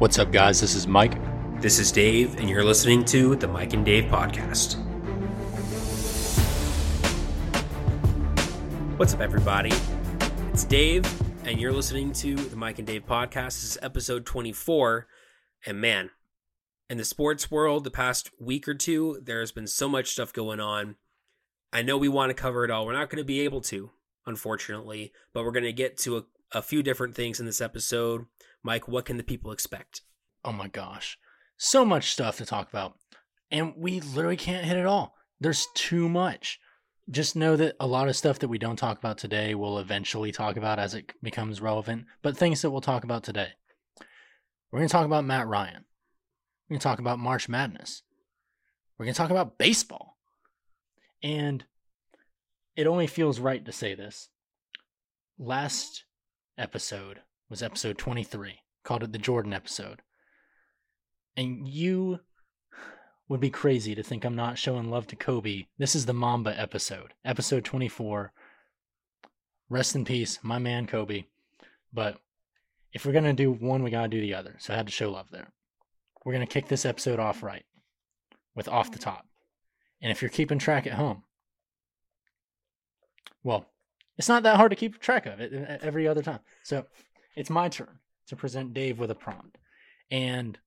What's 0.00 0.18
up, 0.18 0.32
guys? 0.32 0.62
This 0.62 0.74
is 0.74 0.86
Mike. 0.86 1.12
This 1.60 1.78
is 1.78 1.92
Dave, 1.92 2.38
and 2.38 2.48
you're 2.48 2.64
listening 2.64 3.04
to 3.04 3.36
the 3.36 3.46
Mike 3.46 3.74
and 3.74 3.84
Dave 3.84 4.04
podcast. 4.04 4.78
What's 8.96 9.12
up, 9.12 9.20
everybody? 9.20 9.70
It's 10.54 10.64
Dave, 10.64 11.04
and 11.44 11.60
you're 11.60 11.74
listening 11.74 12.14
to 12.14 12.34
the 12.34 12.56
Mike 12.56 12.78
and 12.78 12.86
Dave 12.86 13.04
podcast. 13.04 13.60
This 13.60 13.64
is 13.64 13.78
episode 13.82 14.24
24. 14.24 15.06
And 15.66 15.82
man, 15.82 16.08
in 16.88 16.96
the 16.96 17.04
sports 17.04 17.50
world, 17.50 17.84
the 17.84 17.90
past 17.90 18.30
week 18.40 18.66
or 18.68 18.74
two, 18.74 19.20
there's 19.22 19.52
been 19.52 19.66
so 19.66 19.86
much 19.86 20.12
stuff 20.12 20.32
going 20.32 20.60
on. 20.60 20.96
I 21.74 21.82
know 21.82 21.98
we 21.98 22.08
want 22.08 22.30
to 22.30 22.42
cover 22.42 22.64
it 22.64 22.70
all. 22.70 22.86
We're 22.86 22.94
not 22.94 23.10
going 23.10 23.22
to 23.22 23.24
be 23.24 23.40
able 23.40 23.60
to, 23.60 23.90
unfortunately, 24.24 25.12
but 25.34 25.44
we're 25.44 25.52
going 25.52 25.64
to 25.64 25.74
get 25.74 25.98
to 25.98 26.16
a, 26.16 26.22
a 26.52 26.62
few 26.62 26.82
different 26.82 27.14
things 27.14 27.40
in 27.40 27.46
this 27.46 27.60
episode. 27.60 28.26
Mike, 28.62 28.88
what 28.88 29.04
can 29.04 29.16
the 29.16 29.22
people 29.22 29.52
expect? 29.52 30.02
Oh 30.44 30.52
my 30.52 30.68
gosh. 30.68 31.18
So 31.56 31.84
much 31.84 32.12
stuff 32.12 32.36
to 32.38 32.46
talk 32.46 32.68
about. 32.68 32.94
And 33.50 33.74
we 33.76 34.00
literally 34.00 34.36
can't 34.36 34.64
hit 34.64 34.76
it 34.76 34.86
all. 34.86 35.14
There's 35.40 35.66
too 35.74 36.08
much. 36.08 36.58
Just 37.10 37.34
know 37.34 37.56
that 37.56 37.76
a 37.80 37.86
lot 37.86 38.08
of 38.08 38.16
stuff 38.16 38.38
that 38.38 38.48
we 38.48 38.58
don't 38.58 38.76
talk 38.76 38.98
about 38.98 39.18
today 39.18 39.54
we'll 39.54 39.78
eventually 39.78 40.30
talk 40.30 40.56
about 40.56 40.78
as 40.78 40.94
it 40.94 41.12
becomes 41.22 41.60
relevant, 41.60 42.04
but 42.22 42.36
things 42.36 42.62
that 42.62 42.70
we'll 42.70 42.80
talk 42.80 43.04
about 43.04 43.24
today. 43.24 43.48
We're 44.70 44.78
going 44.78 44.88
to 44.88 44.92
talk 44.92 45.06
about 45.06 45.24
Matt 45.24 45.48
Ryan. 45.48 45.84
We're 46.68 46.74
going 46.74 46.80
to 46.80 46.84
talk 46.84 47.00
about 47.00 47.18
March 47.18 47.48
Madness. 47.48 48.02
We're 48.96 49.06
going 49.06 49.14
to 49.14 49.18
talk 49.18 49.30
about 49.30 49.58
baseball. 49.58 50.18
And 51.22 51.64
it 52.76 52.86
only 52.86 53.08
feels 53.08 53.40
right 53.40 53.64
to 53.64 53.72
say 53.72 53.94
this. 53.94 54.28
Last 55.38 56.04
episode 56.58 57.20
was 57.48 57.62
episode 57.62 57.98
23, 57.98 58.60
called 58.84 59.02
it 59.02 59.12
the 59.12 59.18
Jordan 59.18 59.52
episode. 59.52 60.02
And 61.36 61.68
you 61.68 62.20
would 63.28 63.40
be 63.40 63.50
crazy 63.50 63.94
to 63.94 64.02
think 64.02 64.24
I'm 64.24 64.36
not 64.36 64.58
showing 64.58 64.90
love 64.90 65.06
to 65.08 65.16
Kobe. 65.16 65.66
This 65.78 65.94
is 65.94 66.06
the 66.06 66.12
Mamba 66.12 66.58
episode, 66.58 67.14
episode 67.24 67.64
24. 67.64 68.32
Rest 69.68 69.94
in 69.94 70.04
peace, 70.04 70.40
my 70.42 70.58
man 70.58 70.86
Kobe. 70.86 71.24
But 71.92 72.18
if 72.92 73.06
we're 73.06 73.12
going 73.12 73.24
to 73.24 73.32
do 73.32 73.52
one, 73.52 73.82
we 73.82 73.90
got 73.90 74.02
to 74.02 74.08
do 74.08 74.20
the 74.20 74.34
other. 74.34 74.56
So 74.58 74.74
I 74.74 74.76
had 74.76 74.86
to 74.86 74.92
show 74.92 75.10
love 75.10 75.30
there. 75.30 75.52
We're 76.24 76.32
going 76.32 76.46
to 76.46 76.52
kick 76.52 76.68
this 76.68 76.84
episode 76.84 77.20
off 77.20 77.42
right 77.42 77.64
with 78.54 78.68
Off 78.68 78.90
the 78.90 78.98
Top. 78.98 79.26
And 80.02 80.10
if 80.10 80.22
you're 80.22 80.28
keeping 80.28 80.58
track 80.58 80.86
at 80.86 80.94
home, 80.94 81.22
well, 83.42 83.66
it's 84.20 84.28
not 84.28 84.42
that 84.42 84.56
hard 84.56 84.68
to 84.68 84.76
keep 84.76 85.00
track 85.00 85.24
of 85.24 85.40
it 85.40 85.80
every 85.82 86.06
other 86.06 86.20
time. 86.20 86.40
So 86.62 86.84
it's 87.34 87.48
my 87.48 87.70
turn 87.70 88.00
to 88.26 88.36
present 88.36 88.74
Dave 88.74 88.98
with 88.98 89.10
a 89.10 89.14
prompt. 89.14 89.56
And 90.10 90.58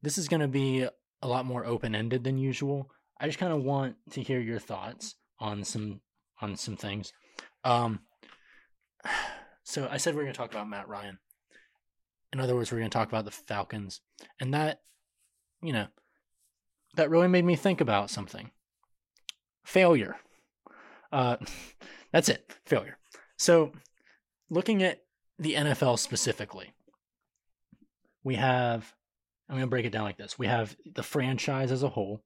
this 0.00 0.16
is 0.16 0.28
going 0.28 0.42
to 0.42 0.46
be 0.46 0.86
a 1.22 1.26
lot 1.26 1.44
more 1.44 1.66
open-ended 1.66 2.22
than 2.22 2.38
usual. 2.38 2.88
I 3.20 3.26
just 3.26 3.40
kind 3.40 3.52
of 3.52 3.64
want 3.64 3.96
to 4.12 4.22
hear 4.22 4.38
your 4.38 4.60
thoughts 4.60 5.16
on 5.40 5.64
some 5.64 6.02
on 6.40 6.54
some 6.54 6.76
things. 6.76 7.12
Um 7.64 7.98
so 9.64 9.88
I 9.90 9.96
said 9.96 10.14
we 10.14 10.20
are 10.20 10.24
going 10.24 10.32
to 10.32 10.38
talk 10.38 10.52
about 10.52 10.68
Matt 10.68 10.86
Ryan. 10.86 11.18
In 12.32 12.38
other 12.38 12.54
words, 12.54 12.70
we're 12.70 12.78
going 12.78 12.90
to 12.90 12.96
talk 12.96 13.08
about 13.08 13.24
the 13.24 13.32
Falcons. 13.32 14.02
And 14.38 14.54
that 14.54 14.82
you 15.60 15.72
know, 15.72 15.88
that 16.94 17.10
really 17.10 17.26
made 17.26 17.44
me 17.44 17.56
think 17.56 17.80
about 17.80 18.08
something. 18.08 18.52
Failure. 19.64 20.14
Uh 21.10 21.38
that's 22.12 22.28
it. 22.28 22.52
Failure. 22.64 22.98
So, 23.36 23.72
looking 24.50 24.82
at 24.82 25.02
the 25.38 25.54
NFL 25.54 25.98
specifically, 25.98 26.72
we 28.22 28.36
have 28.36 28.94
I'm 29.48 29.56
going 29.56 29.66
to 29.66 29.70
break 29.70 29.84
it 29.84 29.90
down 29.90 30.04
like 30.04 30.16
this. 30.16 30.38
We 30.38 30.46
have 30.46 30.74
the 30.94 31.02
franchise 31.02 31.70
as 31.70 31.82
a 31.82 31.90
whole 31.90 32.22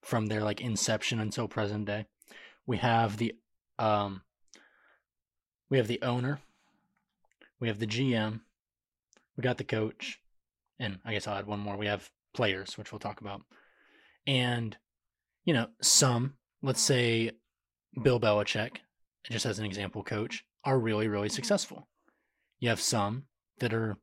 from 0.00 0.26
their 0.26 0.42
like 0.42 0.60
inception 0.60 1.20
until 1.20 1.46
present 1.46 1.84
day. 1.84 2.06
We 2.66 2.78
have 2.78 3.18
the 3.18 3.34
um 3.78 4.22
we 5.68 5.78
have 5.78 5.88
the 5.88 6.00
owner. 6.02 6.40
We 7.60 7.68
have 7.68 7.78
the 7.78 7.86
GM. 7.86 8.40
We 9.36 9.42
got 9.42 9.58
the 9.58 9.64
coach. 9.64 10.18
And 10.78 10.98
I 11.04 11.12
guess 11.12 11.26
I'll 11.26 11.38
add 11.38 11.46
one 11.46 11.60
more. 11.60 11.76
We 11.76 11.86
have 11.86 12.10
players, 12.34 12.78
which 12.78 12.90
we'll 12.90 12.98
talk 12.98 13.20
about. 13.20 13.42
And 14.26 14.76
you 15.44 15.52
know, 15.52 15.66
some, 15.80 16.34
let's 16.62 16.80
say 16.80 17.32
Bill 18.00 18.20
Belichick, 18.20 18.76
just 19.30 19.46
as 19.46 19.58
an 19.58 19.64
example 19.64 20.02
coach, 20.02 20.44
are 20.64 20.78
really 20.78 21.08
really 21.08 21.28
successful. 21.28 21.88
You 22.60 22.68
have 22.68 22.80
some 22.80 23.24
that 23.58 23.74
are 23.74 23.96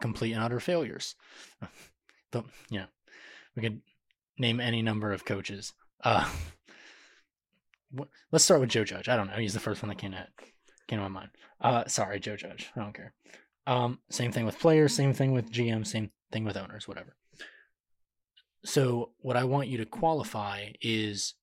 complete 0.00 0.32
and 0.32 0.42
utter 0.42 0.60
failures. 0.60 1.14
but 2.30 2.44
yeah, 2.70 2.86
we 3.56 3.62
could 3.62 3.80
name 4.38 4.60
any 4.60 4.82
number 4.82 5.12
of 5.12 5.24
coaches. 5.24 5.72
Uh, 6.04 6.28
let's 8.32 8.44
start 8.44 8.60
with 8.60 8.70
Joe 8.70 8.84
Judge. 8.84 9.08
I 9.08 9.16
don't 9.16 9.28
know. 9.28 9.36
He's 9.36 9.54
the 9.54 9.60
first 9.60 9.82
one 9.82 9.88
that 9.88 9.98
came 9.98 10.12
to 10.12 10.26
came 10.88 10.98
to 10.98 11.02
my 11.02 11.08
mind. 11.08 11.30
Uh, 11.60 11.84
sorry, 11.86 12.20
Joe 12.20 12.36
Judge. 12.36 12.70
I 12.76 12.80
don't 12.80 12.94
care. 12.94 13.14
Um, 13.66 14.00
same 14.10 14.32
thing 14.32 14.44
with 14.44 14.58
players. 14.58 14.94
Same 14.94 15.12
thing 15.12 15.32
with 15.32 15.50
GM. 15.50 15.86
Same 15.86 16.10
thing 16.32 16.44
with 16.44 16.56
owners. 16.56 16.88
Whatever. 16.88 17.16
So 18.64 19.10
what 19.18 19.36
I 19.36 19.44
want 19.44 19.68
you 19.68 19.78
to 19.78 19.86
qualify 19.86 20.72
is, 20.80 21.34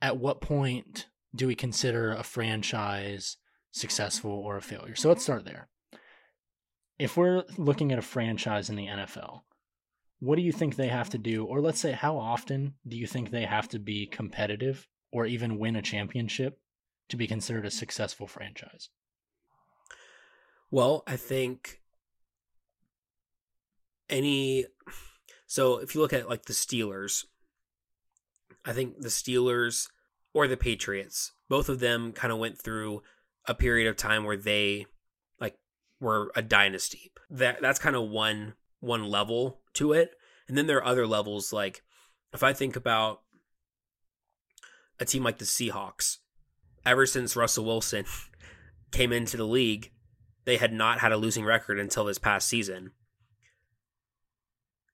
at 0.00 0.16
what 0.16 0.40
point 0.40 1.06
do 1.34 1.46
we 1.46 1.54
consider 1.54 2.12
a 2.12 2.22
franchise 2.22 3.36
successful 3.72 4.30
or 4.30 4.56
a 4.56 4.62
failure. 4.62 4.94
So 4.94 5.08
let's 5.08 5.22
start 5.22 5.44
there. 5.44 5.68
If 6.98 7.16
we're 7.16 7.44
looking 7.56 7.90
at 7.90 7.98
a 7.98 8.02
franchise 8.02 8.70
in 8.70 8.76
the 8.76 8.86
NFL, 8.86 9.40
what 10.20 10.36
do 10.36 10.42
you 10.42 10.52
think 10.52 10.76
they 10.76 10.88
have 10.88 11.10
to 11.10 11.18
do? 11.18 11.44
Or 11.44 11.60
let's 11.60 11.80
say, 11.80 11.92
how 11.92 12.16
often 12.16 12.74
do 12.86 12.96
you 12.96 13.06
think 13.06 13.30
they 13.30 13.44
have 13.44 13.68
to 13.70 13.78
be 13.78 14.06
competitive 14.06 14.86
or 15.10 15.26
even 15.26 15.58
win 15.58 15.74
a 15.74 15.82
championship 15.82 16.60
to 17.08 17.16
be 17.16 17.26
considered 17.26 17.66
a 17.66 17.70
successful 17.70 18.26
franchise? 18.26 18.90
Well, 20.70 21.02
I 21.06 21.16
think 21.16 21.80
any. 24.08 24.66
So 25.46 25.78
if 25.78 25.94
you 25.94 26.00
look 26.00 26.12
at 26.12 26.28
like 26.28 26.44
the 26.44 26.52
Steelers, 26.52 27.24
I 28.64 28.72
think 28.72 29.00
the 29.00 29.08
Steelers 29.08 29.88
or 30.34 30.48
the 30.48 30.56
Patriots, 30.56 31.32
both 31.48 31.68
of 31.68 31.80
them 31.80 32.12
kind 32.12 32.32
of 32.32 32.38
went 32.38 32.58
through 32.58 33.02
a 33.46 33.54
period 33.54 33.88
of 33.88 33.96
time 33.96 34.24
where 34.24 34.36
they 34.36 34.86
like 35.40 35.56
were 36.00 36.32
a 36.34 36.42
dynasty. 36.42 37.12
That 37.30 37.60
that's 37.60 37.78
kind 37.78 37.96
of 37.96 38.08
one 38.08 38.54
one 38.80 39.04
level 39.04 39.60
to 39.74 39.92
it. 39.92 40.12
And 40.48 40.56
then 40.56 40.66
there 40.66 40.78
are 40.78 40.86
other 40.86 41.06
levels 41.06 41.52
like 41.52 41.82
if 42.32 42.42
I 42.42 42.52
think 42.52 42.76
about 42.76 43.22
a 44.98 45.04
team 45.04 45.22
like 45.22 45.38
the 45.38 45.44
Seahawks, 45.44 46.18
ever 46.84 47.06
since 47.06 47.36
Russell 47.36 47.64
Wilson 47.64 48.04
came 48.90 49.12
into 49.12 49.36
the 49.36 49.46
league, 49.46 49.90
they 50.44 50.56
had 50.56 50.72
not 50.72 51.00
had 51.00 51.12
a 51.12 51.16
losing 51.16 51.44
record 51.44 51.78
until 51.78 52.04
this 52.04 52.18
past 52.18 52.48
season. 52.48 52.92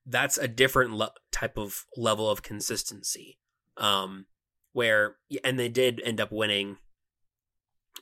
That's 0.05 0.37
a 0.37 0.47
different 0.47 0.93
le- 0.93 1.13
type 1.31 1.57
of 1.57 1.85
level 1.95 2.29
of 2.29 2.41
consistency. 2.41 3.37
Um, 3.77 4.25
where 4.73 5.15
and 5.43 5.59
they 5.59 5.69
did 5.69 6.01
end 6.03 6.19
up 6.19 6.31
winning 6.31 6.77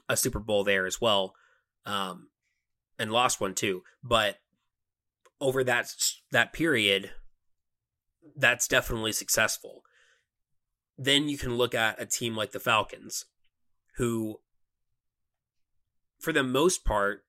a 0.09 0.17
Super 0.17 0.39
Bowl 0.39 0.63
there 0.63 0.85
as 0.85 1.01
well, 1.01 1.35
um, 1.85 2.29
and 2.97 3.11
lost 3.11 3.41
one 3.41 3.53
too. 3.53 3.83
But 4.03 4.38
over 5.39 5.63
that 5.63 5.94
that 6.31 6.53
period, 6.53 7.11
that's 8.35 8.67
definitely 8.67 9.11
successful. 9.11 9.83
Then 10.97 11.29
you 11.29 11.38
can 11.38 11.55
look 11.55 11.75
at 11.75 12.01
a 12.01 12.05
team 12.05 12.35
like 12.35 12.51
the 12.51 12.59
Falcons, 12.59 13.25
who, 13.97 14.39
for 16.19 16.34
the 16.34 16.44
most 16.44 16.84
part, 16.84 17.23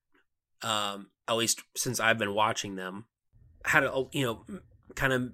um, 0.62 1.10
at 1.26 1.36
least 1.36 1.62
since 1.76 2.00
I've 2.00 2.18
been 2.18 2.34
watching 2.34 2.76
them, 2.76 3.06
had 3.64 3.84
a 3.84 4.04
you 4.12 4.24
know 4.24 4.44
kind 4.94 5.12
of 5.12 5.32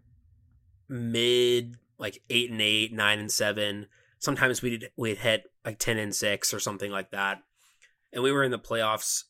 mid 0.89 1.77
like 1.99 2.23
eight 2.31 2.50
and 2.50 2.61
eight, 2.61 2.93
nine 2.93 3.19
and 3.19 3.31
seven. 3.31 3.87
Sometimes 4.19 4.62
we'd 4.62 4.91
we'd 4.96 5.19
hit 5.19 5.44
like 5.64 5.79
10 5.79 5.99
and 5.99 6.14
6 6.14 6.55
or 6.55 6.61
something 6.61 6.91
like 6.91 7.11
that. 7.11 7.43
And 8.12 8.23
we 8.23 8.32
were 8.32 8.44
in 8.44 8.50
the 8.50 8.58
playoffs 8.58 9.25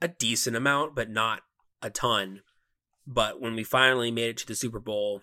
a 0.00 0.08
decent 0.08 0.56
amount, 0.56 0.94
but 0.94 1.10
not 1.10 1.40
a 1.82 1.90
ton. 1.90 2.42
But 3.06 3.40
when 3.40 3.54
we 3.54 3.64
finally 3.64 4.10
made 4.10 4.30
it 4.30 4.36
to 4.38 4.46
the 4.46 4.54
Super 4.54 4.80
Bowl, 4.80 5.22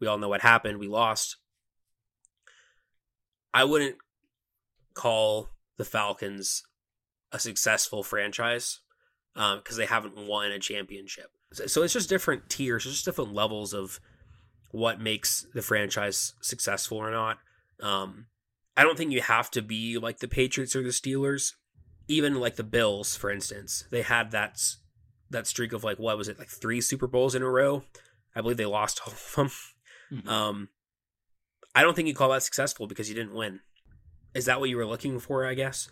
we 0.00 0.06
all 0.06 0.18
know 0.18 0.28
what 0.28 0.40
happened. 0.40 0.78
We 0.78 0.88
lost. 0.88 1.36
I 3.52 3.64
wouldn't 3.64 3.96
call 4.94 5.50
the 5.76 5.84
Falcons 5.84 6.62
a 7.32 7.38
successful 7.38 8.02
franchise 8.02 8.80
because 9.34 9.56
um, 9.56 9.76
they 9.76 9.86
haven't 9.86 10.16
won 10.16 10.52
a 10.52 10.58
championship. 10.58 11.30
So 11.52 11.82
it's 11.82 11.92
just 11.92 12.08
different 12.08 12.48
tiers, 12.48 12.84
just 12.84 13.04
different 13.04 13.34
levels 13.34 13.74
of 13.74 14.00
what 14.72 15.00
makes 15.00 15.46
the 15.54 15.62
franchise 15.62 16.34
successful 16.40 16.98
or 16.98 17.10
not. 17.10 17.38
Um, 17.80 18.26
I 18.76 18.82
don't 18.82 18.96
think 18.96 19.12
you 19.12 19.20
have 19.20 19.50
to 19.52 19.62
be 19.62 19.98
like 19.98 20.18
the 20.18 20.28
Patriots 20.28 20.74
or 20.74 20.82
the 20.82 20.88
Steelers. 20.88 21.52
Even 22.08 22.40
like 22.40 22.56
the 22.56 22.64
Bills, 22.64 23.16
for 23.16 23.30
instance, 23.30 23.84
they 23.90 24.02
had 24.02 24.32
that 24.32 24.58
that 25.30 25.46
streak 25.46 25.72
of 25.72 25.84
like 25.84 25.98
what 25.98 26.18
was 26.18 26.28
it 26.28 26.38
like 26.38 26.48
three 26.48 26.80
Super 26.80 27.06
Bowls 27.06 27.34
in 27.34 27.42
a 27.42 27.48
row. 27.48 27.84
I 28.34 28.40
believe 28.40 28.56
they 28.56 28.66
lost 28.66 29.00
all 29.06 29.12
of 29.12 29.32
them. 29.36 29.50
Mhm. 30.10 30.28
Um, 30.28 30.68
I 31.74 31.82
don't 31.82 31.94
think 31.94 32.08
you 32.08 32.14
call 32.14 32.30
that 32.30 32.42
successful 32.42 32.86
because 32.86 33.08
you 33.08 33.14
didn't 33.14 33.34
win. 33.34 33.60
Is 34.34 34.46
that 34.46 34.60
what 34.60 34.68
you 34.68 34.76
were 34.76 34.86
looking 34.86 35.18
for? 35.20 35.46
I 35.46 35.54
guess. 35.54 35.88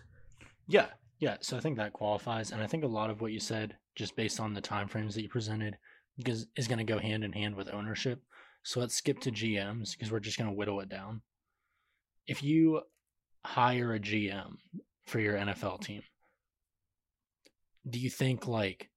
Yeah, 0.67 0.87
yeah. 1.19 1.37
So 1.41 1.57
I 1.57 1.61
think 1.61 1.77
that 1.77 1.93
qualifies, 1.93 2.51
and 2.51 2.63
I 2.63 2.67
think 2.67 2.85
a 2.85 2.89
lot 2.89 3.11
of 3.11 3.21
what 3.21 3.33
you 3.33 3.41
said, 3.41 3.77
just 3.95 4.17
based 4.17 4.41
on 4.41 4.55
the 4.55 4.61
time 4.61 4.89
frames 4.89 5.15
that 5.15 5.23
you 5.23 5.29
presented, 5.29 5.77
because 6.17 6.47
is 6.57 6.69
going 6.69 6.79
to 6.79 6.85
go 6.85 6.99
hand 6.99 7.25
in 7.25 7.33
hand 7.33 7.55
with 7.55 7.73
ownership. 7.73 8.23
So 8.63 8.81
let's 8.81 8.95
skip 8.95 9.21
to 9.21 9.31
GMs 9.31 9.93
because 9.93 10.13
we're 10.13 10.21
just 10.21 10.39
going 10.39 10.51
to 10.51 10.57
whittle 10.57 10.81
it 10.81 10.89
down. 10.89 11.23
If 12.27 12.43
you 12.43 12.83
hire 13.45 13.95
a 13.95 14.01
GM 14.01 14.57
for 15.07 15.19
your 15.19 15.37
NFL 15.37 15.81
team, 15.81 16.03
do 17.89 17.99
you 17.99 18.11
think 18.11 18.47
like, 18.47 18.91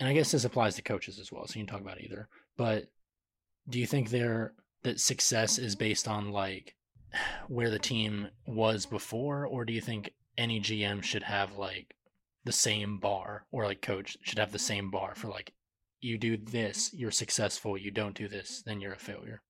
and 0.00 0.08
I 0.08 0.12
guess 0.12 0.32
this 0.32 0.44
applies 0.44 0.74
to 0.76 0.82
coaches 0.82 1.18
as 1.20 1.30
well, 1.30 1.46
so 1.46 1.58
you 1.58 1.64
can 1.64 1.72
talk 1.72 1.80
about 1.80 2.00
either. 2.00 2.28
But 2.56 2.86
do 3.68 3.78
you 3.78 3.86
think 3.86 4.10
there 4.10 4.54
that 4.82 4.98
success 4.98 5.58
is 5.58 5.76
based 5.76 6.08
on 6.08 6.32
like 6.32 6.74
where 7.48 7.70
the 7.70 7.78
team 7.78 8.28
was 8.46 8.84
before, 8.84 9.46
or 9.46 9.64
do 9.64 9.72
you 9.72 9.80
think 9.80 10.10
any 10.36 10.60
GM 10.60 11.02
should 11.02 11.22
have 11.22 11.56
like 11.56 11.94
the 12.44 12.52
same 12.52 12.98
bar, 12.98 13.46
or 13.52 13.64
like 13.64 13.80
coach 13.80 14.16
should 14.22 14.38
have 14.38 14.50
the 14.50 14.58
same 14.58 14.90
bar 14.90 15.14
for 15.14 15.28
like 15.28 15.52
you 16.02 16.18
do 16.18 16.36
this, 16.36 16.92
you're 16.92 17.10
successful. 17.10 17.78
You 17.78 17.90
don't 17.90 18.16
do 18.16 18.28
this, 18.28 18.62
then 18.66 18.80
you're 18.80 18.92
a 18.92 18.98
failure. 18.98 19.42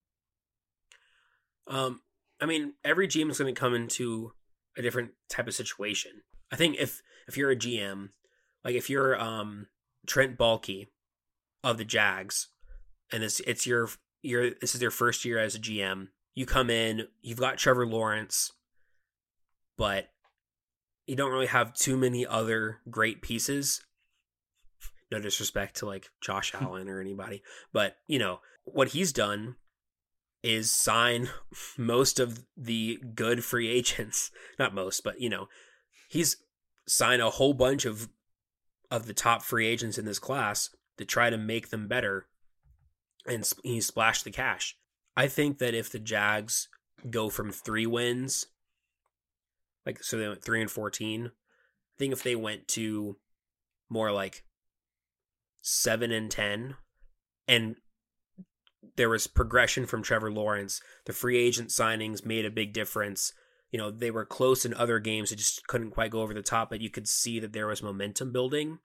Um, 1.66 2.00
I 2.40 2.46
mean, 2.46 2.74
every 2.84 3.08
GM 3.08 3.30
is 3.30 3.38
going 3.38 3.52
to 3.52 3.58
come 3.58 3.74
into 3.74 4.32
a 4.76 4.82
different 4.82 5.12
type 5.30 5.48
of 5.48 5.54
situation. 5.54 6.12
I 6.52 6.56
think 6.56 6.76
if 6.78 7.00
if 7.26 7.36
you're 7.36 7.50
a 7.50 7.56
GM, 7.56 8.10
like 8.64 8.74
if 8.74 8.90
you're 8.90 9.18
um 9.18 9.68
Trent 10.06 10.36
Baalke 10.36 10.88
of 11.64 11.78
the 11.78 11.84
Jags, 11.84 12.48
and 13.12 13.22
it's 13.22 13.40
it's 13.40 13.66
your 13.66 13.88
your 14.22 14.50
this 14.50 14.74
is 14.74 14.82
your 14.82 14.90
first 14.90 15.24
year 15.24 15.38
as 15.38 15.54
a 15.54 15.60
GM, 15.60 16.08
you 16.34 16.44
come 16.44 16.68
in, 16.68 17.06
you've 17.22 17.38
got 17.38 17.58
Trevor 17.58 17.86
Lawrence, 17.86 18.52
but 19.78 20.08
you 21.06 21.16
don't 21.16 21.32
really 21.32 21.46
have 21.46 21.74
too 21.74 21.96
many 21.96 22.26
other 22.26 22.80
great 22.90 23.22
pieces. 23.22 23.82
No 25.12 25.20
disrespect 25.20 25.76
to 25.76 25.86
like 25.86 26.08
Josh 26.20 26.52
hmm. 26.52 26.64
Allen 26.64 26.88
or 26.88 27.00
anybody, 27.00 27.42
but 27.72 27.96
you 28.06 28.18
know 28.18 28.40
what 28.64 28.88
he's 28.88 29.12
done 29.12 29.56
is 30.42 30.72
sign 30.72 31.28
most 31.78 32.18
of 32.18 32.44
the 32.56 32.98
good 33.14 33.44
free 33.44 33.68
agents. 33.68 34.30
Not 34.58 34.74
most, 34.74 35.04
but 35.04 35.20
you 35.20 35.28
know, 35.28 35.48
he's 36.08 36.36
signed 36.88 37.22
a 37.22 37.30
whole 37.30 37.54
bunch 37.54 37.84
of 37.84 38.08
of 38.90 39.06
the 39.06 39.14
top 39.14 39.42
free 39.42 39.66
agents 39.66 39.98
in 39.98 40.04
this 40.04 40.18
class 40.18 40.70
to 40.98 41.04
try 41.04 41.30
to 41.30 41.38
make 41.38 41.70
them 41.70 41.88
better 41.88 42.26
and 43.26 43.50
he 43.62 43.80
splashed 43.80 44.24
the 44.24 44.30
cash. 44.30 44.76
I 45.16 45.28
think 45.28 45.58
that 45.58 45.74
if 45.74 45.90
the 45.90 45.98
Jags 45.98 46.68
go 47.08 47.30
from 47.30 47.52
3 47.52 47.86
wins 47.86 48.46
like 49.86 50.02
so 50.02 50.18
they 50.18 50.28
went 50.28 50.44
3 50.44 50.62
and 50.62 50.70
14, 50.70 51.26
I 51.26 51.30
think 51.98 52.12
if 52.12 52.22
they 52.22 52.36
went 52.36 52.68
to 52.68 53.16
more 53.88 54.12
like 54.12 54.44
7 55.62 56.10
and 56.10 56.30
10 56.30 56.76
and 57.48 57.76
there 58.96 59.08
was 59.08 59.26
progression 59.26 59.86
from 59.86 60.02
Trevor 60.02 60.30
Lawrence. 60.30 60.80
The 61.06 61.12
free 61.12 61.38
agent 61.38 61.70
signings 61.70 62.26
made 62.26 62.44
a 62.44 62.50
big 62.50 62.72
difference. 62.72 63.32
You 63.70 63.78
know, 63.78 63.90
they 63.90 64.10
were 64.10 64.26
close 64.26 64.64
in 64.64 64.74
other 64.74 64.98
games, 64.98 65.32
it 65.32 65.36
just 65.36 65.66
couldn't 65.66 65.92
quite 65.92 66.10
go 66.10 66.20
over 66.20 66.34
the 66.34 66.42
top, 66.42 66.68
but 66.68 66.80
you 66.80 66.90
could 66.90 67.08
see 67.08 67.40
that 67.40 67.52
there 67.52 67.66
was 67.66 67.82
momentum 67.82 68.32
building. 68.32 68.78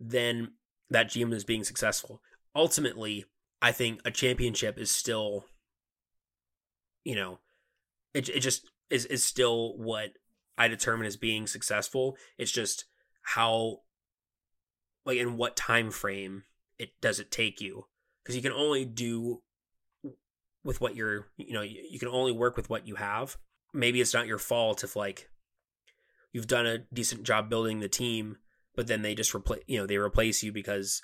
Then 0.00 0.52
that 0.90 1.08
GM 1.08 1.30
was 1.30 1.44
being 1.44 1.64
successful. 1.64 2.20
Ultimately, 2.54 3.26
I 3.62 3.72
think 3.72 4.00
a 4.04 4.10
championship 4.10 4.78
is 4.78 4.90
still, 4.90 5.44
you 7.04 7.14
know, 7.14 7.38
it, 8.12 8.28
it 8.28 8.40
just 8.40 8.68
is, 8.90 9.04
is 9.06 9.22
still 9.22 9.76
what 9.76 10.10
I 10.58 10.68
determine 10.68 11.06
as 11.06 11.16
being 11.16 11.46
successful. 11.46 12.16
It's 12.38 12.52
just 12.52 12.86
how, 13.22 13.80
like, 15.06 15.18
in 15.18 15.36
what 15.36 15.56
time 15.56 15.90
frame 15.90 16.42
it 16.78 16.90
does 17.00 17.18
it 17.18 17.30
take 17.30 17.60
you? 17.60 17.86
Because 18.22 18.36
you 18.36 18.42
can 18.42 18.52
only 18.52 18.84
do 18.84 19.40
with 20.64 20.80
what 20.80 20.96
you're 20.96 21.28
you 21.36 21.52
know 21.52 21.62
you, 21.62 21.98
can 21.98 22.08
only 22.08 22.32
work 22.32 22.56
with 22.56 22.68
what 22.68 22.86
you 22.86 22.96
have. 22.96 23.38
Maybe 23.72 24.00
it's 24.00 24.12
not 24.12 24.26
your 24.26 24.38
fault 24.38 24.84
if 24.84 24.96
like 24.96 25.30
you've 26.32 26.48
done 26.48 26.66
a 26.66 26.78
decent 26.92 27.22
job 27.22 27.48
building 27.48 27.80
the 27.80 27.88
team 27.88 28.36
but 28.74 28.88
then 28.88 29.00
they 29.02 29.14
just 29.14 29.34
replace 29.34 29.62
you 29.66 29.78
know 29.78 29.86
they 29.86 29.96
replace 29.96 30.42
you 30.42 30.52
because 30.52 31.02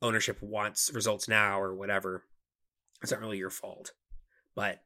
ownership 0.00 0.40
wants 0.40 0.90
results 0.94 1.28
now 1.28 1.60
or 1.60 1.74
whatever. 1.74 2.22
It's 3.02 3.10
not 3.10 3.20
really 3.20 3.38
your 3.38 3.50
fault. 3.50 3.92
But 4.54 4.82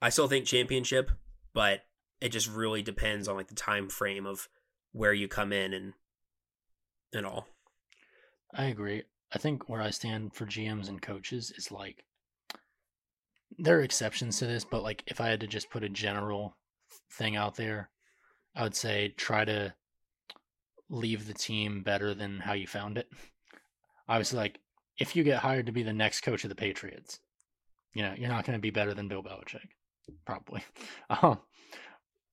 i 0.00 0.08
still 0.10 0.28
think 0.28 0.46
championship 0.46 1.10
but 1.52 1.80
it 2.20 2.28
just 2.28 2.48
really 2.48 2.82
depends 2.82 3.26
on 3.26 3.36
like 3.36 3.48
the 3.48 3.54
time 3.54 3.88
frame 3.88 4.26
of 4.26 4.48
where 4.92 5.12
you 5.12 5.26
come 5.26 5.52
in 5.52 5.72
and 5.72 5.92
and 7.12 7.26
all 7.26 7.48
I 8.54 8.64
agree. 8.64 9.02
I 9.32 9.38
think 9.38 9.68
where 9.68 9.82
I 9.82 9.90
stand 9.90 10.34
for 10.34 10.46
GMs 10.46 10.88
and 10.88 11.02
coaches 11.02 11.52
is 11.56 11.70
like 11.70 12.04
there 13.58 13.78
are 13.78 13.82
exceptions 13.82 14.38
to 14.38 14.46
this, 14.46 14.64
but 14.64 14.82
like 14.82 15.02
if 15.06 15.20
I 15.20 15.28
had 15.28 15.40
to 15.40 15.46
just 15.46 15.70
put 15.70 15.84
a 15.84 15.88
general 15.88 16.56
thing 17.12 17.36
out 17.36 17.56
there, 17.56 17.90
I 18.54 18.62
would 18.62 18.74
say 18.74 19.14
try 19.16 19.44
to 19.44 19.74
leave 20.90 21.26
the 21.26 21.34
team 21.34 21.82
better 21.82 22.14
than 22.14 22.40
how 22.40 22.54
you 22.54 22.66
found 22.66 22.98
it. 22.98 23.08
Obviously, 24.08 24.38
like 24.38 24.60
if 24.98 25.14
you 25.14 25.22
get 25.22 25.40
hired 25.40 25.66
to 25.66 25.72
be 25.72 25.82
the 25.82 25.92
next 25.92 26.22
coach 26.22 26.44
of 26.44 26.48
the 26.48 26.56
Patriots, 26.56 27.20
you 27.94 28.02
know 28.02 28.14
you're 28.16 28.30
not 28.30 28.44
going 28.44 28.56
to 28.58 28.62
be 28.62 28.70
better 28.70 28.94
than 28.94 29.08
Bill 29.08 29.22
Belichick, 29.22 29.68
probably. 30.26 30.62
Um, 31.10 31.38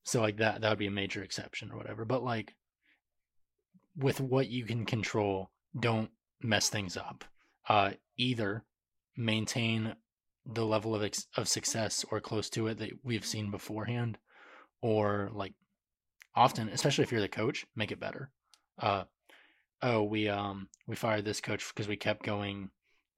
so 0.04 0.22
like 0.22 0.38
that 0.38 0.62
that 0.62 0.70
would 0.70 0.80
be 0.80 0.88
a 0.88 0.92
major 0.92 1.24
exception 1.24 1.72
or 1.72 1.78
whatever. 1.78 2.06
But 2.06 2.24
like 2.24 2.54
with 3.98 4.22
what 4.22 4.50
you 4.50 4.66
can 4.66 4.86
control, 4.86 5.50
don't 5.80 6.10
mess 6.42 6.70
things 6.70 6.98
up. 6.98 7.26
Uh, 7.68 7.92
either 8.18 8.64
maintain 9.18 9.96
the 10.46 10.66
level 10.66 10.94
of 10.94 11.04
ex- 11.04 11.28
of 11.36 11.48
success 11.48 12.06
or 12.12 12.20
close 12.22 12.50
to 12.52 12.68
it 12.68 12.78
that 12.78 12.92
we've 13.04 13.26
seen 13.26 13.50
beforehand, 13.50 14.18
or 14.82 15.30
like 15.34 15.54
often, 16.36 16.70
especially 16.70 17.04
if 17.04 17.12
you're 17.12 17.22
the 17.22 17.28
coach, 17.28 17.66
make 17.76 17.92
it 17.92 18.00
better. 18.00 18.30
Uh, 18.78 19.06
oh, 19.82 20.04
we 20.04 20.30
um 20.30 20.68
we 20.88 20.96
fired 20.96 21.26
this 21.26 21.42
coach 21.42 21.66
because 21.70 21.88
we 21.88 21.98
kept 21.98 22.24
going 22.24 22.70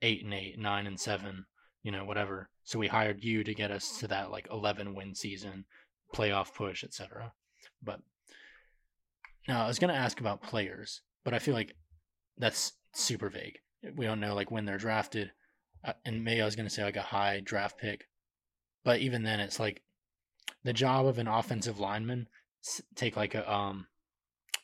eight 0.02 0.24
and 0.24 0.34
eight, 0.34 0.58
nine 0.58 0.88
and 0.88 1.00
seven, 1.00 1.46
you 1.84 1.92
know, 1.92 2.06
whatever. 2.06 2.50
So 2.64 2.80
we 2.80 2.88
hired 2.88 3.24
you 3.24 3.44
to 3.44 3.54
get 3.54 3.72
us 3.72 3.98
to 4.00 4.08
that 4.08 4.32
like 4.32 4.48
eleven 4.52 4.96
win 4.96 5.14
season, 5.14 5.66
playoff 6.16 6.54
push, 6.54 6.84
etc. 6.84 7.34
But 7.84 8.00
now 9.48 9.64
I 9.64 9.68
was 9.68 9.80
gonna 9.80 9.94
ask 9.94 10.20
about 10.20 10.44
players, 10.44 11.02
but 11.26 11.34
I 11.34 11.40
feel 11.40 11.54
like 11.54 11.76
that's 12.38 12.74
super 12.94 13.30
vague. 13.30 13.60
We 13.96 14.06
don't 14.06 14.20
know 14.20 14.36
like 14.36 14.52
when 14.52 14.66
they're 14.66 14.78
drafted, 14.78 15.32
uh, 15.84 15.94
and 16.06 16.24
maybe 16.24 16.42
I 16.42 16.46
was 16.46 16.56
gonna 16.56 16.70
say 16.70 16.84
like 16.84 16.98
a 16.98 17.02
high 17.02 17.42
draft 17.44 17.78
pick, 17.78 18.08
but 18.84 19.00
even 19.00 19.24
then, 19.24 19.40
it's 19.40 19.60
like 19.60 19.82
the 20.64 20.74
job 20.74 21.06
of 21.06 21.20
an 21.20 21.28
offensive 21.28 21.80
lineman. 21.80 22.28
Take 22.96 23.16
like 23.16 23.36
a 23.36 23.52
um 23.52 23.88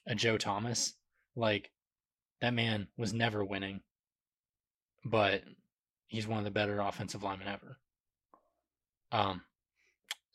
a 0.08 0.16
Joe 0.16 0.38
Thomas, 0.38 0.94
like 1.36 1.72
that 2.42 2.54
man 2.54 2.88
was 2.98 3.14
never 3.14 3.46
winning, 3.46 3.82
but 5.06 5.44
he's 6.08 6.28
one 6.28 6.40
of 6.40 6.44
the 6.44 6.52
better 6.52 6.80
offensive 6.80 7.24
linemen 7.24 7.48
ever. 7.48 7.78
Um, 9.12 9.42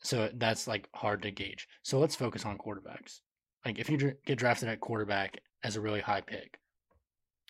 so 0.01 0.29
that's 0.33 0.67
like 0.67 0.87
hard 0.93 1.21
to 1.23 1.31
gauge. 1.31 1.67
So 1.83 1.99
let's 1.99 2.15
focus 2.15 2.45
on 2.45 2.57
quarterbacks. 2.57 3.19
Like 3.65 3.77
if 3.77 3.89
you 3.89 3.97
dr- 3.97 4.17
get 4.25 4.37
drafted 4.37 4.69
at 4.69 4.79
quarterback 4.79 5.39
as 5.63 5.75
a 5.75 5.81
really 5.81 5.99
high 5.99 6.21
pick, 6.21 6.59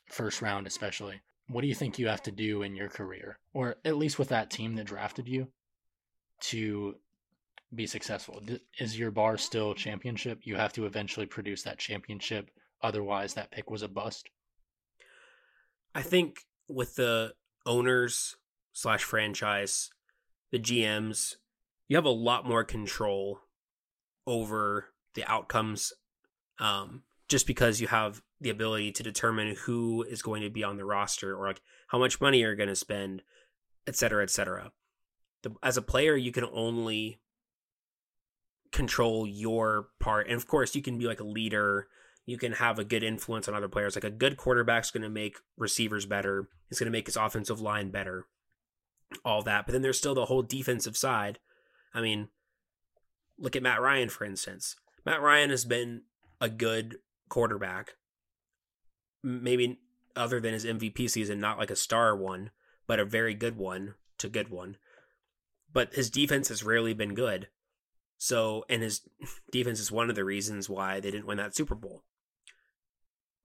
first 0.09 0.41
round 0.41 0.67
especially, 0.67 1.21
what 1.47 1.61
do 1.61 1.67
you 1.67 1.75
think 1.75 1.97
you 1.97 2.07
have 2.07 2.23
to 2.23 2.31
do 2.31 2.61
in 2.61 2.75
your 2.75 2.89
career, 2.89 3.39
or 3.53 3.75
at 3.83 3.97
least 3.97 4.19
with 4.19 4.29
that 4.29 4.51
team 4.51 4.75
that 4.75 4.85
drafted 4.85 5.27
you, 5.27 5.47
to 6.41 6.95
be 7.73 7.87
successful? 7.87 8.41
Is 8.79 8.97
your 8.97 9.11
bar 9.11 9.37
still 9.37 9.73
championship? 9.73 10.41
You 10.43 10.55
have 10.55 10.73
to 10.73 10.85
eventually 10.85 11.25
produce 11.25 11.63
that 11.63 11.79
championship. 11.79 12.49
Otherwise, 12.81 13.33
that 13.33 13.51
pick 13.51 13.69
was 13.69 13.81
a 13.81 13.87
bust. 13.87 14.29
I 15.93 16.01
think 16.01 16.45
with 16.67 16.95
the 16.95 17.33
owners 17.65 18.37
slash 18.73 19.03
franchise, 19.03 19.89
the 20.51 20.59
GMs, 20.59 21.35
you 21.87 21.97
have 21.97 22.05
a 22.05 22.09
lot 22.09 22.47
more 22.47 22.63
control 22.63 23.39
over 24.25 24.89
the 25.15 25.29
outcomes, 25.29 25.91
um, 26.59 27.03
just 27.29 27.47
because 27.47 27.79
you 27.79 27.87
have 27.87 28.21
the 28.41 28.49
ability 28.49 28.91
to 28.91 29.03
determine 29.03 29.55
who 29.55 30.03
is 30.03 30.21
going 30.21 30.41
to 30.41 30.49
be 30.49 30.63
on 30.63 30.77
the 30.77 30.83
roster 30.83 31.37
or 31.37 31.47
like 31.47 31.61
how 31.87 31.97
much 31.97 32.19
money 32.19 32.39
you're 32.39 32.55
going 32.55 32.69
to 32.69 32.75
spend, 32.75 33.21
et 33.87 33.95
cetera, 33.95 34.23
et 34.23 34.29
cetera. 34.29 34.71
The, 35.43 35.55
as 35.63 35.77
a 35.77 35.81
player, 35.81 36.17
you 36.17 36.31
can 36.31 36.45
only 36.51 37.21
control 38.71 39.25
your 39.25 39.89
part, 39.99 40.27
and 40.27 40.35
of 40.35 40.47
course, 40.47 40.75
you 40.75 40.81
can 40.81 40.97
be 40.97 41.05
like 41.05 41.19
a 41.19 41.23
leader. 41.23 41.87
you 42.29 42.37
can 42.37 42.53
have 42.53 42.77
a 42.77 42.83
good 42.83 43.01
influence 43.01 43.47
on 43.47 43.55
other 43.55 43.67
players. 43.67 43.95
Like 43.95 44.03
a 44.03 44.11
good 44.11 44.37
quarterback's 44.37 44.91
going 44.91 45.01
to 45.01 45.09
make 45.09 45.37
receivers 45.57 46.05
better. 46.05 46.47
He's 46.69 46.77
going 46.77 46.85
to 46.85 46.95
make 46.95 47.07
his 47.07 47.15
offensive 47.15 47.59
line 47.59 47.89
better. 47.89 48.27
All 49.25 49.41
that. 49.41 49.65
But 49.65 49.73
then 49.73 49.81
there's 49.81 49.97
still 49.97 50.13
the 50.13 50.25
whole 50.25 50.43
defensive 50.43 50.95
side. 50.95 51.39
I 51.91 52.01
mean, 52.01 52.27
look 53.39 53.55
at 53.55 53.63
Matt 53.63 53.81
Ryan, 53.81 54.09
for 54.09 54.25
instance. 54.25 54.75
Matt 55.07 55.23
Ryan 55.23 55.49
has 55.49 55.65
been 55.65 56.03
a 56.39 56.49
good 56.49 56.97
quarterback. 57.29 57.95
Maybe 59.23 59.79
other 60.15 60.39
than 60.39 60.53
his 60.53 60.65
MVP 60.65 61.09
season, 61.09 61.39
not 61.39 61.57
like 61.57 61.71
a 61.71 61.75
star 61.75 62.15
one, 62.15 62.51
but 62.87 62.99
a 62.99 63.05
very 63.05 63.33
good 63.33 63.57
one 63.57 63.95
to 64.17 64.29
good 64.29 64.49
one. 64.49 64.77
But 65.71 65.93
his 65.93 66.09
defense 66.09 66.49
has 66.49 66.63
rarely 66.63 66.93
been 66.93 67.13
good. 67.13 67.47
So, 68.17 68.65
and 68.69 68.81
his 68.81 69.01
defense 69.51 69.79
is 69.79 69.91
one 69.91 70.09
of 70.09 70.15
the 70.15 70.25
reasons 70.25 70.69
why 70.69 70.99
they 70.99 71.11
didn't 71.11 71.27
win 71.27 71.37
that 71.37 71.55
Super 71.55 71.75
Bowl. 71.75 72.03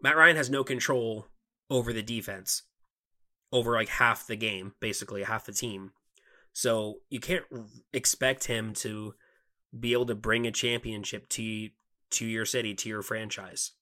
Matt 0.03 0.17
Ryan 0.17 0.37
has 0.37 0.51
no 0.51 0.65
control 0.65 1.29
over 1.71 1.93
the 1.93 2.03
defense, 2.03 2.63
over 3.53 3.73
like 3.73 3.89
half 3.89 4.27
the 4.27 4.37
game, 4.37 4.75
basically 4.81 5.23
half 5.23 5.47
the 5.47 5.53
team. 5.53 5.93
So 6.53 7.01
you 7.09 7.21
can't 7.21 7.45
expect 7.93 8.45
him 8.45 8.75
to 8.75 9.15
be 9.79 9.93
able 9.93 10.07
to 10.07 10.15
bring 10.15 10.47
a 10.47 10.53
championship 10.53 11.29
to 11.31 11.43
to 12.13 12.27
your 12.27 12.47
city, 12.47 12.75
to 12.75 12.89
your 12.89 13.03
franchise. 13.03 13.73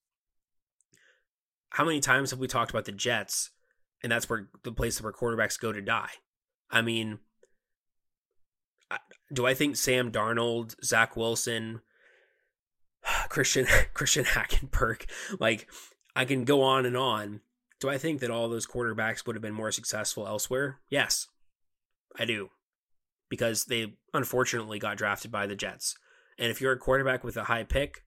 How 1.70 1.84
many 1.84 2.00
times 2.00 2.30
have 2.30 2.40
we 2.40 2.48
talked 2.48 2.70
about 2.70 2.84
the 2.84 2.92
Jets, 2.92 3.50
and 4.02 4.12
that's 4.12 4.28
where 4.28 4.48
the 4.62 4.72
place 4.72 5.00
where 5.00 5.12
quarterbacks 5.12 5.58
go 5.58 5.72
to 5.72 5.80
die? 5.80 6.10
I 6.70 6.82
mean, 6.82 7.18
do 9.32 9.46
I 9.46 9.54
think 9.54 9.76
Sam 9.76 10.10
Darnold, 10.12 10.74
Zach 10.84 11.16
Wilson, 11.16 11.80
Christian 13.28 13.66
Christian 13.94 14.24
Hackenberg, 14.24 15.08
like 15.40 15.68
I 16.14 16.24
can 16.24 16.44
go 16.44 16.62
on 16.62 16.86
and 16.86 16.96
on. 16.96 17.40
Do 17.80 17.88
I 17.88 17.98
think 17.98 18.20
that 18.20 18.30
all 18.30 18.48
those 18.48 18.66
quarterbacks 18.66 19.26
would 19.26 19.34
have 19.34 19.42
been 19.42 19.54
more 19.54 19.72
successful 19.72 20.26
elsewhere? 20.26 20.78
Yes, 20.88 21.26
I 22.16 22.24
do. 22.24 22.50
Because 23.28 23.64
they 23.64 23.94
unfortunately 24.14 24.78
got 24.78 24.98
drafted 24.98 25.32
by 25.32 25.46
the 25.46 25.56
Jets. 25.56 25.96
And 26.38 26.50
if 26.50 26.60
you're 26.60 26.72
a 26.72 26.78
quarterback 26.78 27.24
with 27.24 27.36
a 27.36 27.44
high 27.44 27.64
pick 27.64 28.04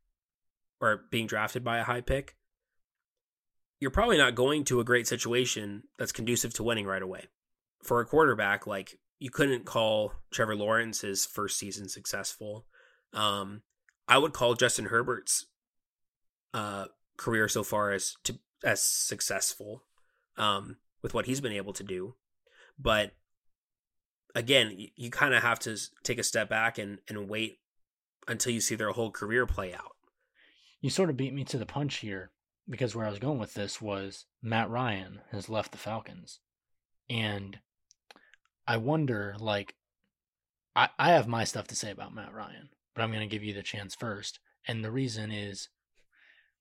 or 0.82 1.06
being 1.10 1.28
drafted 1.28 1.64
by 1.64 1.78
a 1.78 1.84
high 1.84 2.02
pick, 2.02 2.36
you're 3.80 3.92
probably 3.92 4.18
not 4.18 4.36
going 4.36 4.64
to 4.66 4.80
a 4.80 4.86
great 4.86 5.08
situation 5.08 5.84
that's 5.98 6.12
conducive 6.12 6.54
to 6.54 6.64
winning 6.64 6.86
right 6.86 7.02
away. 7.02 7.26
For 7.84 8.00
a 8.00 8.06
quarterback, 8.06 8.66
like 8.66 9.00
you 9.20 9.30
couldn't 9.30 9.66
call 9.66 10.14
Trevor 10.32 10.56
Lawrence's 10.56 11.26
first 11.26 11.58
season 11.58 11.88
successful. 11.88 12.66
Um, 13.14 13.62
I 14.08 14.18
would 14.18 14.34
call 14.34 14.56
Justin 14.56 14.86
Herbert's 14.86 15.46
uh, 16.54 16.86
career 17.18 17.48
so 17.48 17.64
far 17.64 17.92
as 17.92 18.16
to 18.24 18.38
as 18.64 18.82
successful 18.82 19.84
um, 20.38 20.78
with 21.02 21.14
what 21.14 21.26
he's 21.26 21.42
been 21.42 21.52
able 21.52 21.74
to 21.74 21.84
do. 21.84 22.16
But 22.80 23.12
again, 24.34 24.74
you, 24.78 24.90
you 24.96 25.10
kind 25.12 25.34
of 25.34 25.44
have 25.44 25.60
to 25.60 25.78
take 26.04 26.18
a 26.18 26.24
step 26.24 26.50
back 26.50 26.78
and, 26.78 27.00
and 27.08 27.30
wait 27.30 27.60
until 28.28 28.54
you 28.54 28.62
see 28.62 28.76
their 28.76 28.92
whole 28.92 29.12
career 29.12 29.46
play 29.46 29.74
out. 29.74 29.95
You 30.86 30.92
sort 30.92 31.10
of 31.10 31.18
beat 31.18 31.34
me 31.34 31.44
to 31.46 31.58
the 31.58 31.66
punch 31.66 31.96
here 31.96 32.30
because 32.70 32.94
where 32.94 33.08
I 33.08 33.10
was 33.10 33.18
going 33.18 33.40
with 33.40 33.56
this 33.56 33.82
was 33.82 34.26
Matt 34.44 34.70
Ryan 34.70 35.22
has 35.32 35.50
left 35.50 35.72
the 35.72 35.80
Falcons. 35.80 36.42
And 37.10 37.58
I 38.68 38.78
wonder, 38.78 39.36
like, 39.40 39.74
I, 40.76 40.90
I 41.00 41.10
have 41.14 41.28
my 41.28 41.44
stuff 41.44 41.66
to 41.70 41.76
say 41.76 41.90
about 41.90 42.14
Matt 42.14 42.36
Ryan, 42.36 42.70
but 42.94 43.02
I'm 43.02 43.10
going 43.10 43.28
to 43.28 43.36
give 43.36 43.44
you 43.44 43.52
the 43.52 43.64
chance 43.64 43.96
first. 43.96 44.40
And 44.68 44.86
the 44.86 44.92
reason 44.92 45.32
is 45.32 45.70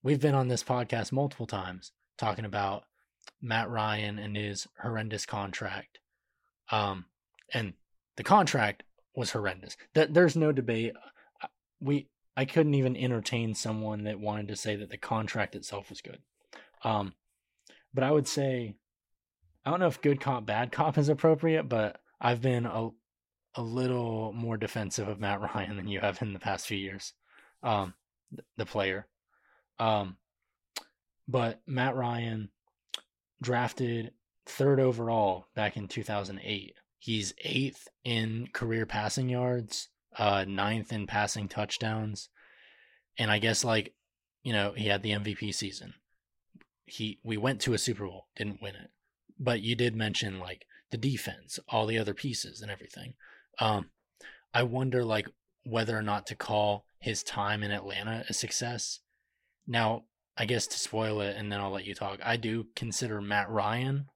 we've 0.02 0.22
been 0.22 0.34
on 0.34 0.48
this 0.48 0.64
podcast 0.64 1.12
multiple 1.12 1.46
times 1.46 1.92
talking 2.16 2.46
about 2.46 2.84
Matt 3.42 3.68
Ryan 3.68 4.18
and 4.18 4.38
his 4.38 4.66
horrendous 4.80 5.26
contract. 5.26 5.98
Um, 6.72 7.04
and 7.52 7.74
the 8.16 8.24
contract 8.24 8.84
was 9.14 9.32
horrendous. 9.32 9.76
That 9.92 10.14
there's 10.14 10.34
no 10.34 10.50
debate. 10.50 10.94
Uh, 11.42 11.48
we 11.78 12.08
I 12.36 12.44
couldn't 12.44 12.74
even 12.74 12.96
entertain 12.96 13.54
someone 13.54 14.04
that 14.04 14.18
wanted 14.18 14.48
to 14.48 14.56
say 14.56 14.76
that 14.76 14.90
the 14.90 14.96
contract 14.96 15.54
itself 15.54 15.90
was 15.90 16.00
good. 16.00 16.18
Um, 16.82 17.14
but 17.92 18.04
I 18.04 18.10
would 18.10 18.26
say 18.26 18.74
I 19.64 19.70
don't 19.70 19.80
know 19.80 19.86
if 19.86 20.02
good 20.02 20.20
cop 20.20 20.44
bad 20.44 20.72
cop 20.72 20.98
is 20.98 21.08
appropriate, 21.08 21.68
but 21.68 22.00
I've 22.20 22.42
been 22.42 22.66
a 22.66 22.90
a 23.56 23.62
little 23.62 24.32
more 24.32 24.56
defensive 24.56 25.08
of 25.08 25.20
Matt 25.20 25.40
Ryan 25.54 25.76
than 25.76 25.88
you 25.88 26.00
have 26.00 26.20
in 26.22 26.32
the 26.32 26.38
past 26.38 26.66
few 26.66 26.78
years. 26.78 27.12
Um, 27.62 27.94
the 28.56 28.66
player. 28.66 29.06
Um, 29.78 30.16
but 31.28 31.60
Matt 31.66 31.96
Ryan 31.96 32.50
drafted 33.40 34.12
third 34.46 34.80
overall 34.80 35.46
back 35.54 35.76
in 35.76 35.88
2008. 35.88 36.74
He's 36.98 37.34
eighth 37.42 37.88
in 38.04 38.48
career 38.52 38.86
passing 38.86 39.28
yards, 39.28 39.88
uh, 40.18 40.44
ninth 40.46 40.92
in 40.92 41.06
passing 41.06 41.48
touchdowns, 41.48 42.28
and 43.18 43.30
I 43.30 43.38
guess 43.38 43.64
like 43.64 43.94
you 44.42 44.52
know 44.52 44.72
he 44.76 44.88
had 44.88 45.02
the 45.02 45.12
MVP 45.12 45.54
season. 45.54 45.94
He 46.86 47.18
we 47.24 47.36
went 47.36 47.60
to 47.62 47.74
a 47.74 47.78
Super 47.78 48.06
Bowl, 48.06 48.28
didn't 48.36 48.62
win 48.62 48.74
it, 48.74 48.90
but 49.38 49.62
you 49.62 49.74
did 49.74 49.96
mention 49.96 50.38
like 50.38 50.66
the 50.90 50.98
defense, 50.98 51.58
all 51.68 51.86
the 51.86 51.98
other 51.98 52.14
pieces, 52.14 52.60
and 52.60 52.70
everything. 52.70 53.14
Um, 53.58 53.90
I 54.52 54.62
wonder 54.62 55.04
like 55.04 55.28
whether 55.64 55.96
or 55.96 56.02
not 56.02 56.26
to 56.26 56.34
call 56.34 56.84
his 56.98 57.22
time 57.22 57.62
in 57.62 57.70
Atlanta 57.70 58.24
a 58.28 58.34
success 58.34 59.00
now, 59.66 60.04
I 60.36 60.44
guess 60.44 60.66
to 60.68 60.78
spoil 60.78 61.20
it, 61.20 61.36
and 61.36 61.50
then 61.50 61.60
I'll 61.60 61.70
let 61.70 61.86
you 61.86 61.94
talk. 61.94 62.18
I 62.22 62.36
do 62.36 62.66
consider 62.76 63.20
Matt 63.20 63.48
Ryan 63.50 64.06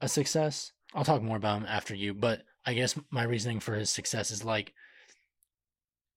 a 0.00 0.08
success. 0.08 0.72
I'll 0.94 1.04
talk 1.04 1.22
more 1.22 1.36
about 1.36 1.58
him 1.58 1.66
after 1.68 1.94
you, 1.94 2.14
but 2.14 2.42
I 2.66 2.74
guess 2.74 2.98
my 3.10 3.24
reasoning 3.24 3.60
for 3.60 3.74
his 3.74 3.90
success 3.90 4.30
is 4.30 4.44
like, 4.44 4.72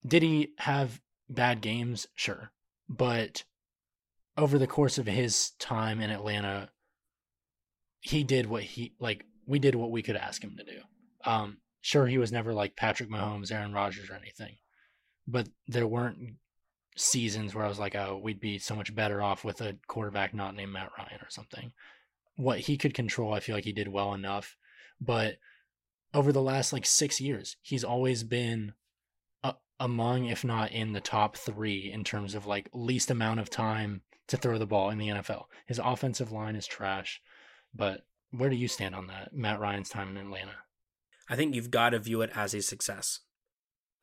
did 0.06 0.24
he 0.24 0.54
have 0.60 1.01
bad 1.30 1.62
games? 1.62 2.08
Sure. 2.16 2.51
But 2.89 3.44
over 4.38 4.58
the 4.58 4.68
course 4.68 4.98
of 4.98 5.08
his 5.08 5.51
time 5.60 6.00
in 6.00 6.10
Atlanta, 6.10 6.70
he 8.00 8.24
did 8.24 8.46
what 8.46 8.63
he, 8.63 8.94
like, 9.00 9.25
we 9.46 9.60
did 9.60 9.75
what 9.75 9.92
we 9.92 10.04
could 10.04 10.16
ask 10.16 10.44
him 10.44 10.56
to 10.58 10.63
do. 10.63 10.80
Um, 11.25 11.58
sure, 11.82 12.06
he 12.06 12.18
was 12.18 12.32
never 12.32 12.54
like 12.54 12.75
Patrick 12.75 13.10
Mahomes, 13.10 13.51
Aaron 13.51 13.74
Rodgers, 13.74 14.10
or 14.10 14.16
anything, 14.16 14.58
but 15.27 15.50
there 15.68 15.88
weren't 15.88 16.36
seasons 16.96 17.54
where 17.54 17.66
I 17.66 17.70
was 17.70 17.80
like, 17.80 17.96
oh, 17.96 18.20
we'd 18.22 18.39
be 18.39 18.60
so 18.60 18.75
much 18.75 18.94
better 18.94 19.22
off 19.22 19.44
with 19.44 19.62
a 19.62 19.77
quarterback 19.88 20.34
not 20.34 20.56
named 20.56 20.74
Matt 20.74 20.92
Ryan 20.98 21.22
or 21.22 21.30
something. 21.30 21.72
What 22.36 22.60
he 22.60 22.77
could 22.77 22.94
control, 22.94 23.34
I 23.34 23.39
feel 23.39 23.56
like 23.56 23.66
he 23.66 23.74
did 23.74 23.88
well 23.88 24.13
enough. 24.13 24.56
But 25.00 25.38
over 26.13 26.32
the 26.32 26.42
last 26.42 26.74
like 26.74 26.86
six 26.86 27.22
years, 27.22 27.58
he's 27.62 27.84
always 27.84 28.24
been 28.24 28.74
among, 29.79 30.25
if 30.25 30.43
not 30.43 30.72
in 30.72 30.93
the 30.93 31.01
top 31.01 31.38
three 31.38 31.91
in 31.91 32.03
terms 32.03 32.36
of 32.36 32.46
like 32.46 32.69
least 32.74 33.12
amount 33.12 33.39
of 33.39 33.50
time 33.50 34.01
to 34.27 34.38
throw 34.38 34.57
the 34.57 34.65
ball 34.65 34.89
in 34.89 34.98
the 34.98 35.07
NFL. 35.07 35.46
His 35.65 35.79
offensive 35.84 36.31
line 36.31 36.55
is 36.55 36.67
trash. 36.67 37.22
But 37.74 38.05
where 38.31 38.50
do 38.50 38.55
you 38.55 38.67
stand 38.67 38.96
on 38.96 39.07
that, 39.07 39.34
Matt 39.34 39.60
Ryan's 39.60 39.89
time 39.89 40.10
in 40.10 40.17
Atlanta? 40.17 40.55
I 41.29 41.36
think 41.36 41.55
you've 41.55 41.72
got 41.72 41.91
to 41.91 42.00
view 42.00 42.22
it 42.22 42.31
as 42.36 42.53
a 42.53 42.62
success. 42.62 43.19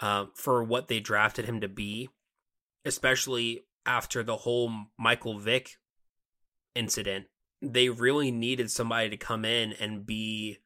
Uh, 0.01 0.27
for 0.35 0.63
what 0.65 0.89
they 0.89 1.01
drafted 1.01 1.45
him 1.45 1.61
to 1.61 1.69
be, 1.69 2.09
especially 2.85 3.65
after 3.87 4.23
the 4.23 4.39
whole 4.39 4.71
Michael 4.99 5.39
Vick 5.39 5.77
incident. 6.75 7.27
They 7.63 7.89
really 7.89 8.31
needed 8.31 8.71
somebody 8.71 9.09
to 9.11 9.17
come 9.17 9.45
in 9.45 9.73
and 9.73 10.05
be 10.05 10.59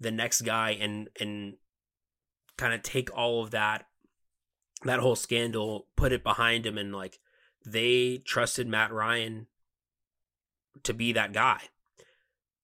the 0.00 0.10
next 0.10 0.42
guy 0.42 0.70
and 0.70 1.08
and 1.20 1.54
kind 2.58 2.74
of 2.74 2.82
take 2.82 3.16
all 3.16 3.42
of 3.42 3.52
that 3.52 3.86
that 4.82 5.00
whole 5.00 5.16
scandal, 5.16 5.86
put 5.96 6.12
it 6.12 6.22
behind 6.22 6.66
him 6.66 6.76
and 6.78 6.94
like 6.94 7.18
they 7.64 8.18
trusted 8.18 8.68
Matt 8.68 8.92
Ryan 8.92 9.46
to 10.82 10.92
be 10.92 11.12
that 11.12 11.32
guy. 11.32 11.60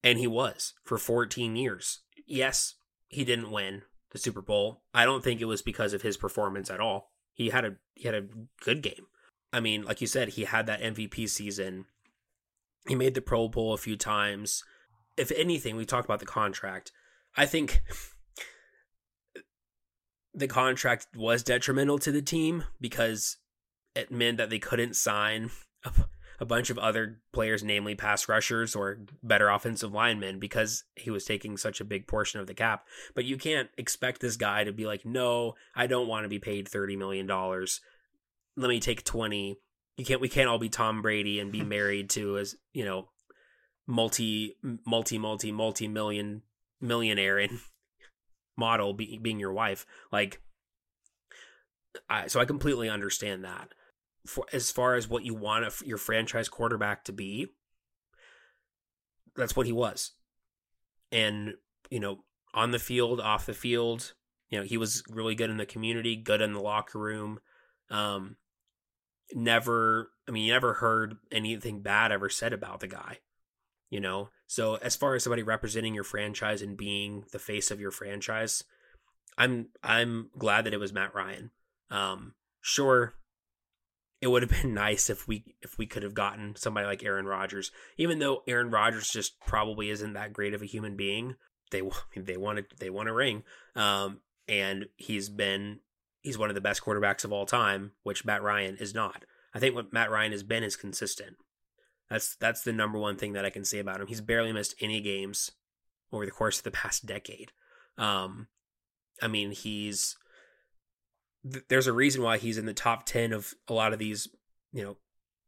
And 0.03 0.19
he 0.19 0.27
was 0.27 0.75
for 0.85 0.99
14 0.99 1.57
years. 1.57 2.01
Yes, 2.27 2.75
he 3.09 3.25
didn't 3.25 3.51
win 3.51 3.83
the 4.11 4.19
Super 4.19 4.43
Bowl. 4.43 4.83
I 4.95 5.05
don't 5.05 5.23
think 5.23 5.41
it 5.41 5.47
was 5.47 5.63
because 5.63 5.93
of 5.93 6.03
his 6.03 6.17
performance 6.17 6.71
at 6.71 6.81
all. 6.81 7.11
He 7.33 7.51
had 7.51 7.65
a 7.65 7.77
he 7.95 8.05
had 8.05 8.15
a 8.15 8.27
good 8.63 8.83
game. 8.83 9.07
I 9.53 9.61
mean, 9.61 9.83
like 9.83 10.01
you 10.01 10.07
said, 10.07 10.31
he 10.31 10.45
had 10.45 10.67
that 10.67 10.81
MVP 10.81 11.29
season. 11.29 11.87
He 12.87 12.95
made 12.95 13.15
the 13.15 13.21
Pro 13.21 13.49
Bowl 13.49 13.73
a 13.73 13.79
few 13.79 13.97
times. 13.97 14.65
If 15.17 15.33
anything, 15.33 15.77
we 15.77 15.85
talked 15.85 16.07
about 16.07 16.21
the 16.21 16.27
contract. 16.27 16.93
I 17.37 17.47
think 17.47 17.83
the 20.35 20.49
contract 20.49 21.09
was 21.17 21.43
detrimental 21.43 21.99
to 21.99 22.13
the 22.13 22.23
team 22.23 22.65
because 22.81 23.37
it 23.95 24.11
meant 24.11 24.39
that 24.39 24.51
they 24.51 24.59
couldn't 24.59 24.95
sign 24.95 25.51
a, 25.85 25.93
a, 26.39 26.47
bunch 26.47 26.71
of 26.71 26.79
other 26.79 27.21
players, 27.33 27.65
namely 27.65 27.95
pass 27.95 28.29
rushers 28.29 28.77
or 28.77 28.99
better 29.23 29.49
offensive 29.49 29.93
linemen, 29.93 30.39
because 30.39 30.85
he 30.95 31.11
was 31.11 31.25
taking 31.25 31.57
such 31.57 31.81
a 31.81 31.85
big 31.85 32.07
portion 32.07 32.41
of 32.41 32.47
the 32.47 32.55
cap. 32.55 32.87
But 33.15 33.25
you 33.25 33.37
can't 33.37 33.69
expect 33.77 34.21
this 34.21 34.37
guy 34.37 34.65
to 34.65 34.73
be 34.73 34.87
like, 34.87 35.05
no, 35.05 35.55
I 35.75 35.87
don't 35.87 36.09
want 36.09 36.25
to 36.25 36.29
be 36.29 36.39
paid 36.39 36.69
$30 36.69 36.97
million. 36.97 37.27
Let 38.57 38.69
me 38.69 38.81
take 38.81 39.05
20. 39.05 39.59
you 39.97 40.05
can't 40.05 40.21
we 40.21 40.29
can't 40.29 40.49
all 40.49 40.59
be 40.59 40.69
Tom 40.69 41.03
Brady 41.03 41.41
and 41.41 41.51
be 41.51 41.63
married 41.65 42.11
to 42.11 42.39
as 42.39 42.55
you 42.73 42.85
know 42.85 43.09
multi 43.87 44.57
multi 44.87 45.19
multi 45.19 45.51
multi 45.51 45.89
million 45.89 46.43
millionaire 46.81 47.39
and 47.39 47.59
model 48.61 48.95
be, 48.95 49.19
being 49.21 49.41
your 49.41 49.53
wife 49.53 49.87
like 50.13 50.41
I, 52.09 52.29
so 52.29 52.39
I 52.39 52.45
completely 52.45 52.89
understand 52.89 53.45
that. 53.45 53.75
For 54.25 54.45
as 54.53 54.71
far 54.71 54.95
as 54.95 55.09
what 55.09 55.25
you 55.25 55.35
want 55.35 55.65
a, 55.65 55.73
your 55.85 55.99
franchise 55.99 56.49
quarterback 56.49 57.05
to 57.05 57.13
be 57.13 57.49
that's 59.35 59.57
what 59.57 59.67
he 59.67 59.73
was. 59.73 60.13
And 61.11 61.55
you 61.91 61.99
know 61.99 62.25
on 62.55 62.71
the 62.71 62.79
field 62.79 63.21
off 63.21 63.47
the 63.47 63.55
field 63.55 64.13
you 64.51 64.59
know 64.59 64.65
he 64.65 64.77
was 64.77 65.03
really 65.09 65.35
good 65.35 65.51
in 65.51 65.57
the 65.57 65.67
community 65.67 66.15
good 66.15 66.41
in 66.41 66.53
the 66.53 66.61
locker 66.61 66.99
room. 66.99 67.41
Um 67.91 68.37
never 69.35 70.11
i 70.29 70.31
mean 70.31 70.45
you 70.45 70.53
never 70.53 70.75
heard 70.75 71.17
anything 71.31 71.83
bad 71.83 72.13
ever 72.13 72.29
said 72.29 72.53
about 72.53 72.81
the 72.81 72.89
guy 72.89 73.19
you 73.89 74.01
know 74.01 74.29
so 74.51 74.77
as 74.77 74.97
far 74.97 75.15
as 75.15 75.23
somebody 75.23 75.43
representing 75.43 75.95
your 75.95 76.05
franchise 76.05 76.63
and 76.63 76.77
being 76.77 77.25
the 77.33 77.39
face 77.39 77.71
of 77.71 77.81
your 77.81 77.91
franchise 77.91 78.65
i'm 79.39 79.69
i'm 79.83 80.31
glad 80.39 80.65
that 80.65 80.75
it 80.75 80.81
was 80.81 80.93
matt 80.93 81.15
ryan 81.15 81.51
um 81.91 82.35
sure 82.61 83.15
it 84.21 84.27
would 84.27 84.43
have 84.43 84.51
been 84.63 84.75
nice 84.75 85.09
if 85.09 85.29
we 85.29 85.45
if 85.63 85.79
we 85.79 85.87
could 85.87 86.03
have 86.03 86.15
gotten 86.15 86.55
somebody 86.57 86.87
like 86.87 87.03
Aaron 87.03 87.25
Rodgers 87.25 87.71
even 87.97 88.19
though 88.19 88.43
Aaron 88.47 88.71
Rodgers 88.71 89.09
just 89.09 89.41
probably 89.41 89.89
isn't 89.89 90.13
that 90.13 90.33
great 90.33 90.53
of 90.53 90.61
a 90.61 90.67
human 90.67 90.95
being 90.95 91.37
they 91.71 91.83
they 92.17 92.37
wanted 92.37 92.67
they 92.79 92.91
want 92.91 93.09
a 93.09 93.15
ring 93.15 93.43
um 93.77 94.21
and 94.47 94.87
he's 94.97 95.29
been 95.31 95.79
he's 96.23 96.39
one 96.39 96.51
of 96.51 96.55
the 96.55 96.61
best 96.61 96.83
quarterbacks 96.83 97.25
of 97.25 97.33
all 97.33 97.47
time, 97.47 97.93
which 98.03 98.25
Matt 98.25 98.43
Ryan 98.43 98.77
is 98.77 98.95
not. 98.95 99.25
I 99.55 99.59
think 99.59 99.75
what 99.75 99.93
Matt 99.93 100.11
Ryan 100.11 100.33
has 100.33 100.43
been 100.43 100.63
is 100.63 100.77
consistent. 100.77 101.37
That's 102.11 102.35
that's 102.37 102.63
the 102.63 102.73
number 102.73 102.99
one 102.99 103.17
thing 103.17 103.35
that 103.35 103.45
I 103.45 103.51
can 103.51 103.65
say 103.65 103.79
about 103.79 104.01
him. 104.01 104.09
He's 104.09 104.21
barely 104.21 104.53
missed 104.53 104.75
any 104.81 105.01
games 105.01 105.53
over 106.13 106.25
the 106.25 106.33
course 106.33 106.59
of 106.59 106.65
the 106.65 106.71
past 106.73 107.07
decade. 107.07 107.53
Um, 107.97 108.49
I 109.23 109.29
mean, 109.29 109.53
he's 109.53 110.17
there's 111.69 111.87
a 111.87 111.93
reason 111.93 112.23
why 112.23 112.37
he's 112.37 112.59
in 112.59 112.67
the 112.67 112.75
top 112.75 113.07
10 113.07 113.33
of 113.33 113.55
a 113.67 113.73
lot 113.73 113.93
of 113.93 113.99
these, 113.99 114.29
you 114.73 114.83
know, 114.83 114.97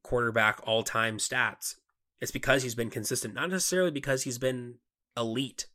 quarterback 0.02 0.58
all-time 0.64 1.18
stats. 1.18 1.74
It's 2.20 2.30
because 2.30 2.62
he's 2.62 2.74
been 2.74 2.88
consistent, 2.88 3.34
not 3.34 3.50
necessarily 3.50 3.90
because 3.90 4.22
he's 4.22 4.38
been 4.38 4.76
elite. 5.16 5.66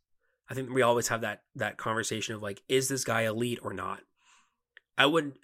I 0.50 0.54
think 0.54 0.70
we 0.70 0.82
always 0.82 1.08
have 1.08 1.20
that 1.20 1.42
that 1.54 1.76
conversation 1.76 2.34
of 2.34 2.42
like 2.42 2.62
is 2.68 2.88
this 2.88 3.04
guy 3.04 3.22
elite 3.22 3.58
or 3.62 3.74
not? 3.74 4.00
I 4.96 5.04
would 5.04 5.34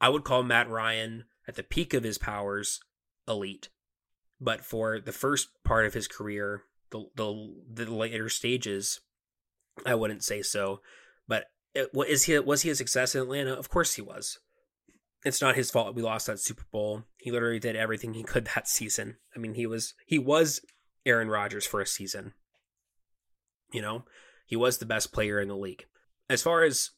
I 0.00 0.08
would 0.08 0.24
call 0.24 0.42
Matt 0.42 0.70
Ryan 0.70 1.24
at 1.46 1.56
the 1.56 1.62
peak 1.62 1.92
of 1.92 2.02
his 2.02 2.16
powers 2.16 2.80
elite. 3.28 3.68
But 4.40 4.64
for 4.64 5.00
the 5.00 5.12
first 5.12 5.48
part 5.64 5.86
of 5.86 5.94
his 5.94 6.08
career, 6.08 6.62
the 6.90 7.06
the, 7.14 7.84
the 7.84 7.92
later 7.92 8.28
stages, 8.28 9.00
I 9.84 9.94
wouldn't 9.94 10.24
say 10.24 10.42
so. 10.42 10.80
But 11.26 11.46
it, 11.74 11.90
is 12.08 12.24
he 12.24 12.38
was 12.38 12.62
he 12.62 12.70
a 12.70 12.74
success 12.74 13.14
in 13.14 13.22
Atlanta? 13.22 13.52
Of 13.52 13.68
course 13.68 13.94
he 13.94 14.02
was. 14.02 14.38
It's 15.24 15.40
not 15.40 15.56
his 15.56 15.70
fault 15.70 15.94
we 15.94 16.02
lost 16.02 16.26
that 16.26 16.38
Super 16.38 16.64
Bowl. 16.70 17.04
He 17.16 17.30
literally 17.30 17.58
did 17.58 17.76
everything 17.76 18.12
he 18.14 18.22
could 18.22 18.48
that 18.54 18.68
season. 18.68 19.16
I 19.34 19.38
mean, 19.38 19.54
he 19.54 19.66
was 19.66 19.94
he 20.06 20.18
was 20.18 20.60
Aaron 21.06 21.28
Rodgers 21.28 21.66
for 21.66 21.80
a 21.80 21.86
season. 21.86 22.34
You 23.72 23.82
know, 23.82 24.04
he 24.46 24.56
was 24.56 24.78
the 24.78 24.86
best 24.86 25.12
player 25.12 25.40
in 25.40 25.48
the 25.48 25.56
league. 25.56 25.86
As 26.28 26.42
far 26.42 26.62
as 26.62 26.90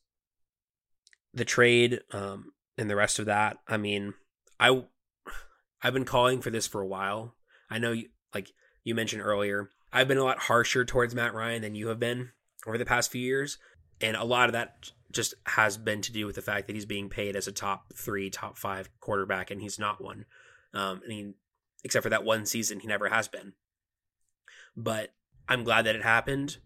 the 1.33 1.45
trade 1.45 2.01
um, 2.13 2.53
and 2.77 2.91
the 2.91 2.97
rest 2.97 3.19
of 3.19 3.27
that, 3.27 3.59
I 3.69 3.77
mean, 3.77 4.15
I 4.59 4.85
I've 5.87 5.95
been 5.95 6.05
calling 6.05 6.41
for 6.41 6.51
this 6.51 6.67
for 6.67 6.81
a 6.81 6.87
while. 6.87 7.37
I 7.71 7.79
know 7.79 7.93
you 7.93 8.09
like 8.35 8.51
you 8.83 8.93
mentioned 8.97 9.23
earlier, 9.23 9.71
I've 9.93 10.09
been 10.09 10.19
a 10.19 10.25
lot 10.25 10.41
harsher 10.41 10.85
towards 10.85 11.15
Matt 11.15 11.33
Ryan 11.33 11.63
than 11.63 11.77
you 11.77 11.87
have 11.87 12.01
been 12.01 12.31
over 12.67 12.77
the 12.77 12.85
past 12.85 13.13
few 13.13 13.21
years, 13.21 13.57
and 14.01 14.17
a 14.17 14.25
lot 14.25 14.49
of 14.49 14.53
that 14.55 14.91
just 15.13 15.35
has 15.47 15.77
been 15.77 16.03
to 16.03 16.11
do 16.11 16.27
with 16.27 16.35
the 16.35 16.43
fact 16.43 16.67
that 16.67 16.75
he's 16.75 16.87
being 16.87 17.09
paid 17.09 17.37
as 17.37 17.47
a 17.47 17.53
top 17.53 17.93
three, 17.95 18.31
top 18.31 18.59
five 18.59 18.91
quarterback, 18.99 19.53
and 19.53 19.63
he's 19.63 19.79
not 19.79 20.03
one. 20.03 20.25
Um, 20.75 21.03
I 21.05 21.09
mean, 21.09 21.35
except 21.85 22.03
for 22.03 22.11
that 22.11 22.25
one 22.25 22.47
season, 22.47 22.81
he 22.81 22.89
never 22.89 23.09
has 23.09 23.29
been. 23.29 23.53
But 24.77 25.15
I'm 25.49 25.63
glad 25.63 25.87
that 25.87 25.95
it 25.95 26.03
happened. 26.03 26.57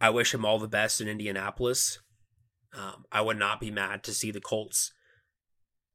I 0.00 0.10
wish 0.10 0.34
him 0.34 0.44
all 0.44 0.58
the 0.58 0.66
best 0.66 1.00
in 1.00 1.06
Indianapolis. 1.06 2.00
Um, 2.76 3.04
I 3.12 3.20
would 3.20 3.38
not 3.38 3.60
be 3.60 3.70
mad 3.70 4.02
to 4.02 4.12
see 4.12 4.32
the 4.32 4.40
Colts, 4.40 4.92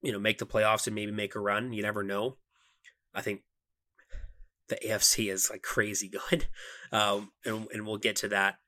you 0.05 0.11
know, 0.11 0.19
make 0.19 0.37
the 0.37 0.45
playoffs 0.45 0.85
and 0.85 0.95
maybe 0.95 1.11
make 1.11 1.35
a 1.35 1.39
run. 1.39 1.73
You 1.73 1.81
never 1.81 2.03
know. 2.03 2.37
I 3.13 3.21
think 3.21 3.41
the 4.67 4.77
AFC 4.85 5.31
is 5.31 5.49
like 5.49 5.63
crazy 5.63 6.07
good, 6.29 6.45
um, 6.91 7.31
and, 7.43 7.67
and 7.73 7.85
we'll 7.85 7.97
get 7.97 8.15
to 8.17 8.27
that. 8.29 8.59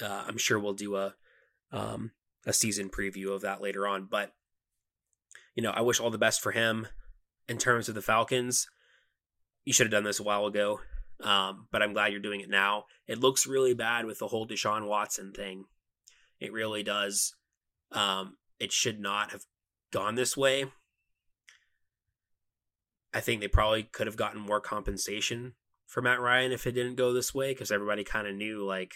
Uh, 0.00 0.24
I'm 0.26 0.38
sure 0.38 0.58
we'll 0.58 0.72
do 0.72 0.96
a 0.96 1.14
um, 1.70 2.12
a 2.46 2.52
season 2.54 2.88
preview 2.88 3.34
of 3.34 3.42
that 3.42 3.60
later 3.60 3.86
on. 3.86 4.08
But 4.10 4.32
you 5.54 5.62
know, 5.62 5.72
I 5.72 5.82
wish 5.82 6.00
all 6.00 6.10
the 6.10 6.18
best 6.18 6.40
for 6.40 6.52
him 6.52 6.86
in 7.48 7.58
terms 7.58 7.88
of 7.88 7.94
the 7.94 8.02
Falcons. 8.02 8.66
You 9.66 9.74
should 9.74 9.86
have 9.86 9.92
done 9.92 10.04
this 10.04 10.20
a 10.20 10.24
while 10.24 10.46
ago, 10.46 10.80
um, 11.22 11.68
but 11.70 11.82
I'm 11.82 11.92
glad 11.92 12.12
you're 12.12 12.20
doing 12.20 12.40
it 12.40 12.48
now. 12.48 12.84
It 13.06 13.20
looks 13.20 13.46
really 13.46 13.74
bad 13.74 14.06
with 14.06 14.20
the 14.20 14.28
whole 14.28 14.48
Deshaun 14.48 14.88
Watson 14.88 15.32
thing. 15.32 15.64
It 16.40 16.52
really 16.52 16.82
does. 16.82 17.34
Um, 17.92 18.38
it 18.58 18.72
should 18.72 19.00
not 19.00 19.32
have 19.32 19.44
gone 19.92 20.14
this 20.14 20.36
way. 20.36 20.66
I 23.18 23.20
think 23.20 23.40
they 23.40 23.48
probably 23.48 23.82
could 23.82 24.06
have 24.06 24.14
gotten 24.14 24.40
more 24.40 24.60
compensation 24.60 25.54
for 25.88 26.00
Matt 26.00 26.20
Ryan 26.20 26.52
if 26.52 26.68
it 26.68 26.72
didn't 26.72 26.94
go 26.94 27.12
this 27.12 27.34
way 27.34 27.50
because 27.50 27.72
everybody 27.72 28.04
kind 28.04 28.28
of 28.28 28.36
knew, 28.36 28.64
like, 28.64 28.94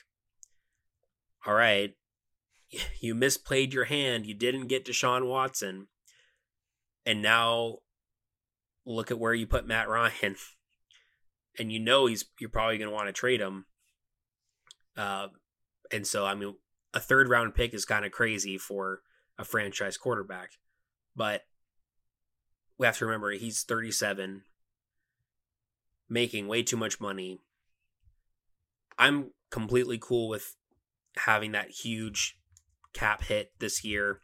all 1.45 1.55
right, 1.55 1.95
you 3.01 3.17
misplayed 3.17 3.73
your 3.73 3.87
hand. 3.87 4.25
You 4.25 4.35
didn't 4.35 4.69
get 4.69 4.85
Deshaun 4.85 5.29
Watson. 5.29 5.89
And 7.05 7.21
now 7.21 7.79
look 8.87 9.11
at 9.11 9.19
where 9.19 9.35
you 9.35 9.45
put 9.45 9.67
Matt 9.67 9.89
Ryan. 9.89 10.37
And 11.59 11.71
you 11.71 11.81
know 11.81 12.07
he's 12.07 12.25
you're 12.41 12.49
probably 12.49 12.79
going 12.79 12.89
to 12.89 12.95
want 12.95 13.09
to 13.09 13.13
trade 13.13 13.43
him. 13.43 13.67
Uh, 14.97 15.27
and 15.93 16.07
so 16.07 16.25
I 16.25 16.35
mean 16.35 16.55
a 16.95 16.99
third 16.99 17.29
round 17.29 17.55
pick 17.55 17.75
is 17.75 17.85
kind 17.85 18.07
of 18.07 18.11
crazy 18.11 18.57
for 18.57 19.03
a 19.37 19.45
franchise 19.45 19.99
quarterback. 19.99 20.53
But 21.15 21.43
we 22.83 22.87
have 22.87 22.99
to 22.99 23.07
remember 23.07 23.31
he's 23.31 23.63
37, 23.63 24.43
making 26.11 26.49
way 26.49 26.65
too 26.65 26.77
much 26.77 27.01
money. 27.01 27.39
I'm 28.99 29.31
completely 29.53 30.01
cool 30.03 30.29
with 30.29 30.57
having 31.17 31.53
that 31.53 31.71
huge 31.71 32.37
cap 32.93 33.23
hit 33.23 33.53
this 33.61 33.85
year, 33.85 34.23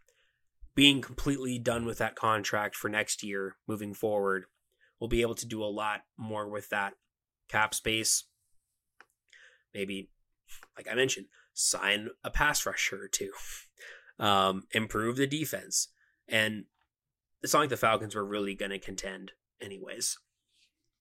being 0.75 1.01
completely 1.01 1.61
done 1.61 1.87
with 1.87 1.99
that 1.99 2.17
contract 2.17 2.75
for 2.75 2.89
next 2.89 3.23
year 3.23 3.55
moving 3.69 3.95
forward. 3.95 4.47
We'll 4.99 5.07
be 5.07 5.23
able 5.23 5.37
to 5.37 5.47
do 5.47 5.63
a 5.63 5.67
lot 5.67 6.01
more 6.17 6.49
with 6.49 6.69
that 6.71 6.95
cap 7.49 7.75
space. 7.75 8.25
Maybe, 9.73 10.11
like 10.77 10.89
I 10.91 10.97
mentioned, 10.97 11.27
sign 11.55 12.09
a 12.25 12.31
pass 12.31 12.67
rusher 12.67 13.05
or 13.05 13.09
two, 13.09 13.31
um, 14.19 14.65
improve 14.73 15.17
the 15.17 15.29
defense. 15.29 15.93
And 16.27 16.65
it's 17.43 17.53
not 17.53 17.61
like 17.61 17.69
the 17.71 17.77
Falcons 17.77 18.15
were 18.15 18.25
really 18.25 18.55
going 18.55 18.71
to 18.71 18.79
contend, 18.79 19.33
anyways, 19.61 20.19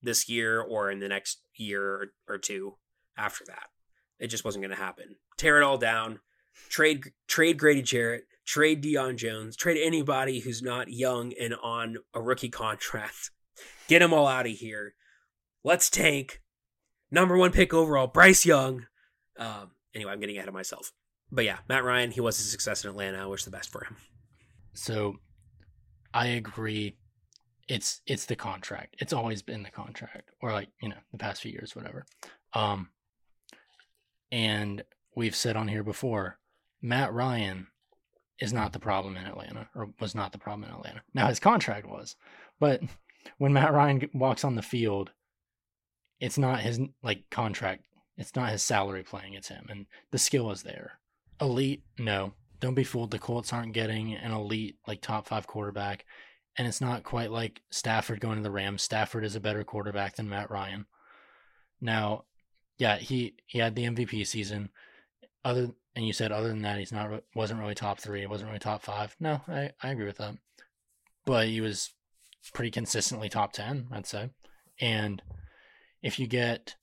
this 0.01 0.29
year 0.29 0.61
or 0.61 0.91
in 0.91 0.99
the 0.99 1.07
next 1.07 1.41
year 1.55 2.11
or 2.27 2.37
two 2.37 2.77
after 3.17 3.43
that. 3.47 3.67
It 4.19 4.27
just 4.27 4.45
wasn't 4.45 4.63
going 4.63 4.75
to 4.75 4.81
happen. 4.83 5.15
Tear 5.37 5.61
it 5.61 5.63
all 5.63 5.77
down, 5.77 6.19
trade 6.69 7.11
trade 7.27 7.57
Grady 7.57 7.81
Jarrett, 7.81 8.25
trade 8.45 8.83
Deion 8.83 9.15
Jones, 9.15 9.55
trade 9.55 9.79
anybody 9.83 10.39
who's 10.39 10.61
not 10.61 10.91
young 10.91 11.33
and 11.39 11.53
on 11.61 11.97
a 12.13 12.21
rookie 12.21 12.49
contract. 12.49 13.31
Get 13.87 13.99
them 13.99 14.13
all 14.13 14.27
out 14.27 14.47
of 14.47 14.51
here. 14.51 14.95
Let's 15.63 15.89
tank. 15.89 16.41
Number 17.09 17.37
one 17.37 17.51
pick 17.51 17.73
overall, 17.73 18.07
Bryce 18.07 18.45
Young. 18.45 18.85
Um, 19.37 19.71
anyway, 19.95 20.11
I'm 20.11 20.19
getting 20.19 20.37
ahead 20.37 20.47
of 20.47 20.53
myself. 20.53 20.91
But 21.31 21.45
yeah, 21.45 21.59
Matt 21.69 21.83
Ryan, 21.83 22.11
he 22.11 22.21
was 22.21 22.39
a 22.39 22.43
success 22.43 22.83
in 22.83 22.89
Atlanta. 22.89 23.21
I 23.21 23.25
wish 23.27 23.43
the 23.43 23.51
best 23.51 23.69
for 23.69 23.83
him. 23.83 23.95
So 24.73 25.15
I 26.17 26.27
agree. 26.27 26.97
It's 27.67 28.01
it's 28.07 28.25
the 28.25 28.35
contract. 28.35 28.95
It's 28.99 29.13
always 29.13 29.41
been 29.41 29.63
the 29.63 29.69
contract. 29.69 30.31
Or 30.41 30.51
like, 30.51 30.69
you 30.81 30.89
know, 30.89 30.95
the 31.11 31.17
past 31.17 31.41
few 31.41 31.51
years, 31.51 31.75
whatever. 31.75 32.05
Um 32.53 32.89
and 34.31 34.83
we've 35.15 35.35
said 35.35 35.55
on 35.55 35.67
here 35.67 35.83
before, 35.83 36.39
Matt 36.81 37.13
Ryan 37.13 37.67
is 38.39 38.53
not 38.53 38.73
the 38.73 38.79
problem 38.79 39.17
in 39.17 39.25
Atlanta, 39.25 39.69
or 39.75 39.89
was 39.99 40.15
not 40.15 40.31
the 40.31 40.37
problem 40.37 40.69
in 40.69 40.75
Atlanta. 40.75 41.01
Now 41.13 41.27
his 41.27 41.39
contract 41.39 41.87
was. 41.87 42.15
But 42.59 42.81
when 43.37 43.53
Matt 43.53 43.73
Ryan 43.73 44.09
walks 44.13 44.43
on 44.43 44.55
the 44.55 44.61
field, 44.61 45.11
it's 46.19 46.37
not 46.37 46.61
his 46.61 46.79
like 47.03 47.29
contract 47.29 47.85
it's 48.17 48.35
not 48.35 48.49
his 48.49 48.63
salary 48.63 49.03
playing, 49.03 49.35
it's 49.35 49.49
him. 49.49 49.67
And 49.69 49.85
the 50.11 50.17
skill 50.17 50.51
is 50.51 50.63
there. 50.63 50.99
Elite, 51.39 51.83
no. 51.99 52.33
Don't 52.59 52.73
be 52.75 52.83
fooled. 52.83 53.11
The 53.11 53.19
Colts 53.19 53.53
aren't 53.53 53.73
getting 53.73 54.13
an 54.15 54.31
elite, 54.31 54.77
like 54.87 55.01
top 55.01 55.27
five 55.27 55.45
quarterback. 55.47 56.05
and 56.57 56.67
it's 56.67 56.81
not 56.81 57.03
quite 57.03 57.31
like 57.31 57.61
Stafford 57.69 58.19
going 58.19 58.37
to 58.37 58.43
the 58.43 58.51
Rams. 58.51 58.81
Stafford 58.81 59.23
is 59.23 59.35
a 59.35 59.39
better 59.39 59.63
quarterback 59.63 60.15
than 60.15 60.29
Matt 60.29 60.49
Ryan. 60.49 60.87
Now, 61.79 62.25
yeah, 62.79 62.97
he 62.97 63.35
he 63.45 63.59
had 63.59 63.75
the 63.75 63.85
MVP 63.85 64.25
season. 64.25 64.69
Other 65.45 65.71
and 65.95 66.05
you 66.05 66.13
said 66.13 66.31
other 66.31 66.49
than 66.49 66.63
that, 66.63 66.79
he's 66.79 66.91
not 66.91 67.23
wasn't 67.35 67.59
really 67.59 67.75
top 67.75 67.99
three. 67.99 68.21
It 68.23 68.29
wasn't 68.29 68.49
really 68.49 68.59
top 68.59 68.81
five. 68.81 69.15
No, 69.19 69.41
I 69.47 69.71
I 69.83 69.89
agree 69.89 70.05
with 70.05 70.17
that. 70.17 70.35
But 71.25 71.47
he 71.47 71.61
was 71.61 71.91
pretty 72.53 72.71
consistently 72.71 73.29
top 73.29 73.53
ten, 73.53 73.87
I'd 73.91 74.07
say. 74.07 74.29
And 74.79 75.21
if 76.01 76.19
you 76.19 76.27
get, 76.27 76.75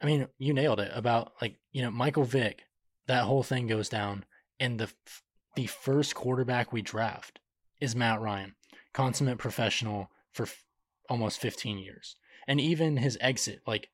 I 0.00 0.06
mean, 0.06 0.26
you 0.38 0.52
nailed 0.52 0.80
it 0.80 0.90
about 0.94 1.32
like 1.40 1.56
you 1.72 1.82
know 1.82 1.90
Michael 1.90 2.24
Vick. 2.24 2.64
That 3.08 3.24
whole 3.24 3.42
thing 3.42 3.66
goes 3.66 3.88
down, 3.88 4.24
and 4.62 4.78
the 4.78 4.88
the 5.56 5.66
first 5.66 6.14
quarterback 6.14 6.72
we 6.72 6.82
draft 6.82 7.40
is 7.80 7.96
Matt 7.96 8.20
Ryan, 8.20 8.54
consummate 8.94 9.38
professional 9.38 10.08
for 10.30 10.44
f- 10.44 10.64
almost 11.10 11.40
15 11.40 11.78
years. 11.78 12.16
And 12.46 12.60
even 12.60 12.96
his 12.96 13.18
exit, 13.20 13.60
like 13.66 13.90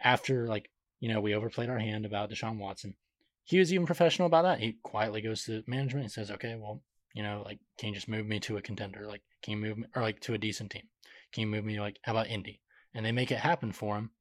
after 0.00 0.46
like 0.46 0.70
you 1.00 1.12
know 1.12 1.20
we 1.20 1.34
overplayed 1.34 1.68
our 1.68 1.80
hand 1.80 2.06
about 2.06 2.30
Deshaun 2.30 2.58
Watson, 2.58 2.94
he 3.42 3.58
was 3.58 3.72
even 3.72 3.84
professional 3.84 4.26
about 4.26 4.42
that. 4.42 4.60
He 4.60 4.78
quietly 4.84 5.20
goes 5.20 5.44
to 5.44 5.64
management 5.66 6.04
and 6.04 6.12
says, 6.12 6.30
"Okay, 6.30 6.54
well, 6.54 6.82
you 7.12 7.24
know, 7.24 7.42
like 7.44 7.58
can 7.76 7.88
you 7.88 7.94
just 7.96 8.08
move 8.08 8.26
me 8.26 8.38
to 8.40 8.56
a 8.56 8.62
contender? 8.62 9.06
Like 9.06 9.22
can 9.42 9.52
you 9.52 9.58
move 9.58 9.78
me 9.78 9.86
or 9.96 10.02
like 10.02 10.20
to 10.20 10.34
a 10.34 10.38
decent 10.38 10.70
team? 10.70 10.88
Can 11.32 11.40
you 11.40 11.48
move 11.48 11.64
me 11.64 11.80
like 11.80 11.98
how 12.02 12.12
about 12.12 12.28
Indy?" 12.28 12.60
And 12.94 13.04
they 13.04 13.12
make 13.12 13.32
it 13.32 13.40
happen 13.40 13.72
for 13.72 13.96
him. 13.96 14.12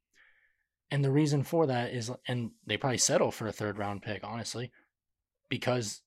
And 0.89 1.05
the 1.05 1.11
reason 1.11 1.43
for 1.43 1.67
that 1.67 1.93
is, 1.93 2.11
and 2.27 2.51
they 2.65 2.77
probably 2.77 2.97
settle 2.97 3.31
for 3.31 3.47
a 3.47 3.51
third 3.51 3.77
round 3.77 4.01
pick, 4.01 4.23
honestly, 4.23 4.71
because 5.49 6.01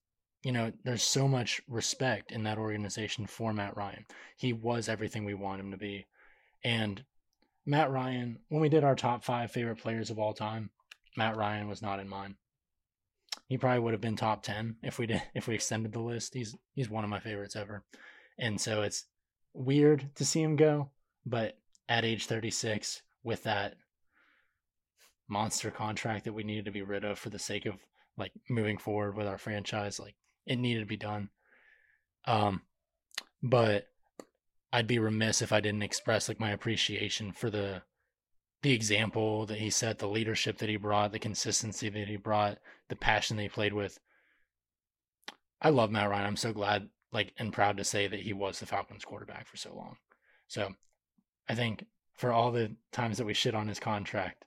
you 0.44 0.52
know, 0.52 0.72
there's 0.84 1.02
so 1.02 1.26
much 1.26 1.60
respect 1.68 2.30
in 2.30 2.44
that 2.44 2.58
organization 2.58 3.26
for 3.26 3.52
Matt 3.52 3.76
Ryan. 3.76 4.06
He 4.36 4.52
was 4.52 4.88
everything 4.88 5.24
we 5.24 5.34
want 5.34 5.60
him 5.60 5.72
to 5.72 5.76
be. 5.76 6.06
And 6.64 7.04
Matt 7.66 7.90
Ryan, 7.90 8.38
when 8.48 8.60
we 8.60 8.68
did 8.68 8.84
our 8.84 8.94
top 8.94 9.24
five 9.24 9.50
favorite 9.50 9.78
players 9.78 10.10
of 10.10 10.18
all 10.18 10.32
time, 10.32 10.70
Matt 11.16 11.36
Ryan 11.36 11.68
was 11.68 11.82
not 11.82 11.98
in 11.98 12.08
mine. 12.08 12.36
He 13.48 13.58
probably 13.58 13.80
would 13.80 13.94
have 13.94 14.00
been 14.00 14.16
top 14.16 14.42
ten 14.42 14.76
if 14.82 14.98
we 14.98 15.06
did 15.06 15.22
if 15.34 15.48
we 15.48 15.54
extended 15.54 15.92
the 15.92 16.00
list. 16.00 16.34
He's 16.34 16.54
he's 16.74 16.88
one 16.88 17.04
of 17.04 17.10
my 17.10 17.20
favorites 17.20 17.56
ever. 17.56 17.84
And 18.38 18.60
so 18.60 18.82
it's 18.82 19.06
weird 19.54 20.08
to 20.14 20.24
see 20.24 20.40
him 20.40 20.54
go, 20.54 20.90
but 21.26 21.58
at 21.88 22.04
age 22.04 22.26
36 22.26 23.02
with 23.24 23.42
that 23.42 23.74
monster 25.28 25.70
contract 25.70 26.24
that 26.24 26.32
we 26.32 26.44
needed 26.44 26.66
to 26.66 26.70
be 26.70 26.82
rid 26.82 27.04
of 27.04 27.18
for 27.18 27.30
the 27.30 27.38
sake 27.38 27.66
of 27.66 27.74
like 28.18 28.32
moving 28.48 28.78
forward 28.78 29.16
with 29.16 29.26
our 29.26 29.38
franchise, 29.38 29.98
like 29.98 30.14
it 30.46 30.56
needed 30.56 30.80
to 30.80 30.86
be 30.86 30.96
done. 30.96 31.30
Um, 32.26 32.62
but 33.42 33.86
I'd 34.72 34.86
be 34.86 34.98
remiss 34.98 35.40
if 35.40 35.52
I 35.52 35.60
didn't 35.60 35.82
express 35.82 36.28
like 36.28 36.40
my 36.40 36.50
appreciation 36.50 37.32
for 37.32 37.50
the 37.50 37.82
the 38.62 38.72
example 38.72 39.46
that 39.46 39.58
he 39.58 39.70
set, 39.70 39.98
the 39.98 40.08
leadership 40.08 40.58
that 40.58 40.68
he 40.68 40.76
brought, 40.76 41.12
the 41.12 41.18
consistency 41.18 41.88
that 41.88 42.08
he 42.08 42.16
brought, 42.16 42.58
the 42.88 42.96
passion 42.96 43.36
that 43.36 43.44
he 43.44 43.48
played 43.48 43.72
with. 43.72 44.00
I 45.62 45.70
love 45.70 45.90
Matt 45.92 46.10
Ryan. 46.10 46.26
I'm 46.26 46.36
so 46.36 46.52
glad, 46.52 46.88
like, 47.12 47.32
and 47.38 47.52
proud 47.52 47.76
to 47.76 47.84
say 47.84 48.08
that 48.08 48.20
he 48.20 48.32
was 48.32 48.58
the 48.58 48.66
Falcons 48.66 49.04
quarterback 49.04 49.46
for 49.46 49.56
so 49.56 49.74
long. 49.74 49.96
So 50.48 50.70
I 51.48 51.54
think 51.54 51.84
for 52.14 52.32
all 52.32 52.50
the 52.50 52.74
times 52.90 53.18
that 53.18 53.26
we 53.26 53.34
shit 53.34 53.54
on 53.54 53.68
his 53.68 53.78
contract, 53.78 54.44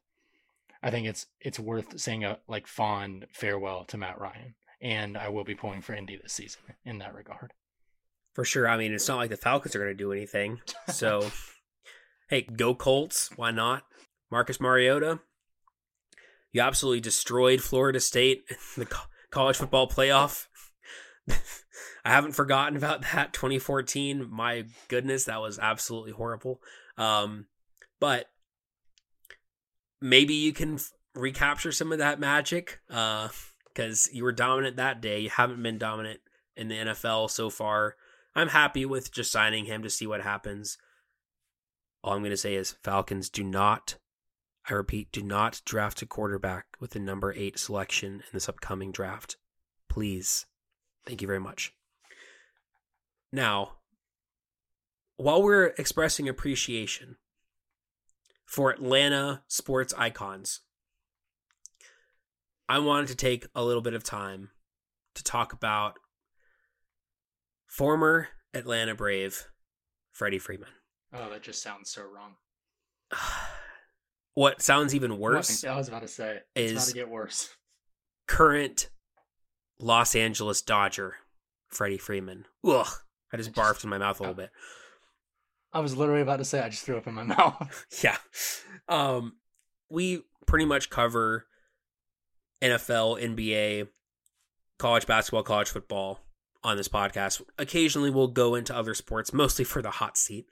I 0.83 0.89
think 0.89 1.07
it's 1.07 1.27
it's 1.39 1.59
worth 1.59 1.99
saying 1.99 2.23
a 2.23 2.39
like 2.47 2.67
fond 2.67 3.27
farewell 3.31 3.85
to 3.85 3.97
Matt 3.97 4.19
Ryan 4.19 4.55
and 4.81 5.17
I 5.17 5.29
will 5.29 5.43
be 5.43 5.55
pulling 5.55 5.81
for 5.81 5.93
Indy 5.93 6.17
this 6.17 6.33
season 6.33 6.61
in 6.83 6.97
that 6.97 7.13
regard. 7.13 7.53
For 8.33 8.43
sure. 8.43 8.67
I 8.67 8.77
mean, 8.77 8.93
it's 8.93 9.07
not 9.07 9.17
like 9.17 9.29
the 9.29 9.37
Falcons 9.37 9.75
are 9.75 9.79
going 9.79 9.91
to 9.91 9.95
do 9.95 10.11
anything. 10.11 10.61
So, 10.87 11.29
hey, 12.29 12.41
go 12.41 12.73
Colts. 12.73 13.29
Why 13.35 13.51
not? 13.51 13.83
Marcus 14.31 14.61
Mariota, 14.61 15.19
you 16.53 16.61
absolutely 16.61 17.01
destroyed 17.01 17.61
Florida 17.61 17.99
State 17.99 18.45
in 18.49 18.83
the 18.83 18.97
college 19.29 19.57
football 19.57 19.89
playoff. 19.89 20.47
I 22.05 22.09
haven't 22.09 22.31
forgotten 22.31 22.77
about 22.77 23.03
that 23.13 23.33
2014. 23.33 24.27
My 24.31 24.65
goodness, 24.87 25.25
that 25.25 25.41
was 25.41 25.59
absolutely 25.59 26.13
horrible. 26.13 26.61
Um, 26.97 27.47
but 27.99 28.30
maybe 30.01 30.33
you 30.33 30.51
can 30.51 30.79
recapture 31.15 31.71
some 31.71 31.91
of 31.91 31.99
that 31.99 32.19
magic. 32.19 32.79
Uh, 32.89 33.29
because 33.73 34.09
you 34.11 34.23
were 34.23 34.31
dominant 34.31 34.75
that 34.77 35.01
day. 35.01 35.19
You 35.19 35.29
haven't 35.29 35.61
been 35.61 35.77
dominant 35.77 36.19
in 36.55 36.67
the 36.67 36.75
NFL 36.75 37.29
so 37.29 37.49
far. 37.49 37.95
I'm 38.35 38.49
happy 38.49 38.85
with 38.85 39.11
just 39.11 39.31
signing 39.31 39.65
him 39.65 39.83
to 39.83 39.89
see 39.89 40.07
what 40.07 40.21
happens. 40.21 40.77
All 42.03 42.13
I'm 42.13 42.21
going 42.21 42.31
to 42.31 42.37
say 42.37 42.55
is 42.55 42.75
Falcons 42.83 43.29
do 43.29 43.43
not, 43.43 43.97
I 44.69 44.73
repeat, 44.73 45.11
do 45.11 45.21
not 45.21 45.61
draft 45.65 46.01
a 46.01 46.05
quarterback 46.05 46.65
with 46.79 46.91
the 46.91 46.99
number 46.99 47.33
eight 47.33 47.59
selection 47.59 48.15
in 48.15 48.29
this 48.33 48.49
upcoming 48.49 48.91
draft. 48.91 49.37
Please. 49.89 50.45
Thank 51.05 51.21
you 51.21 51.27
very 51.27 51.39
much. 51.39 51.73
Now, 53.31 53.73
while 55.17 55.41
we're 55.41 55.73
expressing 55.77 56.27
appreciation 56.27 57.17
for 58.51 58.69
Atlanta 58.69 59.43
sports 59.47 59.93
icons, 59.97 60.59
I 62.67 62.79
wanted 62.79 63.07
to 63.07 63.15
take 63.15 63.47
a 63.55 63.63
little 63.63 63.81
bit 63.81 63.93
of 63.93 64.03
time 64.03 64.49
to 65.15 65.23
talk 65.23 65.53
about 65.53 65.99
former 67.65 68.27
Atlanta 68.53 68.93
Brave 68.93 69.47
Freddie 70.11 70.37
Freeman. 70.37 70.67
Oh, 71.13 71.29
that 71.29 71.43
just 71.43 71.63
sounds 71.63 71.89
so 71.89 72.01
wrong. 72.01 72.33
what 74.33 74.61
sounds 74.61 74.93
even 74.93 75.17
worse? 75.17 75.63
I 75.63 75.77
was 75.77 75.87
about 75.87 76.01
to 76.01 76.09
say 76.09 76.39
it's 76.53 76.71
is 76.71 76.77
about 76.77 76.87
to 76.87 76.93
get 76.93 77.09
worse. 77.09 77.55
Current 78.27 78.89
Los 79.79 80.13
Angeles 80.13 80.61
Dodger 80.61 81.15
Freddie 81.69 81.97
Freeman. 81.97 82.45
Ugh, 82.67 82.87
I 83.31 83.37
just 83.37 83.53
barfed 83.53 83.85
in 83.85 83.89
my 83.89 83.97
mouth 83.97 84.19
a 84.19 84.23
little 84.23 84.35
bit. 84.35 84.49
I 85.73 85.79
was 85.79 85.95
literally 85.95 86.21
about 86.21 86.37
to 86.37 86.45
say 86.45 86.59
I 86.59 86.69
just 86.69 86.83
threw 86.83 86.97
up 86.97 87.07
in 87.07 87.13
my 87.13 87.23
mouth. 87.37 87.85
yeah. 88.03 88.17
Um, 88.87 89.37
we 89.89 90.23
pretty 90.45 90.65
much 90.65 90.89
cover 90.89 91.45
NFL, 92.61 93.21
NBA, 93.21 93.87
college 94.77 95.07
basketball, 95.07 95.43
college 95.43 95.69
football 95.69 96.19
on 96.63 96.77
this 96.77 96.87
podcast. 96.87 97.41
Occasionally 97.57 98.09
we'll 98.09 98.27
go 98.27 98.55
into 98.55 98.75
other 98.75 98.93
sports, 98.93 99.33
mostly 99.33 99.65
for 99.65 99.81
the 99.81 99.91
hot 99.91 100.17
seat. 100.17 100.45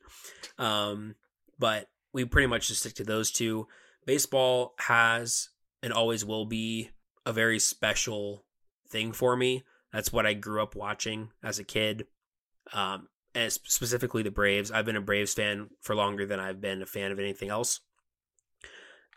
Um, 0.57 1.15
but 1.57 1.89
we 2.13 2.25
pretty 2.25 2.47
much 2.47 2.67
just 2.67 2.81
stick 2.81 2.95
to 2.95 3.03
those 3.03 3.31
two. 3.31 3.67
Baseball 4.05 4.73
has 4.79 5.49
and 5.83 5.93
always 5.93 6.25
will 6.25 6.45
be 6.45 6.89
a 7.25 7.33
very 7.33 7.59
special 7.59 8.45
thing 8.89 9.11
for 9.11 9.35
me. 9.35 9.63
That's 9.93 10.11
what 10.11 10.25
I 10.25 10.33
grew 10.33 10.61
up 10.61 10.75
watching 10.75 11.29
as 11.43 11.59
a 11.59 11.63
kid. 11.63 12.07
Um, 12.73 13.07
specifically 13.47 14.23
the 14.23 14.31
Braves. 14.31 14.71
I've 14.71 14.85
been 14.85 14.95
a 14.95 15.01
Braves 15.01 15.33
fan 15.33 15.69
for 15.81 15.95
longer 15.95 16.25
than 16.25 16.39
I've 16.39 16.61
been 16.61 16.81
a 16.81 16.85
fan 16.85 17.11
of 17.11 17.19
anything 17.19 17.49
else. 17.49 17.79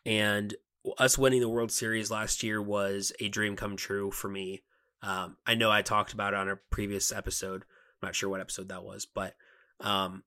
And 0.04 0.54
us 0.98 1.18
winning 1.18 1.40
the 1.40 1.48
World 1.48 1.70
Series 1.70 2.10
last 2.10 2.42
year 2.42 2.60
was 2.60 3.12
a 3.20 3.28
dream 3.28 3.56
come 3.56 3.76
true 3.76 4.10
for 4.10 4.28
me. 4.28 4.62
Um, 5.02 5.36
I 5.46 5.54
know 5.54 5.70
I 5.70 5.82
talked 5.82 6.12
about 6.12 6.32
it 6.32 6.38
on 6.38 6.48
a 6.48 6.58
previous 6.70 7.12
episode. 7.12 7.62
I'm 7.62 8.08
not 8.08 8.14
sure 8.14 8.28
what 8.28 8.40
episode 8.40 8.68
that 8.68 8.84
was, 8.84 9.06
but 9.06 9.34
um, 9.80 10.22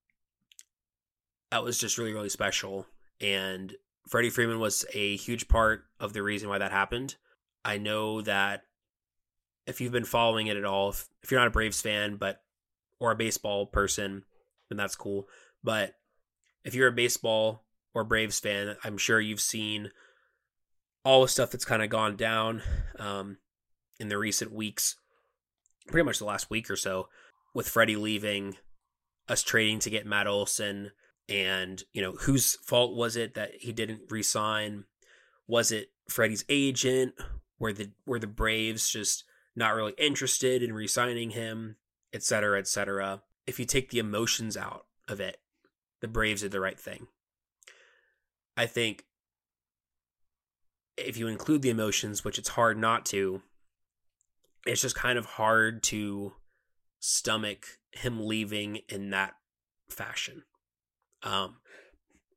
that 1.51 1.63
was 1.63 1.77
just 1.77 1.97
really, 1.97 2.13
really 2.13 2.29
special. 2.29 2.88
And 3.21 3.73
Freddie 4.08 4.29
Freeman 4.29 4.60
was 4.60 4.86
a 4.93 5.15
huge 5.17 5.47
part 5.47 5.86
of 5.99 6.13
the 6.13 6.23
reason 6.23 6.49
why 6.49 6.58
that 6.58 6.71
happened. 6.71 7.15
I 7.63 7.77
know 7.77 8.21
that 8.21 8.63
if 9.65 9.81
you've 9.81 9.91
been 9.91 10.05
following 10.05 10.47
it 10.47 10.58
at 10.58 10.65
all, 10.65 10.89
if, 10.89 11.08
if 11.23 11.31
you're 11.31 11.39
not 11.39 11.47
a 11.47 11.51
Braves 11.51 11.81
fan, 11.81 12.17
but 12.17 12.41
or 12.99 13.12
a 13.12 13.15
baseball 13.15 13.65
person, 13.65 14.23
then 14.69 14.77
that's 14.77 14.95
cool. 14.95 15.27
But 15.63 15.95
if 16.63 16.73
you're 16.73 16.88
a 16.88 16.93
baseball 16.93 17.65
or 17.93 18.03
Braves 18.03 18.39
fan, 18.39 18.77
I'm 18.84 18.97
sure 18.97 19.19
you've 19.19 19.41
seen 19.41 19.91
all 21.03 21.21
the 21.21 21.27
stuff 21.27 21.51
that's 21.51 21.65
kind 21.65 21.84
of 21.84 21.89
gone 21.89 22.15
down 22.15 22.62
um, 22.97 23.38
in 23.99 24.10
the 24.10 24.17
recent 24.17 24.51
weeks, 24.51 24.95
pretty 25.88 26.05
much 26.05 26.19
the 26.19 26.25
last 26.25 26.49
week 26.49 26.69
or 26.69 26.75
so, 26.75 27.08
with 27.53 27.69
Freddie 27.69 27.95
leaving, 27.95 28.58
us 29.29 29.43
trading 29.43 29.79
to 29.79 29.89
get 29.89 30.05
Matt 30.05 30.27
Olson, 30.27 30.91
and 31.29 31.84
you 31.93 32.01
know 32.01 32.13
whose 32.13 32.55
fault 32.55 32.95
was 32.95 33.15
it 33.15 33.34
that 33.36 33.51
he 33.60 33.71
didn't 33.71 34.01
resign? 34.10 34.86
Was 35.47 35.71
it 35.71 35.89
Freddie's 36.10 36.45
agent? 36.49 37.13
Were 37.60 37.71
the 37.71 37.91
were 38.05 38.19
the 38.19 38.27
Braves 38.27 38.89
just 38.89 39.23
not 39.55 39.73
really 39.73 39.93
interested 39.97 40.62
in 40.62 40.73
resigning 40.73 41.31
him, 41.31 41.77
et 42.15 42.23
cetera, 42.23 42.58
et 42.58 42.67
cetera? 42.67 43.21
If 43.45 43.60
you 43.60 43.65
take 43.65 43.91
the 43.91 43.99
emotions 43.99 44.58
out 44.58 44.86
of 45.08 45.19
it, 45.19 45.38
the 46.01 46.08
Braves 46.08 46.41
did 46.41 46.51
the 46.51 46.60
right 46.60 46.80
thing. 46.80 47.08
I 48.58 48.65
think 48.65 49.04
if 50.97 51.17
you 51.17 51.28
include 51.28 51.62
the 51.62 51.69
emotions, 51.69 52.23
which 52.23 52.39
it's 52.39 52.49
hard 52.49 52.80
not 52.80 53.06
to, 53.08 53.41
it's 54.65 54.82
just 54.82 54.95
kind 54.95 55.19
of 55.19 55.25
hard 55.25 55.84
to 55.84 56.34
stomach 56.99 57.65
him 57.91 58.25
leaving 58.25 58.80
in 58.89 59.10
that 59.10 59.34
fashion. 59.89 60.43
Um, 61.21 61.58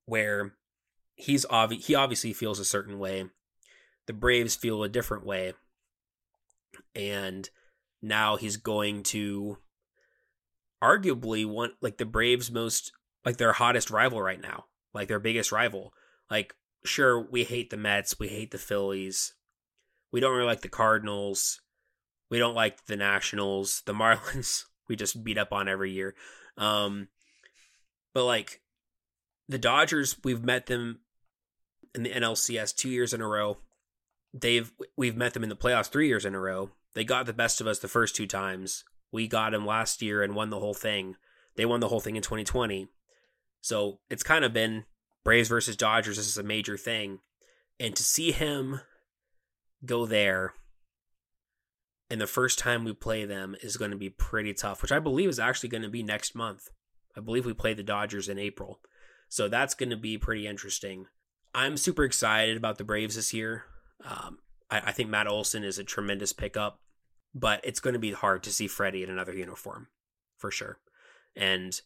where 0.07 0.55
he's 1.15 1.47
obvi- 1.47 1.85
he 1.85 1.95
obviously 1.95 2.33
feels 2.33 2.59
a 2.59 2.65
certain 2.65 2.99
way. 2.99 3.27
The 4.07 4.13
Braves 4.13 4.57
feel 4.57 4.83
a 4.83 4.89
different 4.89 5.25
way. 5.25 5.53
And 6.95 7.49
now 8.03 8.37
he's 8.37 8.57
going 8.57 9.03
to 9.05 9.59
arguably 10.83 11.47
one 11.47 11.73
like 11.81 11.99
the 11.99 12.07
Braves 12.07 12.51
most 12.51 12.93
like 13.25 13.37
their 13.37 13.53
hottest 13.53 13.91
rival 13.91 14.23
right 14.23 14.41
now, 14.41 14.67
like 14.95 15.09
their 15.09 15.19
biggest 15.19 15.53
rival. 15.53 15.93
Like 16.31 16.55
sure 16.85 17.21
we 17.21 17.45
hate 17.45 17.71
the 17.71 17.77
Mets, 17.77 18.19
we 18.19 18.29
hate 18.29 18.51
the 18.51 18.59
Phillies. 18.59 19.35
We 20.13 20.21
don't 20.21 20.35
really 20.35 20.47
like 20.47 20.63
the 20.63 20.69
Cardinals. 20.69 21.61
We 22.31 22.39
don't 22.39 22.55
like 22.55 22.87
the 22.87 22.97
Nationals, 22.97 23.83
the 23.87 23.93
Marlins. 23.95 24.65
We 24.89 24.97
just 24.97 25.23
beat 25.23 25.39
up 25.39 25.53
on 25.53 25.69
every 25.69 25.93
year. 25.93 26.15
Um 26.57 27.09
but 28.15 28.25
like 28.25 28.63
the 29.49 29.59
Dodgers, 29.59 30.17
we've 30.25 30.45
met 30.45 30.67
them 30.67 31.01
in 31.95 32.03
the 32.03 32.11
NLCS 32.11 32.75
2 32.77 32.91
years 32.91 33.15
in 33.15 33.21
a 33.21 33.27
row. 33.27 33.59
They've 34.35 34.73
we've 34.97 35.17
met 35.17 35.35
them 35.35 35.43
in 35.43 35.49
the 35.49 35.57
playoffs 35.57 35.91
3 35.91 36.07
years 36.07 36.25
in 36.25 36.35
a 36.35 36.41
row. 36.41 36.71
They 36.95 37.05
got 37.05 37.27
the 37.27 37.33
best 37.33 37.61
of 37.61 37.67
us 37.67 37.79
the 37.79 37.89
first 37.89 38.17
two 38.17 38.27
times. 38.27 38.85
We 39.13 39.29
got 39.29 39.55
him 39.55 39.67
last 39.67 40.03
year 40.03 40.23
and 40.23 40.35
won 40.35 40.51
the 40.51 40.61
whole 40.61 40.75
thing. 40.75 41.17
They 41.57 41.67
won 41.67 41.81
the 41.81 41.89
whole 41.89 42.01
thing 42.01 42.17
in 42.17 42.23
2020. 42.23 42.89
So 43.61 44.01
it's 44.09 44.23
kind 44.23 44.45
of 44.45 44.53
been 44.53 44.85
Braves 45.25 45.49
versus 45.49 45.77
Dodgers. 45.77 46.17
This 46.17 46.29
is 46.29 46.39
a 46.39 46.43
major 46.43 46.77
thing. 46.77 47.21
And 47.81 47.97
to 47.97 48.03
see 48.03 48.33
him 48.33 48.81
go 49.85 50.07
there 50.07 50.55
and 52.11 52.21
the 52.21 52.27
first 52.27 52.59
time 52.59 52.85
we 52.85 52.93
play 52.93 53.25
them 53.25 53.55
is 53.63 53.77
going 53.77 53.91
to 53.91 53.97
be 53.97 54.11
pretty 54.11 54.55
tough, 54.55 54.81
which 54.81 54.93
I 54.93 54.99
believe 54.99 55.29
is 55.29 55.39
actually 55.39 55.69
going 55.69 55.83
to 55.83 55.89
be 55.89 56.03
next 56.03 56.35
month. 56.35 56.69
I 57.17 57.21
believe 57.21 57.45
we 57.45 57.53
play 57.53 57.75
the 57.75 57.83
Dodgers 57.83 58.29
in 58.29 58.39
April. 58.39 58.81
So 59.29 59.49
that's 59.49 59.75
going 59.75 59.91
to 59.91 59.97
be 59.97 60.17
pretty 60.17 60.47
interesting. 60.47 61.07
I'm 61.55 61.77
super 61.77 62.05
excited 62.05 62.57
about 62.57 62.79
the 62.79 62.85
Braves 62.85 63.17
this 63.17 63.35
year. 63.35 63.65
Um, 64.05 64.39
I, 64.71 64.81
I 64.87 64.93
think 64.93 65.11
Matt 65.11 65.27
Olson 65.27 65.65
is 65.65 65.79
a 65.79 65.85
tremendous 65.85 66.33
pickup, 66.33 66.81
but 67.35 67.61
it's 67.65 67.81
going 67.81 67.95
to 67.95 67.99
be 67.99 68.13
hard 68.13 68.43
to 68.45 68.53
see 68.53 68.67
Freddie 68.67 69.03
in 69.03 69.11
another 69.11 69.35
uniform 69.35 69.89
for 70.37 70.51
sure. 70.51 70.79
And 71.37 71.81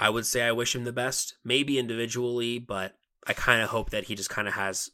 I 0.00 0.10
would 0.10 0.26
say 0.26 0.42
I 0.42 0.52
wish 0.52 0.74
him 0.74 0.84
the 0.84 0.92
best, 0.92 1.36
maybe 1.44 1.78
individually, 1.78 2.58
but 2.58 2.94
I 3.26 3.32
kind 3.32 3.62
of 3.62 3.70
hope 3.70 3.90
that 3.90 4.04
he 4.04 4.14
just 4.14 4.30
kind 4.30 4.46
of 4.46 4.54
has 4.54 4.90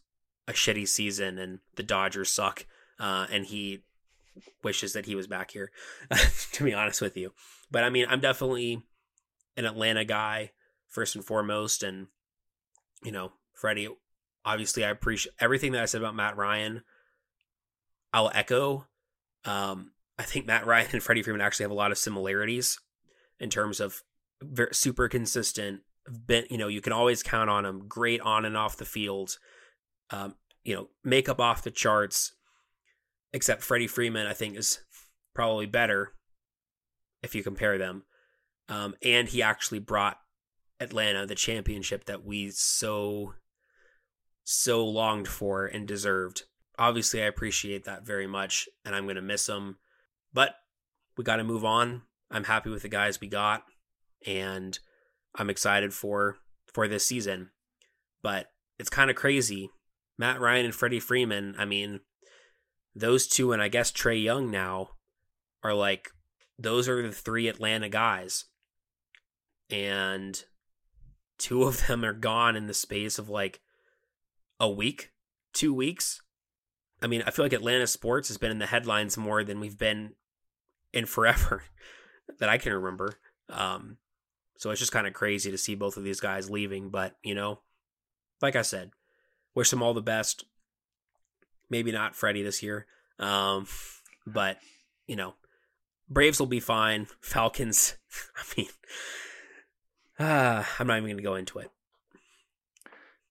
a 0.48 0.52
shitty 0.52 0.88
season 0.88 1.38
and 1.38 1.58
the 1.76 1.82
Dodgers 1.82 2.30
suck, 2.30 2.66
uh, 2.98 3.26
and 3.30 3.46
he 3.46 3.82
wishes 4.62 4.92
that 4.94 5.06
he 5.06 5.14
was 5.14 5.26
back 5.26 5.50
here. 5.50 5.70
to 6.52 6.64
be 6.64 6.74
honest 6.74 7.00
with 7.00 7.16
you, 7.16 7.32
but 7.70 7.84
I 7.84 7.90
mean, 7.90 8.06
I'm 8.08 8.20
definitely 8.20 8.82
an 9.56 9.66
Atlanta 9.66 10.04
guy 10.04 10.52
first 10.88 11.14
and 11.14 11.24
foremost, 11.24 11.82
and 11.82 12.08
you 13.02 13.12
know, 13.12 13.32
Freddie. 13.52 13.88
Obviously, 14.46 14.84
I 14.84 14.90
appreciate 14.90 15.34
everything 15.40 15.72
that 15.72 15.82
I 15.82 15.86
said 15.86 16.02
about 16.02 16.16
Matt 16.16 16.36
Ryan. 16.36 16.82
I'll 18.14 18.30
echo. 18.32 18.86
Um, 19.44 19.90
I 20.18 20.22
think 20.22 20.46
Matt 20.46 20.66
Ryan 20.66 20.88
and 20.92 21.02
Freddie 21.02 21.22
Freeman 21.22 21.42
actually 21.42 21.64
have 21.64 21.72
a 21.72 21.74
lot 21.74 21.90
of 21.90 21.98
similarities 21.98 22.78
in 23.40 23.50
terms 23.50 23.80
of 23.80 24.02
very, 24.40 24.72
super 24.72 25.08
consistent. 25.08 25.80
Been, 26.26 26.44
you 26.48 26.56
know, 26.56 26.68
you 26.68 26.80
can 26.80 26.92
always 26.92 27.24
count 27.24 27.50
on 27.50 27.64
them. 27.64 27.88
Great 27.88 28.20
on 28.20 28.44
and 28.44 28.56
off 28.56 28.76
the 28.76 28.84
field. 28.84 29.38
Um, 30.10 30.36
you 30.62 30.74
know, 30.74 30.90
makeup 31.02 31.40
off 31.40 31.64
the 31.64 31.72
charts. 31.72 32.32
Except 33.32 33.64
Freddie 33.64 33.88
Freeman, 33.88 34.28
I 34.28 34.32
think, 34.32 34.56
is 34.56 34.78
probably 35.34 35.66
better 35.66 36.12
if 37.24 37.34
you 37.34 37.42
compare 37.42 37.78
them. 37.78 38.04
Um, 38.68 38.94
and 39.02 39.28
he 39.28 39.42
actually 39.42 39.80
brought 39.80 40.20
Atlanta 40.78 41.26
the 41.26 41.34
championship 41.34 42.04
that 42.04 42.24
we 42.24 42.50
so 42.50 43.34
so 44.44 44.86
longed 44.86 45.26
for 45.26 45.66
and 45.66 45.88
deserved. 45.88 46.44
Obviously, 46.78 47.22
I 47.22 47.26
appreciate 47.26 47.84
that 47.84 48.04
very 48.04 48.26
much, 48.26 48.68
and 48.84 48.94
I'm 48.94 49.04
going 49.04 49.16
to 49.16 49.22
miss 49.22 49.48
him. 49.48 49.78
But 50.32 50.56
we 51.16 51.24
got 51.24 51.36
to 51.36 51.44
move 51.44 51.64
on. 51.64 52.02
I'm 52.30 52.44
happy 52.44 52.70
with 52.70 52.82
the 52.82 52.88
guys 52.88 53.20
we 53.20 53.28
got 53.28 53.62
and 54.26 54.78
I'm 55.34 55.50
excited 55.50 55.92
for 55.92 56.38
for 56.72 56.88
this 56.88 57.06
season. 57.06 57.50
But 58.22 58.46
it's 58.78 58.90
kind 58.90 59.10
of 59.10 59.16
crazy. 59.16 59.70
Matt 60.18 60.40
Ryan 60.40 60.66
and 60.66 60.74
Freddie 60.74 61.00
Freeman, 61.00 61.54
I 61.58 61.64
mean, 61.64 62.00
those 62.94 63.26
two 63.26 63.52
and 63.52 63.62
I 63.62 63.68
guess 63.68 63.92
Trae 63.92 64.22
Young 64.22 64.50
now 64.50 64.90
are 65.62 65.74
like 65.74 66.10
those 66.58 66.88
are 66.88 67.02
the 67.02 67.12
three 67.12 67.48
Atlanta 67.48 67.88
guys. 67.88 68.46
And 69.70 70.42
two 71.38 71.64
of 71.64 71.86
them 71.86 72.04
are 72.04 72.12
gone 72.12 72.56
in 72.56 72.66
the 72.66 72.74
space 72.74 73.18
of 73.18 73.28
like 73.28 73.60
a 74.60 74.70
week, 74.70 75.10
2 75.54 75.74
weeks. 75.74 76.20
I 77.04 77.06
mean, 77.06 77.22
I 77.26 77.30
feel 77.30 77.44
like 77.44 77.52
Atlanta 77.52 77.86
sports 77.86 78.28
has 78.28 78.38
been 78.38 78.50
in 78.50 78.58
the 78.58 78.66
headlines 78.66 79.18
more 79.18 79.44
than 79.44 79.60
we've 79.60 79.76
been 79.76 80.14
in 80.94 81.04
forever 81.04 81.62
that 82.38 82.48
I 82.48 82.56
can 82.56 82.72
remember. 82.72 83.18
Um, 83.50 83.98
so 84.56 84.70
it's 84.70 84.80
just 84.80 84.90
kind 84.90 85.06
of 85.06 85.12
crazy 85.12 85.50
to 85.50 85.58
see 85.58 85.74
both 85.74 85.98
of 85.98 86.04
these 86.04 86.18
guys 86.18 86.48
leaving. 86.48 86.88
But, 86.88 87.14
you 87.22 87.34
know, 87.34 87.60
like 88.40 88.56
I 88.56 88.62
said, 88.62 88.92
wish 89.54 89.68
them 89.68 89.82
all 89.82 89.92
the 89.92 90.00
best. 90.00 90.46
Maybe 91.68 91.92
not 91.92 92.16
Freddie 92.16 92.42
this 92.42 92.62
year. 92.62 92.86
Um, 93.18 93.66
but, 94.26 94.56
you 95.06 95.16
know, 95.16 95.34
Braves 96.08 96.40
will 96.40 96.46
be 96.46 96.58
fine. 96.58 97.06
Falcons, 97.20 97.96
I 98.34 98.42
mean, 98.56 98.68
uh, 100.18 100.64
I'm 100.78 100.86
not 100.86 100.96
even 100.96 101.08
going 101.10 101.16
to 101.18 101.22
go 101.22 101.34
into 101.34 101.58
it. 101.58 101.70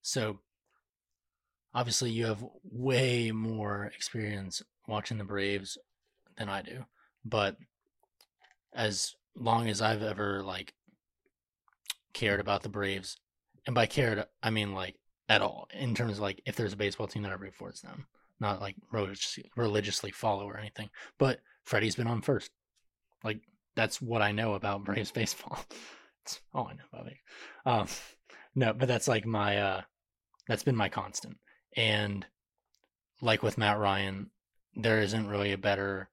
So, 0.04 0.42
obviously, 1.74 2.12
you 2.12 2.26
have 2.26 2.46
way 2.64 3.32
more 3.32 3.92
experience 3.96 4.62
watching 4.88 5.18
the 5.18 5.24
Braves 5.24 5.78
than 6.38 6.50
I 6.50 6.62
do. 6.62 6.86
But 7.26 7.58
as 8.74 9.16
long 9.36 9.70
as 9.70 9.82
I've 9.82 10.04
ever, 10.04 10.44
like, 10.44 10.74
cared 12.14 12.40
about 12.40 12.64
the 12.64 12.70
Braves, 12.70 13.18
and 13.66 13.76
by 13.76 13.86
cared 13.86 14.26
I 14.42 14.50
mean 14.50 14.74
like 14.74 14.96
at 15.30 15.42
all 15.42 15.68
in 15.74 15.96
terms 15.96 16.14
of 16.14 16.20
like 16.20 16.42
if 16.46 16.56
there's 16.56 16.74
a 16.74 16.78
baseball 16.78 17.08
team 17.08 17.24
that 17.24 17.32
I 17.32 17.36
root 17.36 17.56
for, 17.56 17.70
it's 17.70 17.82
them. 17.82 18.08
Not 18.40 18.62
like 18.62 18.76
religiously, 18.92 20.12
follow 20.12 20.46
or 20.46 20.58
anything. 20.58 20.90
But 21.18 21.40
Freddie's 21.64 21.96
been 21.96 22.08
on 22.08 22.22
first. 22.22 22.52
Like 23.24 23.42
that's 23.76 24.02
what 24.02 24.22
I 24.22 24.32
know 24.32 24.54
about 24.54 24.84
Braves 24.86 25.12
baseball. 25.12 25.60
That's 26.24 26.42
all 26.54 26.68
I 26.68 26.74
know 26.74 26.84
about 26.92 27.08
it. 27.08 27.18
Um, 27.66 27.88
no, 28.56 28.74
but 28.74 28.88
that's 28.88 29.08
like 29.08 29.26
my 29.26 29.58
uh, 29.58 29.82
that's 30.48 30.64
been 30.64 30.76
my 30.76 30.90
constant. 30.90 31.38
And 31.76 32.26
like 33.22 33.42
with 33.44 33.58
Matt 33.58 33.80
Ryan, 33.80 34.30
there 34.76 35.00
isn't 35.00 35.28
really 35.28 35.52
a 35.52 35.58
better 35.58 36.10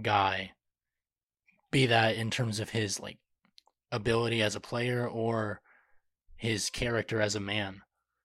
guy. 0.00 0.52
Be 1.70 1.86
that 1.86 2.16
in 2.16 2.30
terms 2.30 2.60
of 2.60 2.70
his 2.70 3.00
like 3.00 3.18
ability 3.90 4.42
as 4.42 4.54
a 4.56 4.60
player 4.60 5.06
or 5.06 5.60
his 6.36 6.70
character 6.70 7.20
as 7.20 7.34
a 7.34 7.40
man. 7.40 7.82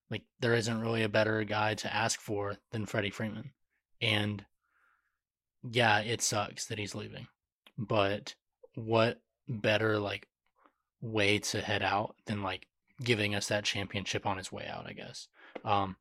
Like 0.10 0.24
there 0.40 0.56
isn't 0.56 0.82
really 0.82 1.04
a 1.04 1.10
better 1.10 1.44
guy 1.44 1.76
to 1.76 1.94
ask 1.94 2.20
for 2.20 2.58
than 2.72 2.86
Freddie 2.86 3.12
Freeman. 3.12 3.52
And 4.02 4.46
yeah, 5.64 6.00
it 6.00 6.22
sucks 6.22 6.66
that 6.66 6.80
he's 6.80 6.96
leaving. 6.96 7.28
But 7.78 8.36
what 8.76 9.22
better 9.48 10.00
like 10.00 10.28
way 11.02 11.40
to 11.40 11.62
head 11.62 11.82
out 11.82 12.16
than 12.26 12.44
like 12.44 12.68
giving 13.02 13.34
us 13.34 13.48
that 13.48 13.64
championship 13.64 14.26
on 14.26 14.38
his 14.38 14.52
way 14.52 14.68
out, 14.68 14.86
I 14.88 14.94
guess. 14.94 15.28
Um 15.64 15.96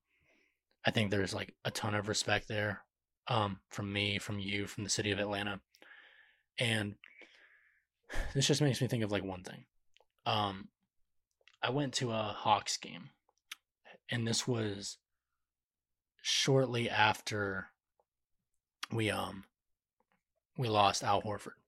I 0.89 0.91
think 0.91 1.11
there's 1.11 1.35
like 1.35 1.55
a 1.67 1.71
ton 1.71 1.95
of 1.95 2.09
respect 2.09 2.49
there 2.49 2.81
um 3.29 3.61
from 3.69 3.93
me, 3.93 4.19
from 4.19 4.39
you, 4.39 4.67
from 4.67 4.85
the 4.85 4.91
city 4.91 5.11
of 5.11 5.19
Atlanta. 5.19 5.61
And 6.59 6.95
this 8.35 8.47
just 8.47 8.63
makes 8.63 8.81
me 8.81 8.87
think 8.87 9.05
of 9.05 9.13
like 9.13 9.23
one 9.23 9.43
thing. 9.43 9.67
Um, 10.25 10.69
I 11.63 11.69
went 11.69 11.93
to 11.95 12.11
a 12.11 12.35
Hawks 12.35 12.79
game, 12.79 13.11
and 14.11 14.27
this 14.27 14.49
was 14.49 14.97
shortly 16.23 16.89
after 16.89 17.67
we 18.91 19.11
um 19.11 19.45
we 20.57 20.69
lost 20.69 21.05
Al 21.05 21.21
Horford, 21.21 21.61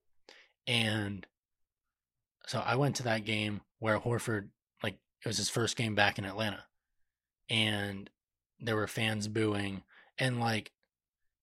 and 0.67 1.27
so 2.47 2.59
I 2.65 2.77
went 2.77 2.97
to 2.97 3.03
that 3.03 3.27
game 3.27 3.61
where 3.81 3.99
Horford 3.99 4.49
like 4.83 4.95
it 4.95 5.29
was 5.29 5.37
his 5.37 5.51
first 5.51 5.77
game 5.77 5.95
back 5.95 6.19
in 6.19 6.25
Atlanta, 6.25 6.65
and 7.51 8.09
there 8.61 8.77
were 8.77 8.87
fans 8.87 9.29
booing, 9.29 9.83
and 10.19 10.41
like 10.41 10.73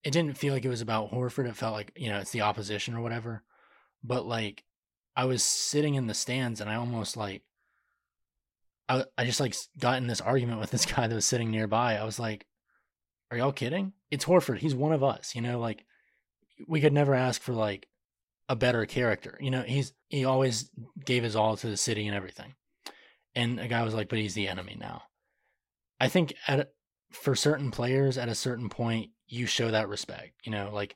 it 0.04 0.12
didn't 0.12 0.38
feel 0.38 0.54
like 0.54 0.66
it 0.66 0.70
was 0.70 0.82
about 0.82 1.12
Horford. 1.12 1.48
It 1.48 1.56
felt 1.56 1.74
like 1.74 1.92
you 1.96 2.10
know 2.10 2.20
it's 2.20 2.32
the 2.32 2.42
opposition 2.42 2.94
or 2.94 3.02
whatever, 3.02 3.44
but 4.04 4.26
like 4.26 4.64
I 5.16 5.26
was 5.26 5.44
sitting 5.44 5.96
in 5.96 6.08
the 6.08 6.14
stands 6.14 6.62
and 6.62 6.70
I 6.70 6.76
almost 6.76 7.18
like 7.18 7.44
I 8.88 9.06
I 9.18 9.26
just 9.26 9.40
like 9.40 9.56
got 9.80 9.98
in 9.98 10.08
this 10.08 10.22
argument 10.22 10.60
with 10.60 10.72
this 10.72 10.86
guy 10.94 11.08
that 11.08 11.16
was 11.16 11.26
sitting 11.26 11.52
nearby. 11.52 11.96
I 11.98 12.04
was 12.04 12.20
like, 12.20 12.46
"Are 13.32 13.38
y'all 13.38 13.52
kidding? 13.52 13.94
It's 14.12 14.26
Horford. 14.26 14.60
He's 14.60 14.76
one 14.76 14.94
of 14.94 15.04
us. 15.04 15.36
You 15.36 15.42
know, 15.42 15.60
like 15.60 15.86
we 16.68 16.82
could 16.82 16.94
never 16.94 17.14
ask 17.14 17.42
for 17.42 17.54
like 17.54 17.88
a 18.50 18.56
better 18.56 18.86
character. 18.86 19.38
You 19.42 19.52
know, 19.52 19.62
he's 19.64 19.94
he 20.10 20.26
always 20.26 20.70
gave 21.04 21.24
his 21.24 21.36
all 21.36 21.58
to 21.58 21.68
the 21.68 21.78
city 21.78 22.08
and 22.08 22.16
everything. 22.16 22.56
And 23.36 23.60
a 23.60 23.68
guy 23.68 23.84
was 23.84 23.94
like, 23.94 24.10
but 24.10 24.20
he's 24.20 24.34
the 24.34 24.48
enemy 24.48 24.78
now. 24.80 25.04
I 26.00 26.08
think 26.08 26.34
at 26.48 26.72
for 27.12 27.36
certain 27.36 27.72
players 27.72 28.18
at 28.18 28.30
a 28.30 28.36
certain 28.36 28.70
point 28.70 29.12
you 29.28 29.46
show 29.46 29.72
that 29.72 29.90
respect. 29.90 30.34
You 30.44 30.52
know, 30.52 30.70
like 30.74 30.96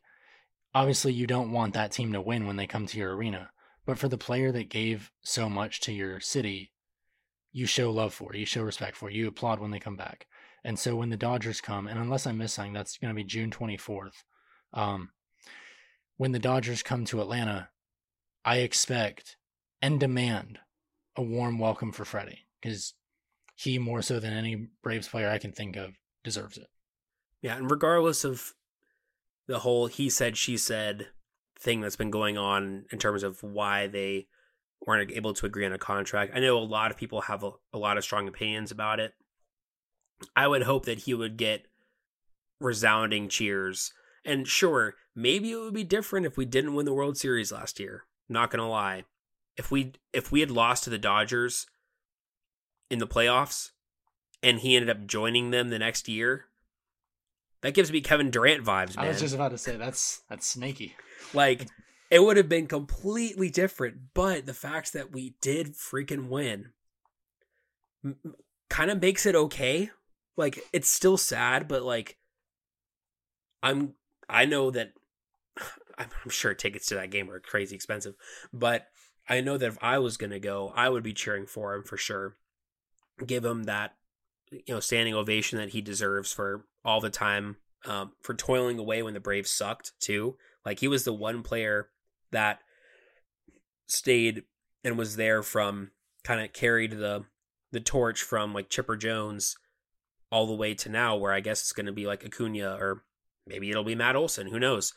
obviously 0.73 1.13
you 1.13 1.27
don't 1.27 1.51
want 1.51 1.73
that 1.73 1.91
team 1.91 2.13
to 2.13 2.21
win 2.21 2.45
when 2.47 2.55
they 2.55 2.67
come 2.67 2.85
to 2.87 2.97
your 2.97 3.15
arena, 3.15 3.49
but 3.85 3.97
for 3.97 4.07
the 4.07 4.17
player 4.17 4.51
that 4.51 4.69
gave 4.69 5.11
so 5.21 5.49
much 5.49 5.81
to 5.81 5.91
your 5.91 6.19
city, 6.19 6.71
you 7.51 7.65
show 7.65 7.91
love 7.91 8.13
for, 8.13 8.35
you 8.35 8.45
show 8.45 8.61
respect 8.61 8.95
for, 8.95 9.09
you 9.09 9.27
applaud 9.27 9.59
when 9.59 9.71
they 9.71 9.79
come 9.79 9.97
back. 9.97 10.27
And 10.63 10.77
so 10.77 10.95
when 10.95 11.09
the 11.09 11.17
Dodgers 11.17 11.59
come, 11.59 11.87
and 11.87 11.99
unless 11.99 12.27
I'm 12.27 12.37
missing, 12.37 12.71
that's 12.71 12.97
going 12.97 13.09
to 13.09 13.15
be 13.15 13.23
June 13.23 13.49
24th. 13.49 14.23
Um, 14.73 15.09
when 16.17 16.31
the 16.31 16.39
Dodgers 16.39 16.83
come 16.83 17.03
to 17.05 17.21
Atlanta, 17.21 17.69
I 18.45 18.57
expect 18.57 19.37
and 19.81 19.99
demand 19.99 20.59
a 21.15 21.21
warm 21.21 21.57
welcome 21.57 21.91
for 21.91 22.05
Freddie 22.05 22.47
because 22.61 22.93
he, 23.55 23.79
more 23.79 24.01
so 24.01 24.19
than 24.19 24.33
any 24.33 24.67
Braves 24.83 25.07
player 25.07 25.29
I 25.29 25.39
can 25.39 25.51
think 25.51 25.75
of, 25.75 25.93
deserves 26.23 26.57
it. 26.57 26.67
Yeah, 27.41 27.57
and 27.57 27.69
regardless 27.69 28.23
of 28.23 28.53
the 29.47 29.59
whole 29.59 29.87
he 29.87 30.09
said, 30.09 30.37
she 30.37 30.57
said 30.57 31.07
thing 31.59 31.81
that's 31.81 31.95
been 31.95 32.11
going 32.11 32.37
on 32.37 32.85
in 32.91 32.99
terms 32.99 33.23
of 33.23 33.41
why 33.43 33.87
they 33.87 34.27
weren't 34.85 35.11
able 35.11 35.33
to 35.33 35.45
agree 35.45 35.65
on 35.65 35.73
a 35.73 35.77
contract, 35.77 36.33
I 36.35 36.39
know 36.39 36.57
a 36.57 36.59
lot 36.59 36.91
of 36.91 36.97
people 36.97 37.21
have 37.21 37.43
a, 37.43 37.51
a 37.73 37.77
lot 37.77 37.97
of 37.97 38.03
strong 38.03 38.27
opinions 38.27 38.71
about 38.71 38.99
it. 38.99 39.13
I 40.35 40.47
would 40.47 40.63
hope 40.63 40.85
that 40.85 40.99
he 40.99 41.13
would 41.13 41.37
get 41.37 41.65
resounding 42.59 43.27
cheers. 43.27 43.91
And 44.23 44.47
sure, 44.47 44.95
maybe 45.15 45.51
it 45.51 45.57
would 45.57 45.73
be 45.73 45.83
different 45.83 46.25
if 46.25 46.37
we 46.37 46.45
didn't 46.45 46.75
win 46.75 46.85
the 46.85 46.93
World 46.93 47.17
Series 47.17 47.51
last 47.51 47.79
year. 47.79 48.03
Not 48.29 48.51
gonna 48.51 48.69
lie. 48.69 49.05
If 49.57 49.71
we 49.71 49.93
if 50.13 50.31
we 50.31 50.39
had 50.39 50.51
lost 50.51 50.83
to 50.85 50.89
the 50.89 50.97
Dodgers 50.97 51.65
in 52.89 52.99
the 52.99 53.07
playoffs 53.07 53.71
and 54.43 54.59
he 54.59 54.75
ended 54.75 54.89
up 54.89 55.07
joining 55.07 55.51
them 55.51 55.69
the 55.69 55.79
next 55.79 56.07
year, 56.07 56.45
that 57.61 57.73
gives 57.73 57.91
me 57.91 58.01
Kevin 58.01 58.31
Durant 58.31 58.63
vibes, 58.63 58.95
man. 58.95 59.05
I 59.05 59.09
was 59.09 59.19
just 59.19 59.35
about 59.35 59.51
to 59.51 59.57
say 59.57 59.77
that's 59.77 60.21
that's 60.29 60.47
snaky. 60.47 60.95
Like 61.33 61.67
it 62.09 62.23
would 62.23 62.37
have 62.37 62.49
been 62.49 62.67
completely 62.67 63.49
different, 63.49 64.13
but 64.13 64.45
the 64.45 64.53
fact 64.53 64.93
that 64.93 65.11
we 65.11 65.35
did 65.41 65.75
freaking 65.75 66.27
win 66.27 66.71
kind 68.69 68.91
of 68.91 69.01
makes 69.01 69.25
it 69.25 69.35
okay. 69.35 69.91
Like 70.35 70.59
it's 70.73 70.89
still 70.89 71.17
sad, 71.17 71.67
but 71.67 71.83
like 71.83 72.17
I'm 73.61 73.93
I 74.27 74.45
know 74.45 74.71
that 74.71 74.93
I'm 75.97 76.29
sure 76.29 76.53
tickets 76.53 76.87
to 76.87 76.95
that 76.95 77.11
game 77.11 77.29
are 77.29 77.39
crazy 77.39 77.75
expensive, 77.75 78.15
but 78.51 78.87
I 79.29 79.41
know 79.41 79.57
that 79.57 79.67
if 79.67 79.77
I 79.81 79.99
was 79.99 80.17
going 80.17 80.31
to 80.31 80.39
go, 80.39 80.73
I 80.75 80.89
would 80.89 81.03
be 81.03 81.13
cheering 81.13 81.45
for 81.45 81.75
him 81.75 81.83
for 81.83 81.95
sure. 81.95 82.35
Give 83.25 83.45
him 83.45 83.63
that 83.63 83.95
you 84.51 84.73
know 84.73 84.79
standing 84.79 85.13
ovation 85.13 85.57
that 85.57 85.69
he 85.69 85.81
deserves 85.81 86.31
for 86.31 86.65
all 86.83 87.01
the 87.01 87.09
time 87.09 87.57
um, 87.85 88.11
for 88.21 88.33
toiling 88.33 88.77
away 88.77 89.01
when 89.01 89.13
the 89.13 89.19
Braves 89.19 89.49
sucked 89.49 89.93
too. 89.99 90.35
Like 90.65 90.79
he 90.79 90.87
was 90.87 91.03
the 91.03 91.13
one 91.13 91.41
player 91.41 91.89
that 92.31 92.59
stayed 93.87 94.43
and 94.83 94.97
was 94.97 95.15
there 95.15 95.41
from 95.43 95.91
kind 96.23 96.41
of 96.41 96.53
carried 96.53 96.91
the 96.91 97.25
the 97.71 97.79
torch 97.79 98.21
from 98.21 98.53
like 98.53 98.69
Chipper 98.69 98.97
Jones 98.97 99.55
all 100.31 100.47
the 100.47 100.55
way 100.55 100.73
to 100.73 100.89
now, 100.89 101.15
where 101.15 101.33
I 101.33 101.39
guess 101.39 101.61
it's 101.61 101.73
going 101.73 101.85
to 101.85 101.91
be 101.91 102.05
like 102.05 102.25
Acuna 102.25 102.77
or 102.79 103.03
maybe 103.47 103.69
it'll 103.69 103.83
be 103.83 103.95
Matt 103.95 104.15
Olson. 104.15 104.47
Who 104.47 104.59
knows? 104.59 104.93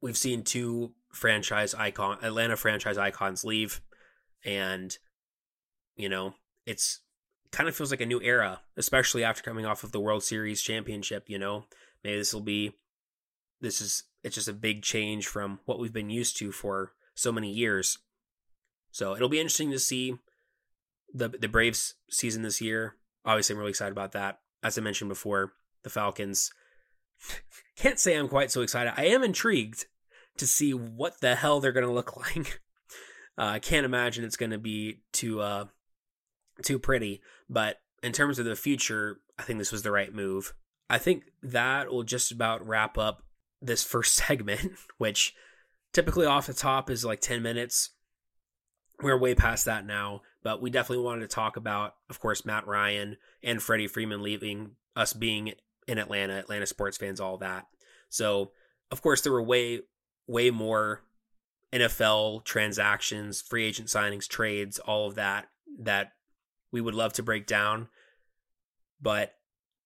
We've 0.00 0.16
seen 0.16 0.42
two 0.42 0.92
franchise 1.12 1.74
icon 1.74 2.18
Atlanta 2.22 2.56
franchise 2.56 2.98
icons 2.98 3.44
leave, 3.44 3.80
and 4.44 4.96
you 5.96 6.08
know 6.08 6.34
it's 6.64 7.00
kind 7.52 7.68
of 7.68 7.76
feels 7.76 7.90
like 7.90 8.00
a 8.00 8.06
new 8.06 8.20
era, 8.20 8.60
especially 8.76 9.24
after 9.24 9.42
coming 9.42 9.66
off 9.66 9.84
of 9.84 9.92
the 9.92 10.00
World 10.00 10.22
Series 10.22 10.62
championship. 10.62 11.28
You 11.28 11.38
know, 11.38 11.64
maybe 12.02 12.18
this 12.18 12.34
will 12.34 12.40
be 12.40 12.72
this 13.60 13.80
is 13.80 14.04
it's 14.22 14.34
just 14.34 14.48
a 14.48 14.52
big 14.52 14.82
change 14.82 15.26
from 15.26 15.60
what 15.64 15.78
we've 15.78 15.92
been 15.92 16.10
used 16.10 16.36
to 16.38 16.52
for 16.52 16.92
so 17.14 17.32
many 17.32 17.50
years. 17.50 17.98
So 18.90 19.14
it'll 19.14 19.28
be 19.28 19.40
interesting 19.40 19.70
to 19.70 19.78
see 19.78 20.16
the 21.12 21.28
the 21.28 21.48
Braves 21.48 21.94
season 22.10 22.42
this 22.42 22.60
year. 22.60 22.96
Obviously, 23.24 23.54
I'm 23.54 23.58
really 23.58 23.70
excited 23.70 23.92
about 23.92 24.12
that. 24.12 24.40
As 24.62 24.78
I 24.78 24.80
mentioned 24.80 25.08
before, 25.08 25.52
the 25.82 25.90
Falcons. 25.90 26.52
Can't 27.76 27.98
say 27.98 28.16
I'm 28.16 28.28
quite 28.28 28.50
so 28.50 28.62
excited. 28.62 28.94
I 28.96 29.06
am 29.06 29.22
intrigued 29.22 29.86
to 30.38 30.46
see 30.46 30.72
what 30.72 31.20
the 31.20 31.34
hell 31.34 31.60
they're 31.60 31.72
going 31.72 31.86
to 31.86 31.92
look 31.92 32.16
like. 32.34 32.60
Uh, 33.38 33.44
I 33.44 33.58
can't 33.58 33.84
imagine 33.84 34.24
it's 34.24 34.36
going 34.36 34.52
to 34.52 34.58
be 34.58 35.00
too 35.12 35.40
uh, 35.40 35.66
too 36.62 36.78
pretty, 36.78 37.20
but 37.48 37.78
in 38.02 38.12
terms 38.12 38.38
of 38.38 38.44
the 38.44 38.56
future, 38.56 39.20
I 39.38 39.42
think 39.42 39.58
this 39.58 39.72
was 39.72 39.82
the 39.82 39.90
right 39.90 40.14
move. 40.14 40.54
I 40.88 40.98
think 40.98 41.24
that 41.42 41.90
will 41.90 42.04
just 42.04 42.30
about 42.30 42.66
wrap 42.66 42.96
up 42.96 43.22
this 43.60 43.82
first 43.84 44.14
segment, 44.14 44.72
which 44.98 45.34
typically 45.92 46.26
off 46.26 46.46
the 46.46 46.54
top 46.54 46.90
is 46.90 47.04
like 47.04 47.20
10 47.20 47.42
minutes. 47.42 47.90
We're 49.02 49.18
way 49.18 49.34
past 49.34 49.66
that 49.66 49.84
now, 49.84 50.22
but 50.42 50.62
we 50.62 50.70
definitely 50.70 51.04
wanted 51.04 51.22
to 51.22 51.34
talk 51.34 51.56
about, 51.56 51.94
of 52.08 52.18
course, 52.18 52.46
Matt 52.46 52.66
Ryan 52.66 53.16
and 53.42 53.62
Freddie 53.62 53.88
Freeman 53.88 54.22
leaving, 54.22 54.72
us 54.94 55.12
being 55.12 55.52
in 55.86 55.98
Atlanta, 55.98 56.38
Atlanta 56.38 56.66
sports 56.66 56.96
fans, 56.96 57.20
all 57.20 57.36
that. 57.38 57.66
So, 58.08 58.52
of 58.90 59.02
course, 59.02 59.20
there 59.20 59.32
were 59.32 59.42
way, 59.42 59.80
way 60.26 60.50
more 60.50 61.02
NFL 61.74 62.44
transactions, 62.44 63.42
free 63.42 63.66
agent 63.66 63.88
signings, 63.88 64.26
trades, 64.26 64.78
all 64.78 65.06
of 65.06 65.16
that 65.16 65.48
that 65.80 66.12
we 66.72 66.80
would 66.80 66.94
love 66.94 67.12
to 67.14 67.22
break 67.22 67.46
down. 67.46 67.88
But 69.00 69.34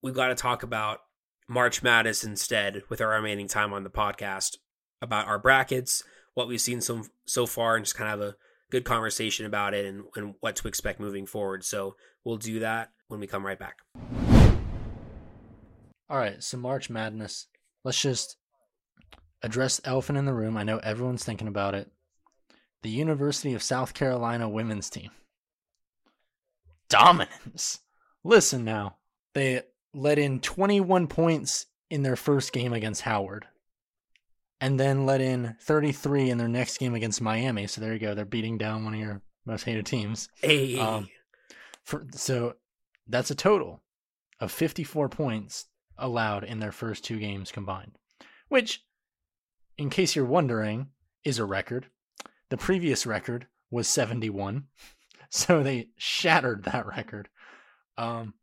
we've 0.02 0.14
got 0.14 0.28
to 0.28 0.34
talk 0.34 0.62
about 0.62 1.00
March 1.48 1.82
Madness 1.82 2.24
instead 2.24 2.82
with 2.88 3.00
our 3.00 3.08
remaining 3.08 3.48
time 3.48 3.72
on 3.72 3.84
the 3.84 3.90
podcast 3.90 4.56
about 5.02 5.26
our 5.26 5.38
brackets, 5.38 6.02
what 6.34 6.48
we've 6.48 6.60
seen 6.60 6.80
so 6.80 7.04
so 7.26 7.46
far, 7.46 7.76
and 7.76 7.84
just 7.84 7.96
kind 7.96 8.12
of 8.12 8.20
a 8.20 8.36
good 8.70 8.84
conversation 8.84 9.46
about 9.46 9.74
it 9.74 9.84
and, 9.84 10.04
and 10.14 10.34
what 10.40 10.56
to 10.56 10.68
expect 10.68 11.00
moving 11.00 11.26
forward. 11.26 11.64
So 11.64 11.96
we'll 12.24 12.36
do 12.36 12.60
that 12.60 12.90
when 13.08 13.20
we 13.20 13.26
come 13.26 13.44
right 13.44 13.58
back. 13.58 13.78
All 16.08 16.18
right, 16.18 16.42
so 16.42 16.56
March 16.56 16.88
Madness. 16.90 17.46
Let's 17.84 18.00
just 18.00 18.36
address 19.42 19.80
elephant 19.84 20.18
in 20.18 20.24
the 20.24 20.34
room. 20.34 20.56
I 20.56 20.64
know 20.64 20.78
everyone's 20.78 21.24
thinking 21.24 21.48
about 21.48 21.74
it. 21.74 21.90
The 22.82 22.90
University 22.90 23.54
of 23.54 23.62
South 23.62 23.94
Carolina 23.94 24.48
women's 24.48 24.90
team. 24.90 25.10
Dominance. 26.90 27.78
Listen 28.22 28.64
now. 28.64 28.96
They 29.32 29.62
let 29.94 30.18
in 30.18 30.40
21 30.40 31.06
points 31.06 31.66
in 31.88 32.02
their 32.02 32.16
first 32.16 32.52
game 32.52 32.74
against 32.74 33.02
Howard 33.02 33.46
and 34.60 34.78
then 34.78 35.06
let 35.06 35.20
in 35.20 35.56
33 35.62 36.30
in 36.30 36.38
their 36.38 36.48
next 36.48 36.78
game 36.78 36.94
against 36.94 37.22
Miami. 37.22 37.66
So 37.66 37.80
there 37.80 37.94
you 37.94 37.98
go. 37.98 38.14
They're 38.14 38.24
beating 38.24 38.58
down 38.58 38.84
one 38.84 38.94
of 38.94 39.00
your 39.00 39.22
most 39.46 39.64
hated 39.64 39.86
teams. 39.86 40.28
Hey. 40.42 40.78
Um, 40.78 41.08
for, 41.82 42.04
so 42.12 42.54
that's 43.08 43.30
a 43.30 43.34
total 43.34 43.82
of 44.38 44.52
54 44.52 45.08
points 45.08 45.66
allowed 45.96 46.44
in 46.44 46.60
their 46.60 46.72
first 46.72 47.04
two 47.04 47.18
games 47.18 47.50
combined, 47.50 47.92
which, 48.48 48.84
in 49.78 49.90
case 49.90 50.14
you're 50.14 50.24
wondering, 50.24 50.88
is 51.24 51.38
a 51.38 51.44
record. 51.44 51.86
The 52.50 52.56
previous 52.56 53.06
record 53.06 53.46
was 53.70 53.88
71. 53.88 54.64
So 55.30 55.62
they 55.62 55.88
shattered 55.96 56.64
that 56.64 56.86
record. 56.86 57.28
Um, 57.96 58.34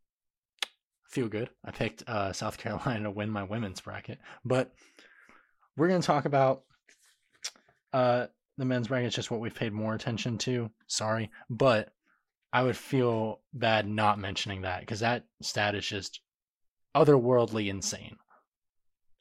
feel 1.08 1.28
good. 1.28 1.50
I 1.64 1.70
picked 1.70 2.08
uh, 2.08 2.32
South 2.32 2.58
Carolina 2.58 3.04
to 3.04 3.10
win 3.10 3.30
my 3.30 3.44
women's 3.44 3.80
bracket, 3.80 4.18
but 4.44 4.72
we're 5.76 5.88
going 5.88 6.00
to 6.00 6.06
talk 6.06 6.24
about 6.24 6.62
uh, 7.92 8.26
the 8.56 8.64
men's 8.64 8.88
bracket. 8.88 9.08
It's 9.08 9.16
just 9.16 9.30
what 9.30 9.40
we've 9.40 9.54
paid 9.54 9.72
more 9.72 9.94
attention 9.94 10.38
to. 10.38 10.70
Sorry, 10.86 11.30
but 11.50 11.92
I 12.52 12.62
would 12.62 12.76
feel 12.76 13.40
bad 13.52 13.86
not 13.86 14.18
mentioning 14.18 14.62
that 14.62 14.80
because 14.80 15.00
that 15.00 15.24
stat 15.42 15.74
is 15.74 15.86
just 15.86 16.20
otherworldly 16.94 17.68
insane. 17.68 18.16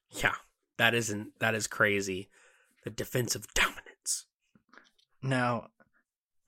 Yeah, 0.10 0.36
that 0.78 0.94
isn't 0.94 1.40
that 1.40 1.54
is 1.54 1.68
crazy. 1.68 2.30
The 2.84 2.90
defensive 2.90 3.46
dominance. 3.54 4.26
Now, 5.22 5.68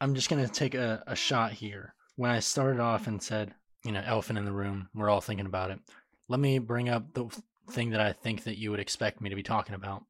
I'm 0.02 0.16
just 0.16 0.30
gonna 0.30 0.48
take 0.48 0.76
a, 0.76 1.04
a 1.08 1.16
shot 1.16 1.54
here. 1.54 1.94
When 2.16 2.32
I 2.32 2.40
started 2.40 2.82
off 2.82 3.08
and 3.08 3.22
said 3.22 3.54
you 3.84 3.92
know, 3.92 4.04
elephant 4.06 4.40
in 4.40 4.46
the 4.46 4.52
room. 4.52 4.90
We're 4.94 5.10
all 5.10 5.22
thinking 5.22 5.46
about 5.46 5.72
it. 5.72 5.80
Let 6.28 6.40
me 6.40 6.60
bring 6.60 6.90
up 6.90 7.14
the 7.14 7.28
thing 7.72 7.92
that 7.92 8.02
I 8.02 8.14
think 8.14 8.44
that 8.44 8.58
you 8.58 8.72
would 8.72 8.80
expect 8.80 9.22
me 9.22 9.30
to 9.30 9.36
be 9.36 9.44
talking 9.44 9.76
about. 9.76 10.04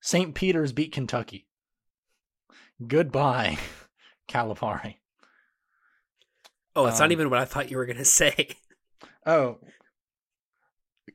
St. 0.00 0.34
Peter's 0.34 0.72
beat 0.72 0.92
Kentucky. 0.92 1.46
Goodbye, 2.86 3.58
Calipari. 4.28 4.96
Oh, 6.76 6.86
it's 6.86 7.00
um, 7.00 7.04
not 7.04 7.12
even 7.12 7.30
what 7.30 7.38
I 7.38 7.44
thought 7.44 7.70
you 7.70 7.76
were 7.76 7.86
going 7.86 7.96
to 7.98 8.04
say. 8.04 8.48
Oh. 9.24 9.58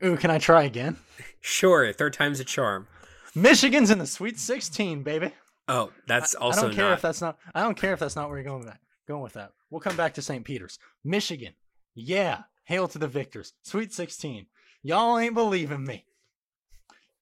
Ooh, 0.03 0.17
can 0.17 0.31
I 0.31 0.37
try 0.37 0.63
again? 0.63 0.97
Sure, 1.41 1.93
third 1.93 2.11
time's 2.11 2.41
a 2.41 2.43
charm. 2.43 2.85
Michigan's 3.33 3.89
in 3.89 3.97
the 3.97 4.05
Sweet 4.05 4.37
16, 4.37 5.03
baby. 5.03 5.31
Oh, 5.69 5.91
that's 6.07 6.35
I- 6.35 6.39
also 6.39 6.59
I 6.59 6.63
don't 6.63 6.75
care 6.75 6.89
not. 6.89 6.93
if 6.93 7.01
that's 7.01 7.21
not. 7.21 7.37
I 7.55 7.61
don't 7.63 7.77
care 7.77 7.93
if 7.93 7.99
that's 7.99 8.15
not 8.15 8.27
where 8.27 8.37
you're 8.37 8.45
going 8.45 8.59
with 8.59 8.67
that. 8.69 8.79
Going 9.07 9.21
with 9.21 9.33
that. 9.33 9.51
We'll 9.69 9.79
come 9.81 9.95
back 9.95 10.13
to 10.15 10.21
St. 10.21 10.43
Peter's, 10.43 10.77
Michigan. 11.03 11.53
Yeah, 11.95 12.43
hail 12.65 12.87
to 12.87 12.97
the 12.99 13.07
victors. 13.07 13.53
Sweet 13.63 13.93
16. 13.93 14.47
Y'all 14.83 15.17
ain't 15.17 15.33
believing 15.35 15.83
me. 15.85 16.05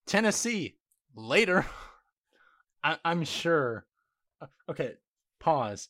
Tennessee 0.06 0.78
later. 1.16 1.66
I, 2.84 2.98
I'm 3.04 3.24
sure. 3.26 3.86
uh, 4.42 4.48
Okay, 4.70 4.94
pause. 5.40 5.90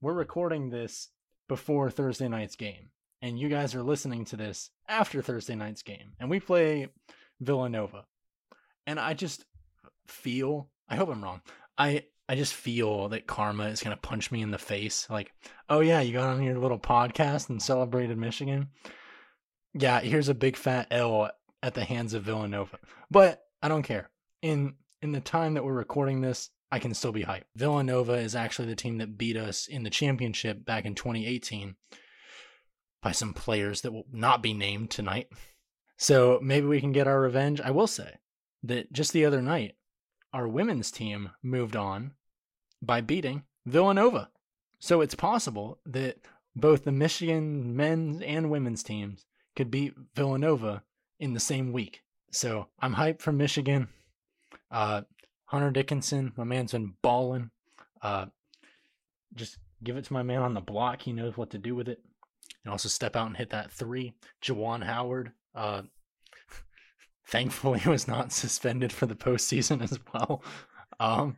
We're 0.00 0.12
recording 0.12 0.70
this 0.70 1.08
before 1.48 1.90
Thursday 1.90 2.28
night's 2.28 2.56
game, 2.56 2.90
and 3.22 3.38
you 3.38 3.48
guys 3.48 3.74
are 3.74 3.82
listening 3.82 4.24
to 4.26 4.36
this 4.36 4.70
after 4.88 5.22
Thursday 5.22 5.54
night's 5.54 5.82
game, 5.82 6.12
and 6.20 6.28
we 6.30 6.38
play 6.38 6.88
Villanova. 7.40 8.04
And 8.86 9.00
I 9.00 9.14
just 9.14 9.44
feel, 10.06 10.68
I 10.88 10.96
hope 10.96 11.08
I'm 11.08 11.22
wrong. 11.22 11.42
I 11.76 12.04
I 12.28 12.34
just 12.34 12.54
feel 12.54 13.08
that 13.10 13.26
karma 13.26 13.66
is 13.66 13.82
gonna 13.82 13.96
punch 13.96 14.30
me 14.30 14.42
in 14.42 14.50
the 14.50 14.58
face. 14.58 15.08
Like, 15.08 15.32
oh 15.68 15.80
yeah, 15.80 16.00
you 16.00 16.12
got 16.12 16.28
on 16.28 16.42
your 16.42 16.58
little 16.58 16.78
podcast 16.78 17.48
and 17.48 17.62
celebrated 17.62 18.18
Michigan. 18.18 18.68
Yeah, 19.74 20.00
here's 20.00 20.28
a 20.28 20.34
big 20.34 20.56
fat 20.56 20.88
L 20.90 21.30
at 21.62 21.74
the 21.74 21.84
hands 21.84 22.14
of 22.14 22.24
Villanova. 22.24 22.78
But 23.10 23.44
I 23.62 23.68
don't 23.68 23.82
care. 23.82 24.10
In 24.42 24.74
in 25.02 25.12
the 25.12 25.20
time 25.20 25.54
that 25.54 25.64
we're 25.64 25.72
recording 25.72 26.20
this, 26.20 26.50
I 26.70 26.78
can 26.78 26.94
still 26.94 27.12
be 27.12 27.24
hyped. 27.24 27.44
Villanova 27.54 28.14
is 28.14 28.34
actually 28.34 28.68
the 28.68 28.76
team 28.76 28.98
that 28.98 29.18
beat 29.18 29.36
us 29.36 29.66
in 29.66 29.82
the 29.82 29.90
championship 29.90 30.64
back 30.64 30.84
in 30.84 30.94
2018 30.94 31.76
by 33.02 33.12
some 33.12 33.34
players 33.34 33.82
that 33.82 33.92
will 33.92 34.06
not 34.12 34.42
be 34.42 34.52
named 34.52 34.90
tonight. 34.90 35.28
So 35.96 36.40
maybe 36.42 36.66
we 36.66 36.80
can 36.80 36.92
get 36.92 37.06
our 37.06 37.20
revenge. 37.20 37.60
I 37.60 37.70
will 37.70 37.86
say 37.86 38.16
that 38.64 38.92
just 38.92 39.12
the 39.12 39.24
other 39.24 39.40
night, 39.40 39.76
our 40.36 40.46
women's 40.46 40.90
team 40.90 41.30
moved 41.42 41.74
on 41.74 42.12
by 42.82 43.00
beating 43.00 43.42
Villanova. 43.64 44.28
So 44.78 45.00
it's 45.00 45.14
possible 45.14 45.78
that 45.86 46.18
both 46.54 46.84
the 46.84 46.92
Michigan 46.92 47.74
men's 47.74 48.20
and 48.20 48.50
women's 48.50 48.82
teams 48.82 49.24
could 49.56 49.70
beat 49.70 49.94
Villanova 50.14 50.82
in 51.18 51.32
the 51.32 51.40
same 51.40 51.72
week. 51.72 52.02
So 52.30 52.66
I'm 52.80 52.96
hyped 52.96 53.22
for 53.22 53.32
Michigan. 53.32 53.88
Uh, 54.70 55.02
Hunter 55.46 55.70
Dickinson, 55.70 56.34
my 56.36 56.44
man's 56.44 56.72
been 56.72 56.92
balling. 57.00 57.50
Uh, 58.02 58.26
just 59.34 59.56
give 59.82 59.96
it 59.96 60.04
to 60.04 60.12
my 60.12 60.22
man 60.22 60.42
on 60.42 60.52
the 60.52 60.60
block. 60.60 61.00
He 61.00 61.14
knows 61.14 61.38
what 61.38 61.48
to 61.52 61.58
do 61.58 61.74
with 61.74 61.88
it. 61.88 62.02
And 62.62 62.70
also 62.70 62.90
step 62.90 63.16
out 63.16 63.28
and 63.28 63.36
hit 63.38 63.50
that 63.50 63.72
three. 63.72 64.12
Juwan 64.42 64.84
Howard, 64.84 65.32
uh, 65.54 65.82
thankfully 67.26 67.80
he 67.80 67.88
was 67.90 68.08
not 68.08 68.32
suspended 68.32 68.92
for 68.92 69.06
the 69.06 69.14
postseason 69.14 69.82
as 69.82 69.98
well. 70.12 70.42
Um, 70.98 71.36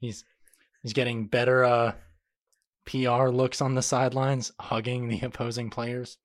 he's 0.00 0.24
he's 0.82 0.92
getting 0.92 1.26
better 1.26 1.64
uh, 1.64 1.92
PR 2.84 3.28
looks 3.28 3.60
on 3.60 3.74
the 3.74 3.82
sidelines, 3.82 4.52
hugging 4.60 5.08
the 5.08 5.20
opposing 5.20 5.70
players. 5.70 6.18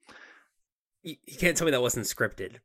You, 1.04 1.16
you 1.26 1.38
can't 1.38 1.56
tell 1.56 1.66
me 1.66 1.72
that 1.72 1.82
wasn't 1.82 2.06
scripted. 2.06 2.58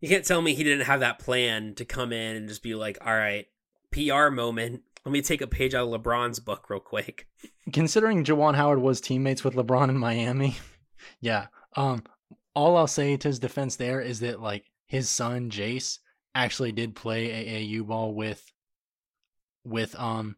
You 0.00 0.08
can't 0.08 0.24
tell 0.24 0.42
me 0.42 0.54
he 0.54 0.64
didn't 0.64 0.86
have 0.86 1.00
that 1.00 1.20
plan 1.20 1.74
to 1.76 1.84
come 1.84 2.12
in 2.12 2.36
and 2.36 2.48
just 2.48 2.62
be 2.62 2.74
like, 2.74 2.98
all 3.06 3.14
right, 3.14 3.46
PR 3.92 4.30
moment. 4.30 4.82
Let 5.04 5.12
me 5.12 5.22
take 5.22 5.40
a 5.40 5.46
page 5.46 5.74
out 5.74 5.92
of 5.92 6.00
LeBron's 6.00 6.40
book 6.40 6.68
real 6.68 6.80
quick. 6.80 7.26
Considering 7.72 8.24
Juwan 8.24 8.54
Howard 8.54 8.80
was 8.80 9.00
teammates 9.00 9.42
with 9.44 9.54
LeBron 9.54 9.88
in 9.88 9.98
Miami, 9.98 10.56
yeah. 11.20 11.46
Um, 11.76 12.02
all 12.54 12.76
I'll 12.76 12.86
say 12.86 13.16
to 13.16 13.28
his 13.28 13.38
defense 13.38 13.76
there 13.76 14.00
is 14.00 14.20
that 14.20 14.40
like 14.40 14.71
his 14.92 15.08
son 15.08 15.48
Jace 15.48 16.00
actually 16.34 16.70
did 16.70 16.94
play 16.94 17.46
AAU 17.46 17.86
ball 17.86 18.12
with 18.12 18.44
with 19.64 19.98
um 19.98 20.36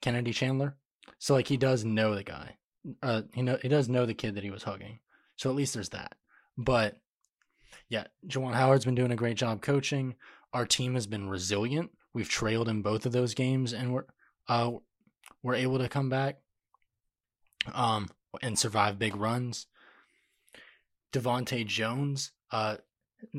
Kennedy 0.00 0.32
Chandler, 0.32 0.76
so 1.18 1.34
like 1.34 1.48
he 1.48 1.56
does 1.56 1.84
know 1.84 2.14
the 2.14 2.22
guy. 2.22 2.56
Uh, 3.02 3.22
he 3.34 3.42
know 3.42 3.58
he 3.60 3.66
does 3.66 3.88
know 3.88 4.06
the 4.06 4.14
kid 4.14 4.36
that 4.36 4.44
he 4.44 4.52
was 4.52 4.62
hugging. 4.62 5.00
So 5.34 5.50
at 5.50 5.56
least 5.56 5.74
there's 5.74 5.88
that. 5.88 6.14
But 6.56 7.00
yeah, 7.88 8.04
Juwan 8.28 8.54
Howard's 8.54 8.84
been 8.84 8.94
doing 8.94 9.10
a 9.10 9.16
great 9.16 9.36
job 9.36 9.60
coaching. 9.60 10.14
Our 10.52 10.66
team 10.66 10.94
has 10.94 11.08
been 11.08 11.28
resilient. 11.28 11.90
We've 12.14 12.28
trailed 12.28 12.68
in 12.68 12.82
both 12.82 13.06
of 13.06 13.12
those 13.12 13.34
games, 13.34 13.72
and 13.72 13.92
we're 13.92 14.04
uh 14.48 14.70
we're 15.42 15.56
able 15.56 15.78
to 15.78 15.88
come 15.88 16.10
back 16.10 16.36
um 17.74 18.08
and 18.40 18.56
survive 18.56 19.00
big 19.00 19.16
runs. 19.16 19.66
DeVante' 21.12 21.66
Jones 21.66 22.30
uh 22.52 22.76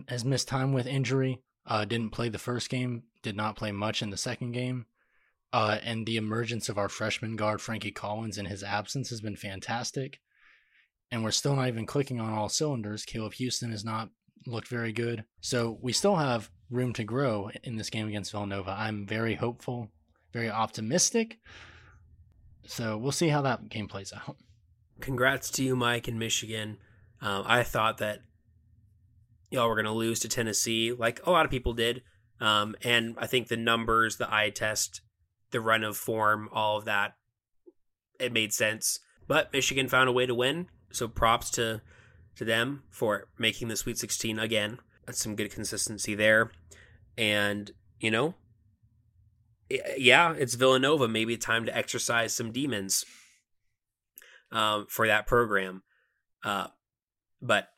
has 0.08 0.26
missed 0.26 0.48
time 0.48 0.74
with 0.74 0.88
injury. 0.88 1.42
Uh, 1.66 1.86
didn't 1.86 2.12
play 2.12 2.30
the 2.30 2.40
first 2.40 2.70
game. 2.70 3.04
Did 3.22 3.36
not 3.36 3.56
play 3.56 3.72
much 3.72 4.02
in 4.02 4.10
the 4.10 4.18
second 4.18 4.54
game. 4.54 4.86
Uh, 5.54 5.78
and 5.84 6.06
the 6.06 6.18
emergence 6.18 6.70
of 6.70 6.78
our 6.78 6.90
freshman 6.90 7.36
guard 7.36 7.62
Frankie 7.62 7.92
Collins 7.92 8.38
in 8.38 8.46
his 8.46 8.64
absence 8.64 9.10
has 9.10 9.22
been 9.22 9.36
fantastic. 9.36 10.20
And 11.10 11.24
we're 11.24 11.32
still 11.32 11.56
not 11.56 11.68
even 11.68 11.86
clicking 11.86 12.20
on 12.20 12.34
all 12.34 12.50
cylinders. 12.50 13.06
Caleb 13.06 13.34
Houston 13.34 13.72
has 13.72 13.86
not 13.86 14.10
looked 14.46 14.68
very 14.68 14.92
good. 14.92 15.24
So 15.42 15.78
we 15.82 15.94
still 15.94 16.16
have 16.16 16.50
room 16.70 16.94
to 16.94 17.04
grow 17.04 17.50
in 17.64 17.78
this 17.78 17.90
game 17.90 18.08
against 18.08 18.32
Villanova. 18.32 18.76
I'm 18.78 19.06
very 19.06 19.36
hopeful, 19.36 19.90
very 20.34 20.50
optimistic. 20.50 21.40
So 22.66 22.98
we'll 22.98 23.14
see 23.14 23.30
how 23.30 23.42
that 23.44 23.70
game 23.70 23.88
plays 23.88 24.12
out. 24.14 24.38
Congrats 25.00 25.50
to 25.52 25.64
you, 25.64 25.76
Mike, 25.76 26.08
in 26.08 26.20
Michigan. 26.20 26.78
Um, 27.22 27.44
I 27.46 27.64
thought 27.64 28.00
that 28.00 28.22
y'all 29.50 29.68
were 29.68 29.76
going 29.76 29.86
to 29.86 29.92
lose 29.92 30.20
to 30.20 30.30
Tennessee, 30.30 30.92
like 30.92 31.26
a 31.26 31.32
lot 31.32 31.46
of 31.46 31.52
people 31.52 31.74
did. 31.74 32.02
Um, 32.40 32.76
and 32.84 33.16
I 33.18 33.28
think 33.28 33.48
the 33.48 33.58
numbers, 33.58 34.18
the 34.18 34.34
eye 34.34 34.50
test, 34.50 35.02
the 35.52 35.62
run 35.62 35.84
of 35.84 35.98
form, 35.98 36.50
all 36.52 36.78
of 36.78 36.86
that, 36.86 37.14
it 38.20 38.34
made 38.34 38.54
sense. 38.54 39.00
But 39.28 39.52
Michigan 39.54 39.88
found 39.88 40.10
a 40.10 40.14
way 40.14 40.26
to 40.26 40.36
win. 40.36 40.68
So 40.92 41.08
props 41.08 41.50
to 41.52 41.82
to 42.36 42.46
them 42.46 42.84
for 42.92 43.28
making 43.38 43.68
the 43.68 43.76
Sweet 43.76 43.98
16 43.98 44.38
again. 44.38 44.78
That's 45.06 45.22
some 45.22 45.36
good 45.36 45.52
consistency 45.52 46.14
there. 46.14 46.52
And, 47.18 47.72
you 48.00 48.12
know, 48.12 48.36
yeah, 49.70 50.34
it's 50.38 50.54
Villanova. 50.54 51.08
Maybe 51.08 51.36
time 51.36 51.66
to 51.66 51.76
exercise 51.76 52.36
some 52.36 52.52
demons 52.52 53.04
um, 54.52 54.86
for 54.88 55.08
that 55.08 55.26
program. 55.26 55.82
Uh, 56.44 56.68
but 57.42 57.70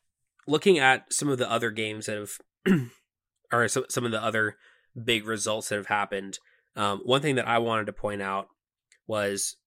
looking 0.50 0.80
at 0.80 1.14
some 1.14 1.30
of 1.30 1.38
the 1.38 1.50
other 1.50 1.72
games 1.72 2.08
that 2.08 2.18
have, 2.18 2.80
or 3.54 3.68
some, 3.68 3.86
some 3.90 4.06
of 4.06 4.12
the 4.12 4.24
other 4.24 4.58
big 5.02 5.26
results 5.26 5.70
that 5.70 5.76
have 5.76 5.88
happened, 5.88 6.40
um, 6.76 7.02
one 7.06 7.22
thing 7.22 7.36
that 7.36 7.48
I 7.48 7.60
wanted 7.60 7.86
to 7.86 7.94
point 7.94 8.22
out 8.22 8.48
was 9.08 9.58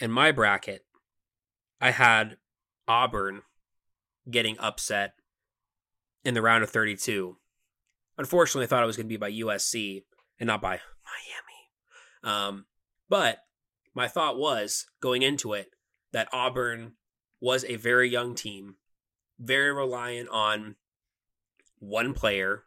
in 0.00 0.10
my 0.10 0.32
bracket, 0.32 0.84
I 1.80 1.90
had 1.90 2.36
Auburn 2.88 3.42
getting 4.30 4.58
upset 4.58 5.14
in 6.24 6.34
the 6.34 6.42
round 6.42 6.64
of 6.64 6.70
32. 6.70 7.36
Unfortunately, 8.18 8.64
I 8.64 8.66
thought 8.66 8.82
it 8.82 8.86
was 8.86 8.96
going 8.96 9.06
to 9.06 9.08
be 9.08 9.16
by 9.16 9.30
USC 9.30 10.04
and 10.40 10.46
not 10.46 10.60
by 10.60 10.80
Miami. 11.04 12.36
Um, 12.36 12.66
but 13.08 13.38
my 13.94 14.08
thought 14.08 14.38
was 14.38 14.86
going 15.00 15.22
into 15.22 15.52
it 15.52 15.70
that 16.12 16.28
Auburn 16.32 16.92
was 17.40 17.64
a 17.64 17.76
very 17.76 18.08
young 18.08 18.34
team, 18.34 18.76
very 19.38 19.72
reliant 19.72 20.28
on 20.30 20.76
one 21.78 22.14
player 22.14 22.64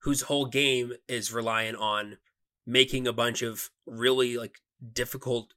whose 0.00 0.22
whole 0.22 0.46
game 0.46 0.92
is 1.08 1.32
reliant 1.32 1.78
on 1.78 2.18
making 2.66 3.06
a 3.06 3.12
bunch 3.12 3.42
of 3.42 3.70
really 3.86 4.36
like 4.36 4.58
difficult 4.92 5.54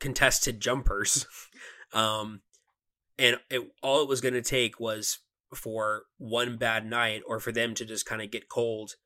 contested 0.00 0.60
jumpers. 0.60 1.26
um, 1.92 2.40
and 3.18 3.38
it, 3.50 3.62
all 3.82 4.02
it 4.02 4.08
was 4.08 4.20
going 4.20 4.34
to 4.34 4.42
take 4.42 4.78
was 4.78 5.18
for 5.54 6.04
one 6.18 6.56
bad 6.56 6.84
night 6.84 7.22
or 7.26 7.38
for 7.38 7.52
them 7.52 7.74
to 7.74 7.84
just 7.84 8.06
kind 8.06 8.22
of 8.22 8.30
get 8.30 8.48
cold 8.48 8.96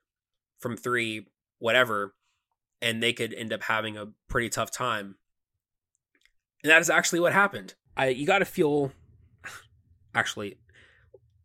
from 0.59 0.77
three, 0.77 1.27
whatever, 1.59 2.15
and 2.81 3.03
they 3.03 3.13
could 3.13 3.35
end 3.35 3.53
up 3.53 3.65
having 3.65 3.97
a 3.97 4.09
pretty 4.29 4.49
tough 4.49 4.71
time. 4.71 5.17
And 6.63 6.71
that 6.71 6.81
is 6.81 6.91
actually 6.91 7.21
what 7.21 7.33
happened. 7.33 7.75
I 7.97 8.09
you 8.09 8.27
got 8.27 8.41
to 8.41 8.45
feel 8.45 8.93
actually 10.15 10.59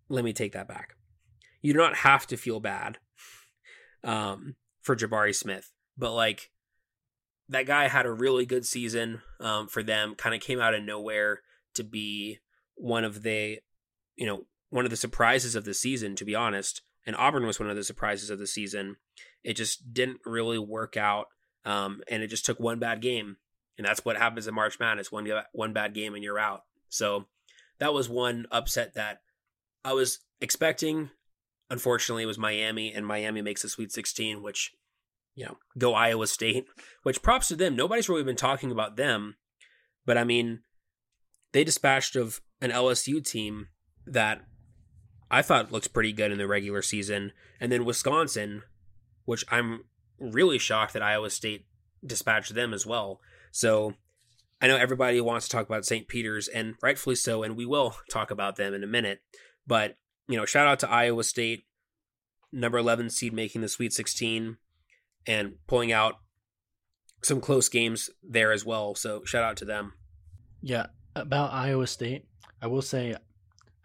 let 0.10 0.24
me 0.24 0.34
take 0.34 0.54
that 0.54 0.68
back. 0.68 0.96
You 1.62 1.74
do 1.74 1.80
not 1.80 1.98
have 1.98 2.28
to 2.28 2.38
feel 2.38 2.60
bad 2.60 2.98
um, 4.04 4.56
for 4.82 4.96
Jabari 4.96 5.34
Smith, 5.34 5.72
but 5.98 6.14
like 6.14 6.52
that 7.50 7.66
guy 7.66 7.88
had 7.88 8.06
a 8.06 8.12
really 8.12 8.46
good 8.46 8.66
season 8.66 9.22
um, 9.40 9.68
for 9.68 9.84
them. 9.84 10.16
Kind 10.16 10.36
of 10.36 10.42
came 10.42 10.60
out 10.60 10.74
of 10.74 10.84
nowhere 10.84 11.42
to 11.76 11.84
be 11.84 12.40
one 12.76 13.04
of 13.04 13.24
the, 13.24 13.60
you 14.16 14.26
know, 14.26 14.46
one 14.70 14.86
of 14.86 14.92
the 14.92 14.98
surprises 14.98 15.56
of 15.56 15.66
the 15.66 15.74
season. 15.74 16.16
To 16.16 16.26
be 16.26 16.36
honest, 16.36 16.82
and 17.06 17.16
Auburn 17.16 17.46
was 17.46 17.60
one 17.60 17.70
of 17.70 17.76
the 17.76 17.84
surprises 17.84 18.30
of 18.30 18.40
the 18.40 18.48
season. 18.48 18.98
It 19.44 19.56
just 19.56 19.94
didn't 19.94 20.20
really 20.26 20.60
work 20.60 20.98
out, 20.98 21.28
um, 21.66 22.02
and 22.10 22.24
it 22.24 22.28
just 22.28 22.46
took 22.46 22.60
one 22.60 22.80
bad 22.80 23.02
game, 23.02 23.38
and 23.78 23.86
that's 23.88 24.04
what 24.04 24.18
happens 24.18 24.48
in 24.48 24.56
March 24.56 24.80
Madness. 24.80 25.12
One 25.12 25.30
one 25.54 25.74
bad 25.74 25.94
game 25.94 26.14
and 26.14 26.24
you're 26.24 26.40
out. 26.40 26.64
So 26.90 27.26
that 27.84 27.94
was 27.94 28.08
one 28.08 28.46
upset 28.50 28.94
that 28.94 29.20
I 29.84 29.92
was 29.92 30.20
expecting. 30.40 31.10
unfortunately, 31.70 32.24
it 32.24 32.28
was 32.28 32.38
Miami, 32.38 32.94
and 32.94 33.06
Miami 33.06 33.42
makes 33.42 33.62
the 33.62 33.68
Sweet 33.68 33.92
16, 33.92 34.42
which, 34.42 34.72
you 35.36 35.44
know, 35.44 35.58
go 35.78 35.94
Iowa 35.94 36.28
State, 36.28 36.66
which 37.04 37.22
props 37.22 37.50
to 37.50 37.58
them. 37.58 37.76
Nobody's 37.76 38.08
really 38.08 38.24
been 38.24 38.38
talking 38.38 38.72
about 38.72 38.96
them, 38.96 39.36
but 40.06 40.18
I 40.18 40.24
mean, 40.24 40.62
they 41.52 41.66
dispatched 41.66 42.16
of 42.16 42.40
an 42.62 42.72
LSU 42.72 43.22
team 43.22 43.68
that 44.08 44.40
I 45.30 45.42
thought 45.42 45.74
looked 45.74 45.94
pretty 45.94 46.14
good 46.14 46.32
in 46.32 46.38
the 46.38 46.48
regular 46.48 46.84
season, 46.84 47.34
and 47.60 47.70
then 47.70 47.84
Wisconsin, 47.84 48.64
which 49.26 49.44
I'm 49.52 49.84
really 50.20 50.58
shocked 50.58 50.94
that 50.94 51.04
Iowa 51.04 51.30
State 51.30 51.66
dispatched 52.06 52.56
them 52.56 52.74
as 52.74 52.86
well. 52.86 53.20
So 53.52 53.96
I 54.64 54.68
know 54.68 54.78
everybody 54.78 55.20
wants 55.20 55.46
to 55.46 55.52
talk 55.52 55.66
about 55.66 55.84
St. 55.84 56.08
Peter's, 56.08 56.48
and 56.48 56.76
rightfully 56.82 57.18
so, 57.18 57.44
and 57.44 57.58
we 57.58 57.66
will 57.66 57.98
talk 58.10 58.32
about 58.32 58.56
them 58.56 58.74
in 58.74 58.82
a 58.82 58.88
minute. 58.88 59.20
But, 59.68 59.98
you 60.30 60.38
know, 60.38 60.46
shout 60.46 60.68
out 60.68 60.80
to 60.80 60.90
Iowa 60.90 61.26
State, 61.26 61.66
number 62.50 62.78
11 62.78 63.10
seed 63.10 63.34
making 63.34 63.60
the 63.60 63.68
Sweet 63.68 63.92
16 63.92 64.56
and 65.28 65.56
pulling 65.68 65.92
out 65.92 66.16
some 67.24 67.42
close 67.42 67.68
games 67.68 68.10
there 68.24 68.54
as 68.54 68.66
well. 68.66 68.96
So 68.96 69.26
shout 69.26 69.44
out 69.44 69.58
to 69.58 69.66
them. 69.66 69.96
Yeah, 70.62 70.86
about 71.14 71.52
Iowa 71.52 71.86
State, 71.86 72.26
I 72.62 72.68
will 72.68 72.82
say 72.82 73.18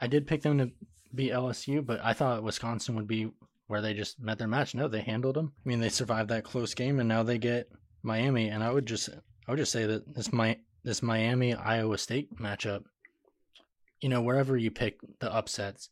I 0.01 0.07
did 0.07 0.29
pick 0.29 0.43
them 0.43 0.59
to 0.59 0.71
be 1.13 1.31
LSU, 1.31 1.85
but 1.85 2.01
I 2.05 2.13
thought 2.13 2.45
Wisconsin 2.45 2.95
would 2.95 3.09
be 3.09 3.33
where 3.67 3.83
they 3.83 3.95
just 3.95 4.21
met 4.21 4.39
their 4.39 4.47
match. 4.47 4.77
No, 4.77 4.87
they 4.87 5.01
handled 5.01 5.35
them. 5.35 5.55
I 5.67 5.69
mean, 5.69 5.81
they 5.81 5.89
survived 5.89 6.31
that 6.31 6.45
close 6.45 6.73
game, 6.75 7.01
and 7.01 7.09
now 7.09 7.25
they 7.25 7.39
get 7.39 7.69
Miami. 8.05 8.49
And 8.49 8.63
I 8.63 8.71
would 8.71 8.87
just, 8.87 9.09
I 9.09 9.51
would 9.51 9.59
just 9.59 9.73
say 9.73 9.85
that 9.85 10.15
this 10.15 10.33
my 10.33 10.57
this 10.85 11.03
Miami 11.03 11.55
Iowa 11.55 11.99
State 11.99 12.37
matchup. 12.37 12.85
You 14.01 14.09
know, 14.09 14.23
wherever 14.23 14.57
you 14.57 14.71
pick 14.71 14.99
the 15.21 15.33
upsets, 15.33 15.91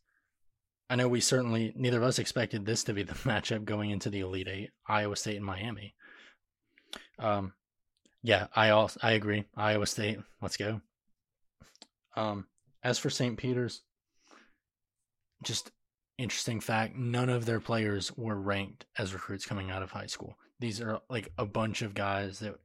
I 0.89 0.95
know 0.95 1.07
we 1.07 1.19
certainly 1.19 1.73
neither 1.75 1.97
of 1.97 2.03
us 2.03 2.19
expected 2.19 2.65
this 2.65 2.83
to 2.85 2.93
be 2.93 3.03
the 3.03 3.13
matchup 3.29 3.65
going 3.65 3.89
into 3.89 4.09
the 4.09 4.21
Elite 4.21 4.47
Eight, 4.47 4.69
Iowa 4.87 5.15
State 5.15 5.37
and 5.37 5.45
Miami. 5.45 5.95
Um, 7.19 7.53
yeah, 8.23 8.47
I 8.55 8.69
also 8.69 8.99
I 9.03 9.11
agree. 9.11 9.45
Iowa 9.55 9.85
State, 9.85 10.19
let's 10.41 10.57
go. 10.57 10.81
Um, 12.15 12.47
as 12.83 12.97
for 12.97 13.09
St. 13.09 13.37
Peter's, 13.37 13.81
just 15.43 15.71
interesting 16.17 16.59
fact: 16.59 16.95
none 16.95 17.29
of 17.29 17.45
their 17.45 17.59
players 17.59 18.15
were 18.17 18.39
ranked 18.39 18.85
as 18.97 19.13
recruits 19.13 19.45
coming 19.45 19.69
out 19.69 19.83
of 19.83 19.91
high 19.91 20.07
school. 20.07 20.37
These 20.59 20.81
are 20.81 21.01
like 21.09 21.31
a 21.37 21.45
bunch 21.45 21.81
of 21.81 21.93
guys 21.93 22.39
that 22.39 22.55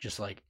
just 0.00 0.20
like, 0.20 0.42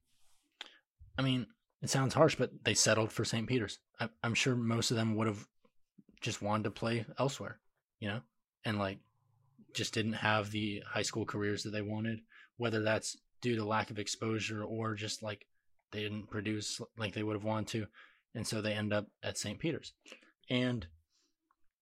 I 1.17 1.23
mean, 1.23 1.47
it 1.83 1.91
sounds 1.91 2.15
harsh, 2.15 2.35
but 2.35 2.51
they 2.65 2.75
settled 2.75 3.13
for 3.13 3.25
St. 3.25 3.47
Peter's. 3.47 3.79
I, 4.01 4.09
I'm 4.23 4.35
sure 4.35 4.57
most 4.57 4.91
of 4.91 4.97
them 4.97 5.15
would 5.17 5.27
have 5.27 5.47
just 6.21 6.43
wanted 6.43 6.65
to 6.65 6.71
play 6.71 7.05
elsewhere, 7.19 7.59
you 8.01 8.09
know, 8.09 8.21
and 8.65 8.79
like 8.79 8.99
just 9.75 9.93
didn't 9.93 10.15
have 10.15 10.51
the 10.51 10.83
high 10.87 11.03
school 11.03 11.25
careers 11.25 11.63
that 11.63 11.71
they 11.71 11.83
wanted, 11.83 12.21
whether 12.57 12.83
that's 12.83 13.17
due 13.43 13.57
to 13.57 13.65
lack 13.65 13.91
of 13.91 13.99
exposure 13.99 14.65
or 14.65 14.95
just 14.95 15.23
like 15.23 15.47
they 15.93 16.01
didn't 16.01 16.31
produce 16.31 16.81
like 16.97 17.13
they 17.13 17.23
would 17.23 17.37
have 17.37 17.45
wanted 17.45 17.69
to. 17.69 17.87
And 18.35 18.47
so 18.47 18.61
they 18.61 18.73
end 18.73 18.93
up 18.93 19.07
at 19.23 19.39
St. 19.39 19.59
Peter's. 19.59 19.93
And 20.51 20.87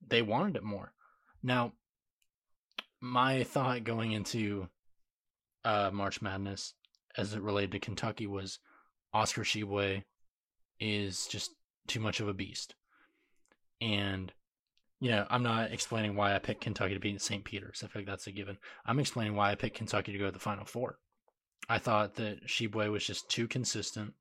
they 0.07 0.23
wanted 0.23 0.57
it 0.57 0.65
more. 0.65 0.93
Now, 1.43 1.73
my 3.01 3.45
thought 3.45 3.85
going 3.85 4.13
into 4.13 4.69
uh, 5.65 5.91
March 5.93 6.21
Madness 6.21 6.75
as 7.17 7.35
it 7.35 7.43
related 7.43 7.73
to 7.73 7.79
Kentucky 7.79 8.27
was 8.27 8.59
Oscar 9.15 9.43
Tshiebwe 9.43 10.03
is 10.81 11.27
just 11.27 11.51
too 11.87 12.01
much 12.01 12.21
of 12.21 12.29
a 12.29 12.35
beast. 12.35 12.75
And, 13.81 14.33
you 15.01 15.11
know, 15.11 15.27
I'm 15.29 15.43
not 15.43 15.73
explaining 15.73 16.15
why 16.15 16.35
I 16.35 16.39
picked 16.39 16.63
Kentucky 16.63 16.95
to 16.95 17.01
beat 17.01 17.21
St. 17.21 17.45
Peter's. 17.45 17.83
I 17.83 17.89
feel 17.89 18.03
like 18.03 18.07
that's 18.07 18.27
a 18.27 18.33
given. 18.33 18.59
I'm 18.87 18.99
explaining 18.99 19.35
why 19.35 19.51
I 19.51 19.57
picked 19.57 19.77
Kentucky 19.77 20.13
to 20.13 20.19
go 20.19 20.27
to 20.27 20.33
the 20.33 20.39
Final 20.39 20.65
Four. 20.65 20.99
I 21.69 21.79
thought 21.79 22.15
that 22.17 22.47
Tshiebwe 22.47 22.91
was 22.91 23.07
just 23.07 23.29
too 23.29 23.47
consistent. 23.47 24.15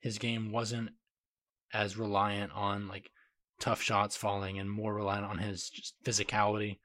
His 0.00 0.18
game 0.18 0.52
wasn't 0.52 0.90
as 1.72 1.96
reliant 1.96 2.52
on 2.52 2.88
like 2.88 3.10
tough 3.60 3.82
shots 3.82 4.16
falling 4.16 4.58
and 4.58 4.70
more 4.70 4.94
reliant 4.94 5.26
on 5.26 5.38
his 5.38 5.68
just 5.68 5.94
physicality, 6.04 6.78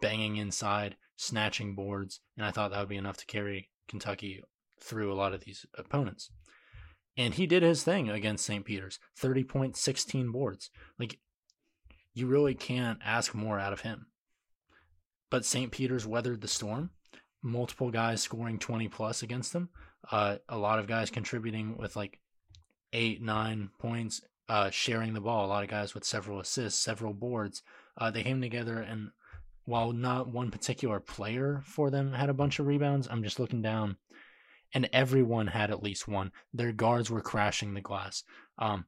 banging 0.00 0.36
inside, 0.36 0.96
snatching 1.16 1.74
boards, 1.74 2.20
and 2.36 2.44
I 2.44 2.50
thought 2.50 2.70
that 2.70 2.80
would 2.80 2.88
be 2.88 2.96
enough 2.96 3.18
to 3.18 3.26
carry 3.26 3.70
Kentucky 3.88 4.42
through 4.80 5.12
a 5.12 5.14
lot 5.14 5.32
of 5.32 5.44
these 5.44 5.64
opponents. 5.76 6.30
And 7.16 7.34
he 7.34 7.46
did 7.46 7.62
his 7.62 7.82
thing 7.82 8.08
against 8.08 8.46
St. 8.46 8.64
Peter's 8.64 8.98
30 9.18 9.44
points, 9.44 9.80
16 9.80 10.30
boards. 10.30 10.70
Like, 10.98 11.18
you 12.14 12.26
really 12.26 12.54
can't 12.54 12.98
ask 13.04 13.34
more 13.34 13.58
out 13.58 13.72
of 13.72 13.80
him. 13.80 14.06
But 15.30 15.44
St. 15.44 15.70
Peter's 15.70 16.06
weathered 16.06 16.40
the 16.40 16.48
storm. 16.48 16.90
Multiple 17.42 17.90
guys 17.90 18.22
scoring 18.22 18.58
20 18.58 18.88
plus 18.88 19.22
against 19.22 19.52
them. 19.52 19.70
Uh, 20.10 20.36
a 20.48 20.58
lot 20.58 20.78
of 20.78 20.86
guys 20.86 21.10
contributing 21.10 21.76
with 21.76 21.96
like 21.96 22.18
eight, 22.92 23.22
nine 23.22 23.70
points, 23.78 24.22
uh, 24.48 24.70
sharing 24.70 25.14
the 25.14 25.20
ball. 25.20 25.46
A 25.46 25.48
lot 25.48 25.64
of 25.64 25.70
guys 25.70 25.94
with 25.94 26.04
several 26.04 26.40
assists, 26.40 26.82
several 26.82 27.14
boards. 27.14 27.62
Uh, 27.96 28.10
they 28.10 28.22
came 28.22 28.40
together, 28.40 28.78
and 28.78 29.10
while 29.64 29.92
not 29.92 30.28
one 30.28 30.50
particular 30.50 31.00
player 31.00 31.62
for 31.64 31.90
them 31.90 32.12
had 32.12 32.28
a 32.28 32.34
bunch 32.34 32.58
of 32.58 32.66
rebounds, 32.66 33.08
I'm 33.10 33.22
just 33.22 33.40
looking 33.40 33.62
down, 33.62 33.96
and 34.72 34.88
everyone 34.92 35.48
had 35.48 35.70
at 35.70 35.82
least 35.82 36.08
one. 36.08 36.32
Their 36.52 36.72
guards 36.72 37.10
were 37.10 37.20
crashing 37.20 37.74
the 37.74 37.80
glass. 37.80 38.24
Um, 38.58 38.86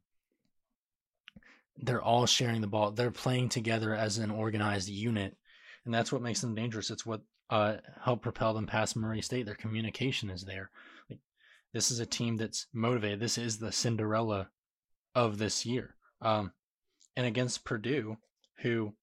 they're 1.77 2.03
all 2.03 2.27
sharing 2.27 2.61
the 2.61 2.67
ball. 2.67 2.93
They're 2.93 3.11
playing 3.11 3.49
together 3.49 3.95
as 3.95 4.19
an 4.19 4.31
organized 4.31 4.89
unit, 4.89 5.37
and 5.85 5.93
that's 5.93 6.13
what 6.13 6.23
makes 6.23 6.41
them 6.41 6.55
dangerous. 6.55 6.91
It's 6.91 7.05
what 7.05 7.23
uh, 7.51 7.77
helped 8.03 8.23
propel 8.23 8.55
them 8.55 8.67
past 8.67 8.97
Murray 8.97 9.21
State. 9.21 9.47
Their 9.47 9.55
communication 9.55 10.31
is 10.31 10.45
there. 10.45 10.71
Like, 11.11 11.19
this 11.73 11.91
is 11.91 12.01
a 12.01 12.07
team 12.07 12.37
that's 12.37 12.67
motivated. 12.73 13.21
This 13.21 13.39
is 13.39 13.59
the 13.59 13.73
Cinderella 13.73 14.49
of 15.15 15.39
this 15.39 15.67
year. 15.67 15.97
Um, 16.23 16.53
and 17.17 17.27
against 17.27 17.65
Purdue, 17.65 18.17
who, 18.59 18.95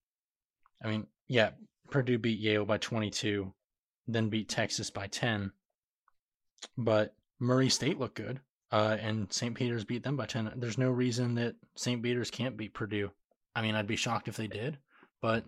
I 0.84 0.88
mean, 0.88 1.08
yeah, 1.28 1.52
Purdue 1.90 2.18
beat 2.18 2.40
Yale 2.40 2.66
by 2.66 2.78
22, 2.78 3.54
then 4.08 4.30
beat 4.30 4.50
Texas 4.50 4.90
by 4.90 5.08
10. 5.08 5.52
But 6.78 7.14
Murray 7.40 7.70
State 7.70 8.00
looked 8.00 8.16
good, 8.16 8.40
uh, 8.72 8.98
and 9.00 9.32
St. 9.32 9.56
Peter's 9.56 9.86
beat 9.86 10.04
them 10.04 10.18
by 10.18 10.26
10. 10.26 10.54
There's 10.58 10.78
no 10.78 10.90
reason 10.90 11.36
that 11.36 11.56
St. 11.76 12.02
Peter's 12.02 12.32
can't 12.32 12.58
beat 12.58 12.74
Purdue. 12.74 13.12
I 13.56 13.62
mean, 13.62 13.76
I'd 13.76 13.88
be 13.88 13.96
shocked 13.96 14.28
if 14.28 14.38
they 14.38 14.48
did, 14.48 14.78
but 15.22 15.44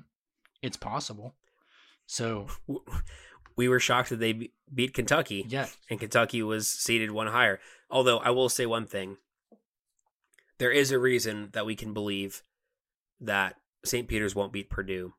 it's 0.62 0.78
possible. 0.78 1.36
So 2.06 2.48
we 3.56 3.68
were 3.68 3.80
shocked 3.80 4.10
that 4.10 4.20
they 4.20 4.50
beat 4.74 4.94
Kentucky. 4.94 5.46
Yeah. 5.48 5.68
And 5.90 6.00
Kentucky 6.00 6.42
was 6.44 6.68
seated 6.68 7.12
one 7.12 7.28
higher. 7.28 7.60
Although 7.90 8.18
I 8.18 8.32
will 8.32 8.50
say 8.50 8.66
one 8.66 8.88
thing. 8.88 9.18
There 10.58 10.72
is 10.72 10.92
a 10.92 11.00
reason 11.00 11.50
that 11.54 11.66
we 11.66 11.76
can 11.76 11.94
believe 11.94 12.42
that 13.20 13.56
St. 13.84 14.08
Peter's 14.08 14.36
won't 14.36 14.54
beat 14.54 14.70
Purdue. 14.70 15.14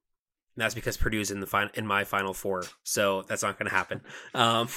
And 0.56 0.62
that's 0.62 0.74
because 0.74 0.96
Purdue's 0.96 1.30
in 1.30 1.40
the 1.40 1.46
final 1.46 1.70
in 1.74 1.86
my 1.86 2.04
final 2.04 2.32
four. 2.32 2.64
So 2.82 3.22
that's 3.22 3.42
not 3.42 3.58
going 3.58 3.68
to 3.68 3.74
happen. 3.74 4.00
Um, 4.34 4.68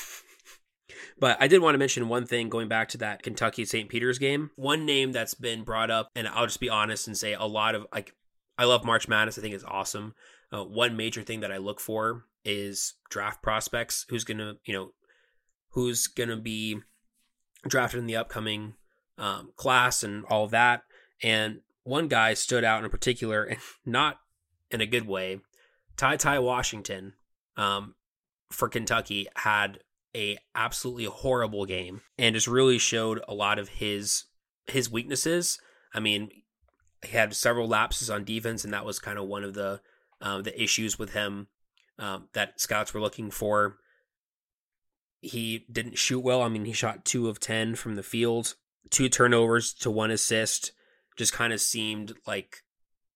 but 1.19 1.37
I 1.41 1.47
did 1.47 1.61
want 1.61 1.75
to 1.75 1.79
mention 1.79 2.09
one 2.09 2.25
thing 2.25 2.49
going 2.49 2.67
back 2.67 2.89
to 2.89 2.97
that 2.99 3.23
Kentucky 3.23 3.65
St. 3.65 3.89
Peter's 3.89 4.19
game. 4.19 4.51
One 4.55 4.85
name 4.85 5.11
that's 5.11 5.33
been 5.33 5.63
brought 5.63 5.91
up, 5.91 6.09
and 6.15 6.27
I'll 6.27 6.45
just 6.45 6.59
be 6.59 6.69
honest 6.69 7.07
and 7.07 7.17
say 7.17 7.33
a 7.33 7.45
lot 7.45 7.75
of 7.75 7.85
like 7.93 8.13
I 8.57 8.65
love 8.65 8.85
March 8.85 9.07
Madness. 9.07 9.37
I 9.37 9.41
think 9.41 9.53
it's 9.53 9.63
awesome. 9.63 10.15
Uh, 10.51 10.63
one 10.63 10.95
major 10.95 11.21
thing 11.23 11.41
that 11.41 11.51
I 11.51 11.57
look 11.57 11.79
for 11.79 12.23
is 12.45 12.93
draft 13.09 13.41
prospects. 13.41 14.05
Who's 14.09 14.23
gonna, 14.23 14.55
you 14.65 14.73
know, 14.73 14.91
who's 15.71 16.07
gonna 16.07 16.37
be 16.37 16.79
drafted 17.67 17.99
in 17.99 18.07
the 18.07 18.15
upcoming 18.15 18.75
um, 19.17 19.51
class 19.55 20.03
and 20.03 20.23
all 20.29 20.47
that. 20.47 20.83
And 21.21 21.61
one 21.83 22.07
guy 22.07 22.33
stood 22.33 22.63
out 22.63 22.83
in 22.83 22.89
particular, 22.89 23.43
and 23.43 23.59
not 23.85 24.19
in 24.71 24.81
a 24.81 24.85
good 24.85 25.07
way. 25.07 25.41
Ty 25.95 26.17
Ty 26.17 26.39
Washington 26.39 27.13
um, 27.55 27.95
for 28.51 28.69
Kentucky 28.69 29.27
had 29.35 29.79
a 30.15 30.37
absolutely 30.55 31.05
horrible 31.05 31.65
game 31.65 32.01
and 32.17 32.35
just 32.35 32.47
really 32.47 32.77
showed 32.77 33.21
a 33.27 33.33
lot 33.33 33.59
of 33.59 33.69
his 33.69 34.25
his 34.67 34.91
weaknesses. 34.91 35.59
I 35.93 35.99
mean, 35.99 36.29
he 37.05 37.15
had 37.15 37.35
several 37.35 37.67
lapses 37.67 38.09
on 38.09 38.23
defense, 38.23 38.63
and 38.63 38.73
that 38.73 38.85
was 38.85 38.99
kind 38.99 39.17
of 39.17 39.25
one 39.25 39.43
of 39.43 39.53
the 39.53 39.81
uh, 40.21 40.41
the 40.41 40.61
issues 40.61 40.97
with 40.97 41.13
him 41.13 41.47
um, 41.99 42.27
that 42.33 42.59
scouts 42.59 42.93
were 42.93 43.01
looking 43.01 43.31
for. 43.31 43.77
He 45.21 45.65
didn't 45.71 45.97
shoot 45.97 46.19
well. 46.19 46.41
I 46.41 46.47
mean, 46.47 46.65
he 46.65 46.73
shot 46.73 47.05
two 47.05 47.27
of 47.27 47.39
ten 47.39 47.75
from 47.75 47.95
the 47.95 48.03
field, 48.03 48.55
two 48.89 49.09
turnovers 49.09 49.73
to 49.75 49.91
one 49.91 50.11
assist. 50.11 50.71
Just 51.15 51.33
kind 51.33 51.51
of 51.51 51.59
seemed 51.59 52.13
like 52.27 52.63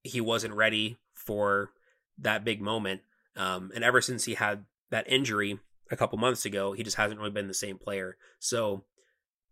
he 0.03 0.19
wasn't 0.19 0.55
ready 0.55 0.97
for 1.13 1.71
that 2.17 2.43
big 2.43 2.61
moment. 2.61 3.01
Um, 3.35 3.71
and 3.75 3.83
ever 3.83 4.01
since 4.01 4.25
he 4.25 4.33
had 4.33 4.65
that 4.89 5.09
injury 5.09 5.59
a 5.91 5.97
couple 5.97 6.17
months 6.17 6.45
ago, 6.45 6.71
he 6.71 6.83
just 6.83 6.97
hasn't 6.97 7.19
really 7.19 7.31
been 7.31 7.47
the 7.47 7.53
same 7.53 7.77
player. 7.77 8.17
So, 8.39 8.85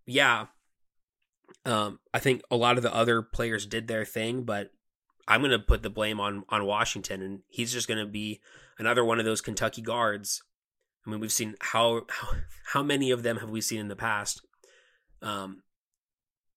yeah, 0.06 0.48
um, 1.66 2.00
I 2.14 2.20
think 2.20 2.42
a 2.50 2.56
lot 2.56 2.78
of 2.78 2.84
the 2.84 2.94
other 2.94 3.22
players 3.22 3.66
did 3.66 3.88
their 3.88 4.06
thing, 4.06 4.44
but 4.44 4.72
I'm 5.28 5.42
going 5.42 5.52
to 5.52 5.60
put 5.60 5.84
the 5.84 5.90
blame 5.90 6.20
on 6.20 6.44
on 6.50 6.66
Washington, 6.66 7.22
and 7.22 7.42
he's 7.48 7.74
just 7.74 7.88
going 7.88 8.04
to 8.04 8.12
be 8.12 8.40
another 8.80 9.04
one 9.04 9.20
of 9.20 9.26
those 9.26 9.42
Kentucky 9.42 9.82
guards. 9.82 10.42
I 11.06 11.12
mean, 11.12 11.20
we've 11.20 11.32
seen 11.32 11.56
how 11.60 12.04
how 12.10 12.30
how 12.74 12.84
many 12.84 13.12
of 13.12 13.24
them 13.24 13.38
have 13.38 13.50
we 13.50 13.62
seen 13.62 13.80
in 13.80 13.90
the 13.90 13.96
past, 13.96 14.42
um, 15.22 15.64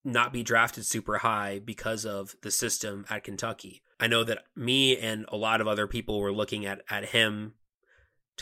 not 0.05 0.33
be 0.33 0.43
drafted 0.43 0.87
super 0.87 1.19
high 1.19 1.61
because 1.63 2.07
of 2.07 2.37
the 2.43 2.51
system 2.51 3.05
at 3.11 3.25
Kentucky. 3.25 3.83
I 4.01 4.07
know 4.07 4.25
that 4.25 4.45
me 4.57 4.97
and 4.97 5.27
a 5.29 5.37
lot 5.37 5.61
of 5.61 5.69
other 5.69 5.87
people 5.87 6.21
were 6.21 6.33
looking 6.33 6.65
at 6.65 6.83
at 6.89 7.07
him 7.07 7.55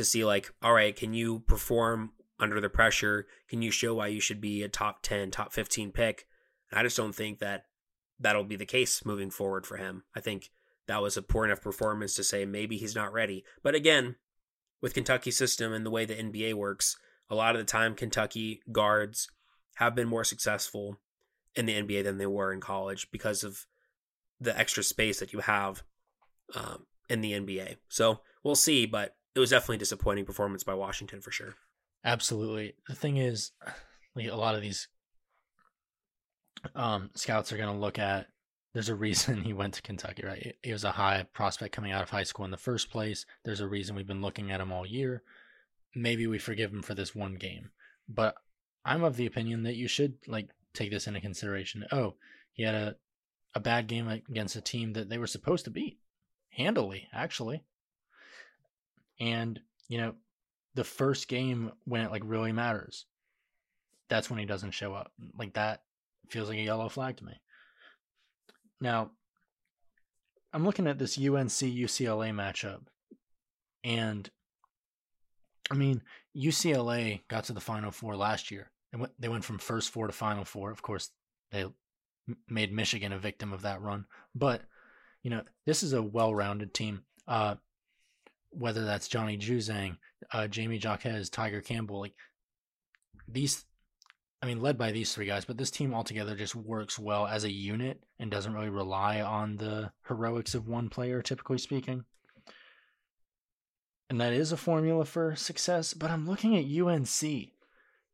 to 0.01 0.05
see 0.05 0.25
like, 0.25 0.51
all 0.63 0.73
right, 0.73 0.97
can 0.97 1.13
you 1.13 1.41
perform 1.41 2.13
under 2.39 2.61
the 2.61 2.71
pressure? 2.71 3.27
Can 3.49 3.61
you 3.61 3.71
show 3.71 3.95
why 3.95 4.07
you 4.07 4.21
should 4.21 4.41
be 4.41 4.63
a 4.63 4.69
top 4.69 5.03
10, 5.03 5.31
top 5.31 5.53
15 5.53 5.93
pick? 5.93 6.27
I 6.73 6.83
just 6.83 6.97
don't 6.97 7.15
think 7.15 7.39
that 7.41 7.65
that'll 8.19 8.45
be 8.45 8.57
the 8.57 8.67
case 8.67 9.05
moving 9.05 9.31
forward 9.31 9.67
for 9.67 9.77
him. 9.77 10.05
I 10.15 10.21
think 10.21 10.51
that 10.87 11.03
was 11.03 11.17
a 11.17 11.23
poor 11.23 11.45
enough 11.45 11.61
performance 11.61 12.15
to 12.15 12.25
say 12.25 12.45
maybe 12.45 12.79
he's 12.79 12.95
not 12.95 13.13
ready. 13.13 13.45
But 13.63 13.75
again, 13.75 14.17
with 14.81 14.95
Kentucky 14.95 15.31
system 15.31 15.73
and 15.73 15.85
the 15.85 15.91
way 15.91 16.07
the 16.07 16.15
NBA 16.15 16.55
works, 16.55 16.97
a 17.29 17.35
lot 17.35 17.55
of 17.55 17.61
the 17.61 17.71
time 17.71 17.95
Kentucky 17.95 18.63
guards 18.73 19.29
have 19.77 19.95
been 19.95 20.09
more 20.09 20.25
successful 20.25 20.99
in 21.55 21.67
the 21.67 21.75
NBA 21.75 22.05
than 22.05 22.19
they 22.19 22.27
were 22.27 22.53
in 22.53 22.61
college 22.61 23.11
because 23.11 23.45
of 23.45 23.67
the 24.41 24.57
extra 24.59 24.83
space 24.83 25.21
that 25.21 25.33
you 25.33 25.41
have 25.41 25.83
um, 26.55 26.87
in 27.11 27.21
the 27.21 27.33
NBA. 27.33 27.77
So 27.89 28.21
we'll 28.43 28.55
see, 28.55 28.87
but 28.87 29.15
it 29.35 29.41
was 29.41 29.51
definitely 29.51 29.77
a 29.77 29.81
disappointing 29.81 30.25
performance 30.25 30.65
by 30.65 30.75
Washington 30.75 31.21
for 31.21 31.31
sure. 31.31 31.55
Absolutely. 32.05 32.75
The 32.89 32.95
thing 32.95 33.17
is, 33.17 33.53
a 34.17 34.31
lot 34.31 34.55
of 34.55 34.63
these 34.63 34.89
um, 36.75 37.11
scouts 37.15 37.53
are 37.53 37.57
going 37.57 37.73
to 37.73 37.81
look 37.81 37.99
at. 37.99 38.27
There's 38.73 38.89
a 38.89 38.95
reason 38.95 39.43
he 39.43 39.53
went 39.53 39.75
to 39.75 39.83
Kentucky, 39.83 40.23
right? 40.25 40.57
He 40.63 40.73
was 40.73 40.85
a 40.85 40.93
high 40.93 41.27
prospect 41.33 41.75
coming 41.75 41.93
out 41.93 42.03
of 42.03 42.11
high 42.11 42.23
school 42.23 42.45
in 42.45 42.51
the 42.51 42.57
first 42.57 42.91
place. 42.91 43.27
There's 43.45 43.61
a 43.61 43.69
reason 43.69 43.97
we've 43.97 44.07
been 44.07 44.23
looking 44.23 44.51
at 44.51 44.61
him 44.61 44.73
all 44.73 44.87
year. 44.87 45.23
Maybe 45.95 46.27
we 46.27 46.39
forgive 46.39 46.73
him 46.73 46.83
for 46.83 46.95
this 46.95 47.15
one 47.15 47.35
game, 47.35 47.71
but 48.09 48.37
I'm 48.85 49.03
of 49.03 49.17
the 49.17 49.27
opinion 49.27 49.65
that 49.65 49.75
you 49.75 49.89
should 49.89 50.15
like 50.29 50.51
take 50.73 50.93
this 50.93 51.09
into 51.09 51.21
consideration. 51.21 51.85
Oh, 51.91 52.15
he 52.53 52.63
had 52.63 52.77
a 52.77 52.97
a 53.55 53.61
bad 53.61 53.89
game 53.89 54.09
against 54.09 54.57
a 54.57 54.61
team 54.61 54.93
that 54.93 55.09
they 55.09 55.19
were 55.19 55.27
supposed 55.27 55.65
to 55.65 55.71
beat 55.71 55.99
handily, 56.51 57.09
actually. 57.13 57.65
And 59.21 59.61
you 59.89 59.99
know, 59.99 60.15
the 60.75 60.85
first 60.85 61.29
game 61.29 61.73
when 61.85 62.01
it 62.03 62.11
like 62.11 62.23
really 62.25 62.53
matters, 62.53 63.07
that's 64.09 64.31
when 64.31 64.39
he 64.39 64.47
doesn't 64.47 64.73
show 64.73 64.95
up. 64.95 65.13
Like 65.39 65.55
that 65.55 65.83
feels 66.29 66.49
like 66.49 66.59
a 66.59 66.63
yellow 66.63 66.89
flag 66.89 67.17
to 67.19 67.25
me. 67.25 67.41
Now, 68.81 69.11
I'm 70.53 70.65
looking 70.65 70.87
at 70.87 70.99
this 70.99 71.19
UNC 71.19 71.51
UCLA 71.51 72.33
matchup, 72.33 72.87
and 73.85 74.29
I 75.71 75.75
mean, 75.75 76.03
UCLA 76.37 77.21
got 77.29 77.45
to 77.45 77.53
the 77.53 77.61
Final 77.61 77.91
Four 77.91 78.17
last 78.17 78.51
year. 78.51 78.71
They 78.93 78.99
went, 78.99 79.13
they 79.19 79.29
went 79.29 79.45
from 79.45 79.59
first 79.59 79.91
four 79.91 80.07
to 80.07 80.13
Final 80.13 80.45
Four. 80.45 80.71
Of 80.71 80.83
course, 80.83 81.11
they 81.53 81.67
made 82.49 82.73
Michigan 82.73 83.13
a 83.13 83.19
victim 83.19 83.53
of 83.53 83.63
that 83.63 83.81
run. 83.81 84.07
But, 84.35 84.63
you 85.23 85.31
know, 85.31 85.43
this 85.67 85.83
is 85.83 85.93
a 85.93 86.03
well 86.03 86.35
rounded 86.35 86.75
team. 86.75 87.03
Uh, 87.29 87.57
whether 88.51 88.85
that's 88.85 89.09
Johnny 89.09 89.39
Juzang, 89.39 89.97
uh, 90.33 90.49
Jaime 90.55 90.79
Jaquez, 90.79 91.31
Tiger 91.31 91.61
Campbell, 91.61 92.01
like 92.01 92.15
these 93.29 93.65
I 94.43 94.47
mean, 94.47 94.63
led 94.63 94.79
by 94.79 94.91
these 94.91 95.15
three 95.15 95.27
guys, 95.27 95.45
but 95.45 95.59
this 95.59 95.71
team 95.71 95.93
altogether 95.93 96.35
just 96.35 96.55
works 96.55 96.99
well 96.99 97.27
as 97.27 97.45
a 97.45 97.51
unit 97.51 98.03
and 98.19 98.31
doesn't 98.31 98.55
really 98.55 98.71
rely 98.71 99.21
on 99.21 99.57
the 99.57 99.93
heroics 100.09 100.55
of 100.55 100.67
one 100.67 100.89
player, 100.89 101.21
typically 101.21 101.59
speaking. 101.59 102.05
And 104.09 104.21
that 104.21 104.33
is 104.33 104.51
a 104.51 104.57
formula 104.57 105.05
for 105.05 105.37
success, 105.37 105.93
but 105.93 106.11
I'm 106.11 106.27
looking 106.27 106.57
at 106.57 106.65
UNC. 106.65 107.51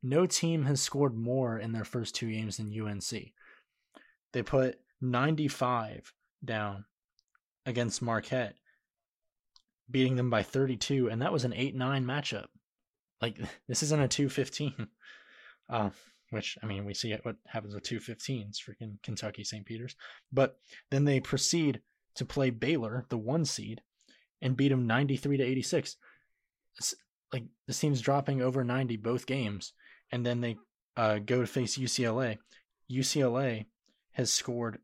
No 0.03 0.27
team 0.27 0.65
has 0.65 0.81
scored 0.81 1.17
more 1.17 1.59
in 1.59 1.73
their 1.73 1.85
first 1.85 2.15
two 2.17 2.31
games 2.31 2.57
than 2.57 2.75
UNC. 2.77 3.33
They 4.33 4.43
put 4.43 4.81
95 5.01 6.13
down 6.45 6.85
against 7.65 8.03
Marquette, 8.03 8.57
beating 9.91 10.17
them 10.17 10.31
by 10.31 10.43
32, 10.43 11.09
and 11.09 11.23
that 11.23 11.33
was 11.33 11.45
an 11.45 11.53
8 11.55 11.75
9 11.75 12.05
matchup. 12.05 12.47
Like, 13.21 13.39
this 13.69 13.83
isn't 13.83 14.01
a 14.01 14.09
215. 14.09 14.89
Uh, 15.69 15.91
which 16.31 16.57
I 16.63 16.67
mean, 16.67 16.85
we 16.85 16.95
see 16.95 17.13
what 17.25 17.35
happens 17.47 17.75
with 17.75 17.83
215s, 17.83 18.59
freaking 18.59 19.03
Kentucky 19.03 19.43
St. 19.43 19.67
Peter's. 19.67 19.97
But 20.33 20.59
then 20.93 21.05
they 21.05 21.19
proceed 21.19 21.81
to 22.15 22.25
play 22.25 22.51
Baylor, 22.51 23.05
the 23.09 23.19
one 23.19 23.45
seed, 23.45 23.83
and 24.41 24.57
beat 24.57 24.69
them 24.69 24.87
93 24.87 25.39
to 25.39 25.43
86. 25.45 25.97
It's 26.79 26.95
like 27.33 27.45
this 27.67 27.81
team's 27.81 28.01
dropping 28.01 28.43
over 28.43 28.65
90 28.65 28.97
both 28.99 29.27
games, 29.27 29.73
and 30.13 30.25
then 30.25 30.41
they 30.41 30.57
uh, 30.97 31.19
go 31.19 31.41
to 31.41 31.47
face 31.47 31.77
UCLA. 31.77 32.39
UCLA 32.91 33.67
has 34.13 34.33
scored. 34.33 34.79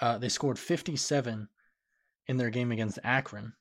Uh, 0.00 0.18
they 0.18 0.28
scored 0.28 0.58
57 0.58 1.48
in 2.26 2.36
their 2.36 2.50
game 2.50 2.72
against 2.72 2.98
Akron, 3.04 3.54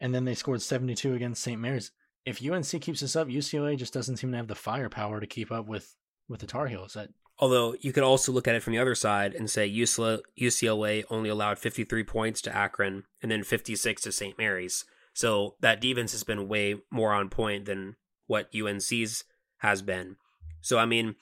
and 0.00 0.14
then 0.14 0.24
they 0.24 0.34
scored 0.34 0.62
72 0.62 1.14
against 1.14 1.42
St. 1.42 1.60
Mary's 1.60 1.90
if 2.24 2.42
UNC 2.42 2.80
keeps 2.80 3.00
this 3.00 3.16
up, 3.16 3.28
UCLA 3.28 3.76
just 3.76 3.92
doesn't 3.92 4.16
seem 4.16 4.30
to 4.30 4.36
have 4.36 4.48
the 4.48 4.54
firepower 4.54 5.20
to 5.20 5.26
keep 5.26 5.52
up 5.52 5.66
with 5.66 5.94
with 6.28 6.40
the 6.40 6.46
Tar 6.46 6.66
Heels. 6.68 6.94
That 6.94 7.10
although 7.38 7.74
you 7.80 7.92
could 7.92 8.02
also 8.02 8.32
look 8.32 8.48
at 8.48 8.54
it 8.54 8.62
from 8.62 8.72
the 8.72 8.78
other 8.78 8.94
side 8.94 9.34
and 9.34 9.50
say 9.50 9.70
UCLA 9.70 11.04
only 11.10 11.28
allowed 11.28 11.58
53 11.58 12.04
points 12.04 12.40
to 12.42 12.56
Akron 12.56 13.04
and 13.22 13.30
then 13.30 13.42
56 13.42 14.02
to 14.02 14.12
St. 14.12 14.38
Mary's. 14.38 14.84
So 15.12 15.56
that 15.60 15.80
defense 15.80 16.12
has 16.12 16.24
been 16.24 16.48
way 16.48 16.76
more 16.90 17.12
on 17.12 17.28
point 17.28 17.66
than 17.66 17.96
what 18.26 18.50
UNC's 18.54 19.24
has 19.58 19.82
been. 19.82 20.16
So 20.60 20.78
I 20.78 20.86
mean, 20.86 21.16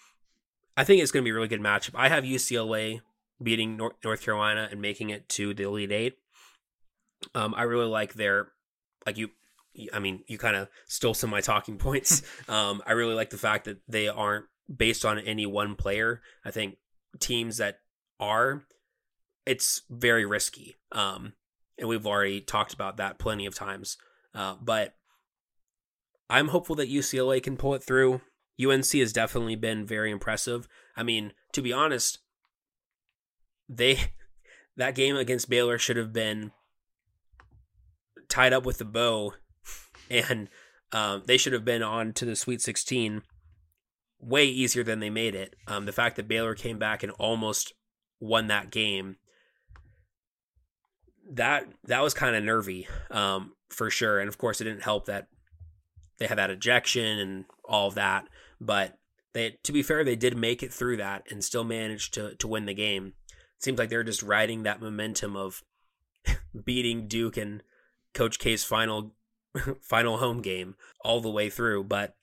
I 0.76 0.84
think 0.84 1.02
it's 1.02 1.10
going 1.10 1.24
to 1.24 1.26
be 1.26 1.32
a 1.32 1.34
really 1.34 1.48
good 1.48 1.60
matchup. 1.60 1.94
I 1.94 2.08
have 2.08 2.24
UCLA 2.24 3.00
beating 3.42 3.76
North 3.76 4.22
Carolina 4.22 4.68
and 4.70 4.80
making 4.80 5.10
it 5.10 5.28
to 5.30 5.52
the 5.52 5.64
Elite 5.64 5.90
Eight. 5.90 6.18
Um, 7.34 7.54
I 7.54 7.62
really 7.62 7.86
like 7.86 8.14
their 8.14 8.48
like 9.06 9.18
you 9.18 9.30
I 9.92 9.98
mean, 9.98 10.22
you 10.26 10.38
kind 10.38 10.56
of 10.56 10.68
stole 10.86 11.14
some 11.14 11.30
of 11.30 11.32
my 11.32 11.40
talking 11.40 11.78
points. 11.78 12.22
um, 12.48 12.82
I 12.86 12.92
really 12.92 13.14
like 13.14 13.30
the 13.30 13.38
fact 13.38 13.64
that 13.64 13.78
they 13.88 14.08
aren't 14.08 14.46
based 14.74 15.04
on 15.04 15.18
any 15.18 15.46
one 15.46 15.76
player. 15.76 16.20
I 16.44 16.50
think 16.50 16.76
teams 17.18 17.56
that 17.56 17.78
are, 18.20 18.64
it's 19.46 19.82
very 19.90 20.26
risky. 20.26 20.76
Um, 20.92 21.32
and 21.78 21.88
we've 21.88 22.06
already 22.06 22.40
talked 22.40 22.74
about 22.74 22.98
that 22.98 23.18
plenty 23.18 23.46
of 23.46 23.54
times. 23.54 23.96
Uh, 24.34 24.56
but 24.60 24.94
I'm 26.28 26.48
hopeful 26.48 26.76
that 26.76 26.90
UCLA 26.90 27.42
can 27.42 27.56
pull 27.56 27.74
it 27.74 27.82
through. 27.82 28.20
UNC 28.62 28.92
has 28.92 29.12
definitely 29.12 29.56
been 29.56 29.86
very 29.86 30.10
impressive. 30.10 30.68
I 30.96 31.02
mean, 31.02 31.32
to 31.52 31.62
be 31.62 31.72
honest, 31.72 32.18
they 33.68 33.98
that 34.76 34.94
game 34.94 35.16
against 35.16 35.50
Baylor 35.50 35.78
should 35.78 35.96
have 35.96 36.12
been 36.12 36.52
tied 38.32 38.54
up 38.54 38.64
with 38.64 38.78
the 38.78 38.84
bow 38.84 39.34
and 40.08 40.48
um, 40.90 41.22
they 41.26 41.36
should 41.36 41.52
have 41.52 41.66
been 41.66 41.82
on 41.82 42.14
to 42.14 42.24
the 42.24 42.34
Sweet 42.34 42.62
16 42.62 43.22
way 44.20 44.46
easier 44.46 44.82
than 44.82 45.00
they 45.00 45.10
made 45.10 45.34
it. 45.34 45.54
Um, 45.66 45.84
the 45.84 45.92
fact 45.92 46.16
that 46.16 46.28
Baylor 46.28 46.54
came 46.54 46.78
back 46.78 47.02
and 47.02 47.12
almost 47.12 47.74
won 48.20 48.46
that 48.46 48.70
game, 48.70 49.16
that 51.30 51.66
that 51.84 52.02
was 52.02 52.14
kind 52.14 52.34
of 52.34 52.42
nervy 52.42 52.88
um, 53.10 53.52
for 53.68 53.90
sure. 53.90 54.18
And 54.18 54.28
of 54.28 54.38
course, 54.38 54.60
it 54.60 54.64
didn't 54.64 54.82
help 54.82 55.06
that 55.06 55.28
they 56.18 56.26
had 56.26 56.38
that 56.38 56.50
ejection 56.50 57.18
and 57.18 57.44
all 57.66 57.88
of 57.88 57.96
that. 57.96 58.28
But 58.58 58.98
they, 59.34 59.58
to 59.62 59.72
be 59.72 59.82
fair, 59.82 60.04
they 60.04 60.16
did 60.16 60.38
make 60.38 60.62
it 60.62 60.72
through 60.72 60.96
that 60.98 61.24
and 61.30 61.44
still 61.44 61.64
managed 61.64 62.14
to 62.14 62.34
to 62.36 62.48
win 62.48 62.64
the 62.64 62.74
game. 62.74 63.12
Seems 63.58 63.78
like 63.78 63.90
they're 63.90 64.02
just 64.02 64.22
riding 64.22 64.62
that 64.62 64.80
momentum 64.80 65.36
of 65.36 65.62
beating 66.64 67.08
Duke 67.08 67.36
and 67.36 67.62
Coach 68.14 68.38
K's 68.38 68.64
final 68.64 69.14
final 69.80 70.18
home 70.18 70.42
game 70.42 70.76
all 71.04 71.20
the 71.20 71.30
way 71.30 71.50
through. 71.50 71.84
But 71.84 72.14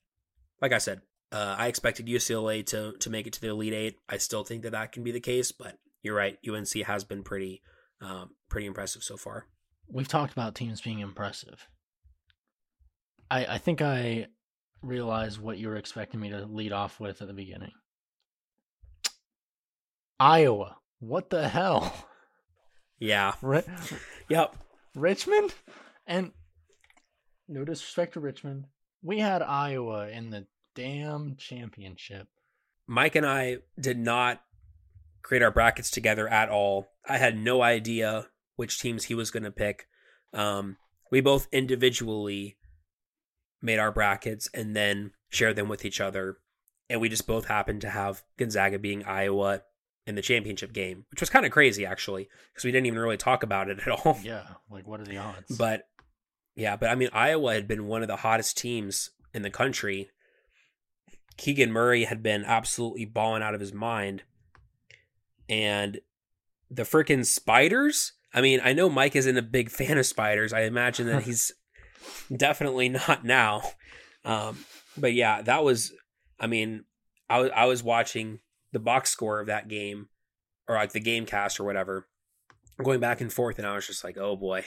like 0.60 0.72
I 0.72 0.78
said, 0.78 1.02
uh, 1.32 1.56
I 1.58 1.68
expected 1.68 2.06
UCLA 2.06 2.64
to 2.66 2.92
to 2.98 3.10
make 3.10 3.26
it 3.26 3.32
to 3.34 3.40
the 3.40 3.48
Elite 3.48 3.74
Eight. 3.74 3.96
I 4.08 4.18
still 4.18 4.44
think 4.44 4.62
that 4.62 4.72
that 4.72 4.92
can 4.92 5.02
be 5.02 5.12
the 5.12 5.20
case, 5.20 5.52
but 5.52 5.78
you're 6.02 6.16
right. 6.16 6.38
UNC 6.48 6.72
has 6.86 7.04
been 7.04 7.22
pretty 7.22 7.62
um, 8.00 8.30
pretty 8.48 8.66
impressive 8.66 9.02
so 9.02 9.16
far. 9.16 9.46
We've 9.88 10.08
talked 10.08 10.32
about 10.32 10.54
teams 10.54 10.80
being 10.80 11.00
impressive. 11.00 11.66
I 13.30 13.46
I 13.46 13.58
think 13.58 13.82
I 13.82 14.26
realized 14.82 15.40
what 15.40 15.58
you 15.58 15.68
were 15.68 15.76
expecting 15.76 16.20
me 16.20 16.30
to 16.30 16.46
lead 16.46 16.72
off 16.72 17.00
with 17.00 17.20
at 17.20 17.28
the 17.28 17.34
beginning. 17.34 17.72
Iowa. 20.18 20.76
What 20.98 21.30
the 21.30 21.48
hell? 21.48 21.94
Yeah. 22.98 23.32
Right. 23.40 23.64
yep. 24.28 24.54
Richmond? 24.94 25.54
And 26.06 26.32
no 27.48 27.64
disrespect 27.64 28.14
to 28.14 28.20
Richmond, 28.20 28.66
we 29.02 29.18
had 29.18 29.42
Iowa 29.42 30.08
in 30.08 30.30
the 30.30 30.46
damn 30.74 31.36
championship. 31.36 32.28
Mike 32.86 33.16
and 33.16 33.26
I 33.26 33.58
did 33.78 33.98
not 33.98 34.42
create 35.22 35.42
our 35.42 35.50
brackets 35.50 35.90
together 35.90 36.28
at 36.28 36.48
all. 36.48 36.88
I 37.08 37.18
had 37.18 37.36
no 37.36 37.62
idea 37.62 38.26
which 38.56 38.80
teams 38.80 39.04
he 39.04 39.14
was 39.14 39.30
going 39.30 39.42
to 39.44 39.50
pick. 39.50 39.86
Um, 40.32 40.76
we 41.10 41.20
both 41.20 41.48
individually 41.52 42.56
made 43.62 43.78
our 43.78 43.92
brackets 43.92 44.48
and 44.54 44.74
then 44.74 45.12
shared 45.28 45.56
them 45.56 45.68
with 45.68 45.84
each 45.84 46.00
other. 46.00 46.38
And 46.88 47.00
we 47.00 47.08
just 47.08 47.26
both 47.26 47.46
happened 47.46 47.82
to 47.82 47.90
have 47.90 48.22
Gonzaga 48.36 48.78
being 48.78 49.04
Iowa 49.04 49.62
in 50.10 50.16
the 50.16 50.22
championship 50.22 50.74
game, 50.74 51.06
which 51.10 51.20
was 51.20 51.30
kind 51.30 51.46
of 51.46 51.52
crazy 51.52 51.86
actually, 51.86 52.28
because 52.52 52.64
we 52.64 52.72
didn't 52.72 52.86
even 52.86 52.98
really 52.98 53.16
talk 53.16 53.42
about 53.42 53.70
it 53.70 53.78
at 53.78 53.88
all. 53.88 54.18
Yeah, 54.22 54.42
like 54.68 54.86
what 54.86 55.00
are 55.00 55.04
the 55.04 55.16
odds? 55.16 55.56
But 55.56 55.88
yeah, 56.54 56.76
but 56.76 56.90
I 56.90 56.94
mean, 56.94 57.08
Iowa 57.12 57.54
had 57.54 57.66
been 57.66 57.86
one 57.86 58.02
of 58.02 58.08
the 58.08 58.16
hottest 58.16 58.58
teams 58.58 59.10
in 59.32 59.42
the 59.42 59.50
country. 59.50 60.10
Keegan 61.38 61.72
Murray 61.72 62.04
had 62.04 62.22
been 62.22 62.44
absolutely 62.44 63.06
balling 63.06 63.42
out 63.42 63.54
of 63.54 63.60
his 63.60 63.72
mind. 63.72 64.24
And 65.48 66.00
the 66.70 66.82
freaking 66.82 67.24
spiders. 67.24 68.12
I 68.32 68.40
mean, 68.40 68.60
I 68.62 68.72
know 68.72 68.88
Mike 68.88 69.16
isn't 69.16 69.36
a 69.36 69.42
big 69.42 69.70
fan 69.70 69.96
of 69.96 70.06
spiders. 70.06 70.52
I 70.52 70.62
imagine 70.62 71.06
that 71.06 71.22
he's 71.24 71.52
definitely 72.34 72.88
not 72.88 73.24
now. 73.24 73.62
Um, 74.24 74.64
but 74.96 75.14
yeah, 75.14 75.42
that 75.42 75.64
was. 75.64 75.92
I 76.38 76.46
mean, 76.46 76.84
I 77.28 77.40
was 77.40 77.50
I 77.54 77.64
was 77.66 77.82
watching 77.82 78.40
the 78.72 78.78
box 78.78 79.10
score 79.10 79.40
of 79.40 79.46
that 79.46 79.68
game, 79.68 80.08
or 80.68 80.76
like 80.76 80.92
the 80.92 81.00
game 81.00 81.26
cast 81.26 81.60
or 81.60 81.64
whatever, 81.64 82.08
going 82.82 83.00
back 83.00 83.20
and 83.20 83.32
forth, 83.32 83.58
and 83.58 83.66
I 83.66 83.74
was 83.74 83.86
just 83.86 84.04
like, 84.04 84.16
oh 84.16 84.36
boy, 84.36 84.64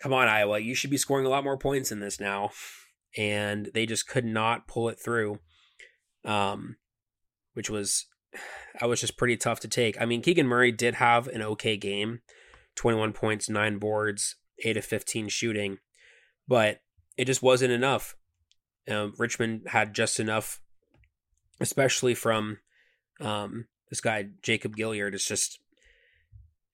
come 0.00 0.12
on 0.12 0.28
Iowa, 0.28 0.58
you 0.58 0.74
should 0.74 0.90
be 0.90 0.96
scoring 0.96 1.26
a 1.26 1.30
lot 1.30 1.44
more 1.44 1.58
points 1.58 1.92
in 1.92 2.00
this 2.00 2.20
now, 2.20 2.50
and 3.16 3.70
they 3.74 3.86
just 3.86 4.08
could 4.08 4.24
not 4.24 4.66
pull 4.66 4.88
it 4.88 5.00
through. 5.00 5.38
Um, 6.24 6.76
which 7.56 7.70
was 7.70 8.06
I 8.80 8.86
was 8.86 9.00
just 9.00 9.16
pretty 9.16 9.36
tough 9.36 9.60
to 9.60 9.68
take. 9.68 10.00
I 10.00 10.04
mean, 10.04 10.22
Keegan 10.22 10.46
Murray 10.46 10.70
did 10.70 10.96
have 10.96 11.26
an 11.28 11.42
okay 11.42 11.76
game 11.76 12.20
21 12.76 13.14
points, 13.14 13.48
nine 13.48 13.78
boards, 13.78 14.36
8 14.62 14.76
of 14.76 14.84
15 14.84 15.28
shooting, 15.28 15.78
but 16.46 16.80
it 17.16 17.24
just 17.24 17.42
wasn't 17.42 17.72
enough. 17.72 18.14
Um, 18.88 19.14
Richmond 19.18 19.62
had 19.68 19.94
just 19.94 20.20
enough, 20.20 20.60
especially 21.58 22.14
from 22.14 22.58
um, 23.20 23.66
this 23.90 24.00
guy, 24.00 24.28
Jacob 24.42 24.76
Gilyard 24.76 25.14
is 25.14 25.24
just, 25.24 25.60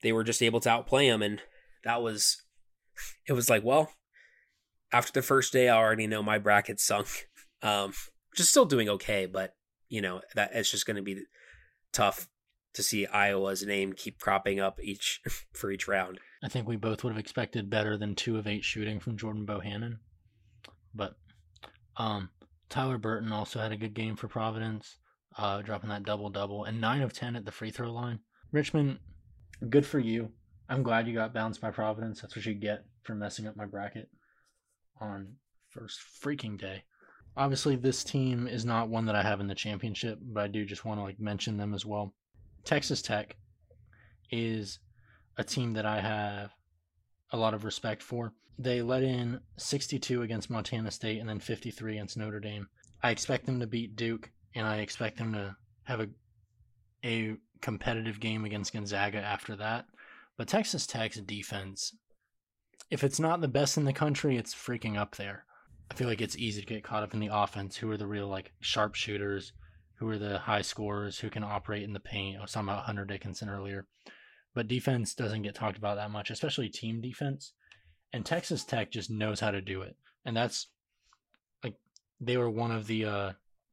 they 0.03 0.13
were 0.13 0.25
just 0.25 0.43
able 0.43 0.61
to 0.61 0.71
outplay 0.71 1.07
him. 1.07 1.23
And 1.23 1.41
that 1.85 2.03
was, 2.03 2.43
it 3.27 3.33
was 3.33 3.49
like, 3.51 3.65
well, 3.65 3.93
after 4.93 5.13
the 5.13 5.23
first 5.23 5.53
day, 5.53 5.69
I 5.69 5.77
already 5.77 6.07
know 6.07 6.23
my 6.23 6.39
bracket 6.39 6.81
sunk. 6.81 7.29
Um, 7.65 7.93
just 8.35 8.51
still 8.51 8.65
doing 8.65 8.89
okay, 8.89 9.27
but 9.27 9.55
you 9.89 10.01
know 10.01 10.21
that 10.35 10.51
it's 10.55 10.71
just 10.71 10.87
going 10.87 10.97
to 10.97 11.03
be 11.03 11.23
tough 11.93 12.29
to 12.75 12.83
see 12.83 13.07
Iowa's 13.07 13.63
name 13.63 13.93
keep 13.93 14.19
cropping 14.19 14.59
up 14.59 14.81
each 14.83 15.21
for 15.53 15.71
each 15.71 15.87
round. 15.87 16.19
I 16.43 16.49
think 16.49 16.67
we 16.67 16.77
both 16.77 17.05
would 17.05 17.11
have 17.11 17.21
expected 17.21 17.71
better 17.71 17.97
than 17.97 18.15
two 18.15 18.39
of 18.39 18.47
eight 18.47 18.65
shooting 18.65 18.99
from 18.99 19.17
Jordan 19.17 19.47
Bohannon. 19.47 19.99
But 20.95 21.15
um, 21.97 22.31
Tyler 22.69 22.99
Burton 22.99 23.33
also 23.33 23.61
had 23.61 23.73
a 23.73 23.77
good 23.77 23.95
game 23.95 24.17
for 24.17 24.29
Providence, 24.29 24.97
uh, 25.39 25.63
dropping 25.63 25.91
that 25.91 26.05
double 26.05 26.31
double 26.31 26.65
and 26.65 26.81
nine 26.81 27.03
of 27.03 27.13
ten 27.13 27.37
at 27.37 27.45
the 27.45 27.53
free 27.53 27.71
throw 27.71 27.93
line. 27.93 28.21
Richmond, 28.51 28.99
good 29.69 29.87
for 29.87 29.99
you. 29.99 30.31
I'm 30.69 30.83
glad 30.83 31.07
you 31.07 31.15
got 31.15 31.35
bounced 31.35 31.61
by 31.61 31.71
Providence. 31.71 32.21
That's 32.21 32.37
what 32.37 32.47
you 32.47 32.55
get 32.55 32.85
for 33.03 33.15
messing 33.15 33.47
up 33.47 33.57
my 33.57 33.67
bracket 33.67 34.09
on 35.01 35.35
first 35.71 36.01
freaking 36.23 36.59
day 36.59 36.85
obviously 37.37 37.77
this 37.77 38.05
team 38.05 38.47
is 38.47 38.65
not 38.65 38.89
one 38.89 39.07
that 39.07 39.15
I 39.15 39.23
have 39.23 39.41
in 39.41 39.49
the 39.49 39.55
championship, 39.55 40.19
but 40.21 40.45
I 40.45 40.49
do 40.49 40.65
just 40.65 40.85
want 40.85 41.01
to 41.01 41.05
like 41.05 41.21
mention 41.21 41.57
them 41.57 41.75
as 41.75 41.87
well. 41.87 42.15
Texas 42.65 43.03
Tech 43.03 43.37
is 44.31 44.79
a 45.37 45.45
team 45.45 45.73
that 45.75 45.87
I 45.87 46.01
have 46.01 46.51
a 47.33 47.37
lot 47.37 47.55
of 47.55 47.65
respect 47.65 48.03
for. 48.03 48.33
They 48.59 48.83
let 48.83 49.03
in 49.03 49.41
62 49.57 50.23
against 50.23 50.51
Montana 50.51 50.91
State 50.91 51.21
and 51.21 51.29
then 51.29 51.41
53 51.41 51.95
against 51.95 52.17
Notre 52.17 52.41
Dame. 52.41 52.69
I 53.03 53.11
expect 53.11 53.47
them 53.47 53.59
to 53.61 53.67
beat 53.67 53.97
Duke 53.97 54.31
and 54.55 54.67
I 54.67 54.79
expect 54.79 55.19
them 55.19 55.33
to 55.33 55.57
have 55.85 56.01
a 56.01 56.09
a 57.05 57.37
competitive 57.61 58.21
game 58.21 58.45
against 58.45 58.73
Gonzaga 58.73 59.19
after 59.19 59.57
that. 59.57 59.87
But 60.37 60.49
Texas 60.49 60.87
Tech's 60.87 61.21
defense, 61.21 61.95
if 62.91 63.05
it's 63.05 63.21
not 63.21 63.41
the 63.41 63.49
best 63.49 63.77
in 63.77 63.85
the 63.85 63.93
country, 63.93 64.37
it's 64.37 64.55
freaking 64.55 64.97
up 64.97 65.17
there. 65.17 65.45
I 65.91 65.95
feel 65.95 66.09
like 66.09 66.21
it's 66.21 66.39
easy 66.39 66.61
to 66.61 66.67
get 66.67 66.85
caught 66.85 67.03
up 67.03 67.13
in 67.15 67.21
the 67.21 67.31
offense. 67.33 67.77
Who 67.77 67.91
are 67.91 67.97
the 67.97 68.07
real 68.07 68.29
like 68.29 68.53
sharpshooters? 68.61 69.53
Who 69.97 70.09
are 70.09 70.19
the 70.19 70.39
high 70.39 70.63
scorers? 70.63 71.19
Who 71.19 71.31
can 71.31 71.45
operate 71.45 71.83
in 71.83 71.93
the 71.93 72.01
paint? 72.01 72.39
I 72.39 72.43
was 72.43 72.53
talking 72.53 72.69
about 72.69 72.85
Hunter 72.85 73.05
Dickinson 73.05 73.49
earlier, 73.49 73.87
but 74.55 74.69
defense 74.69 75.15
doesn't 75.15 75.43
get 75.43 75.55
talked 75.55 75.77
about 75.77 75.97
that 75.97 76.11
much, 76.11 76.31
especially 76.31 76.69
team 76.69 77.01
defense. 77.01 77.53
And 78.13 78.25
Texas 78.25 78.65
Tech 78.65 78.91
just 78.91 79.11
knows 79.11 79.41
how 79.41 79.51
to 79.51 79.61
do 79.61 79.83
it, 79.83 79.97
and 80.25 80.37
that's 80.37 80.69
like 81.63 81.77
they 82.21 82.37
were 82.37 82.51
one 82.51 82.71
of 82.71 82.87
the 82.87 83.05
uh 83.05 83.33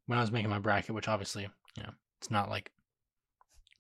when 0.10 0.18
I 0.18 0.22
was 0.22 0.32
making 0.32 0.49
my 0.49 0.57
bracket, 0.57 0.95
which 0.95 1.07
obviously 1.07 1.43
you 1.43 1.84
know 1.84 1.91
it's 2.18 2.32
not 2.32 2.49
like 2.49 2.72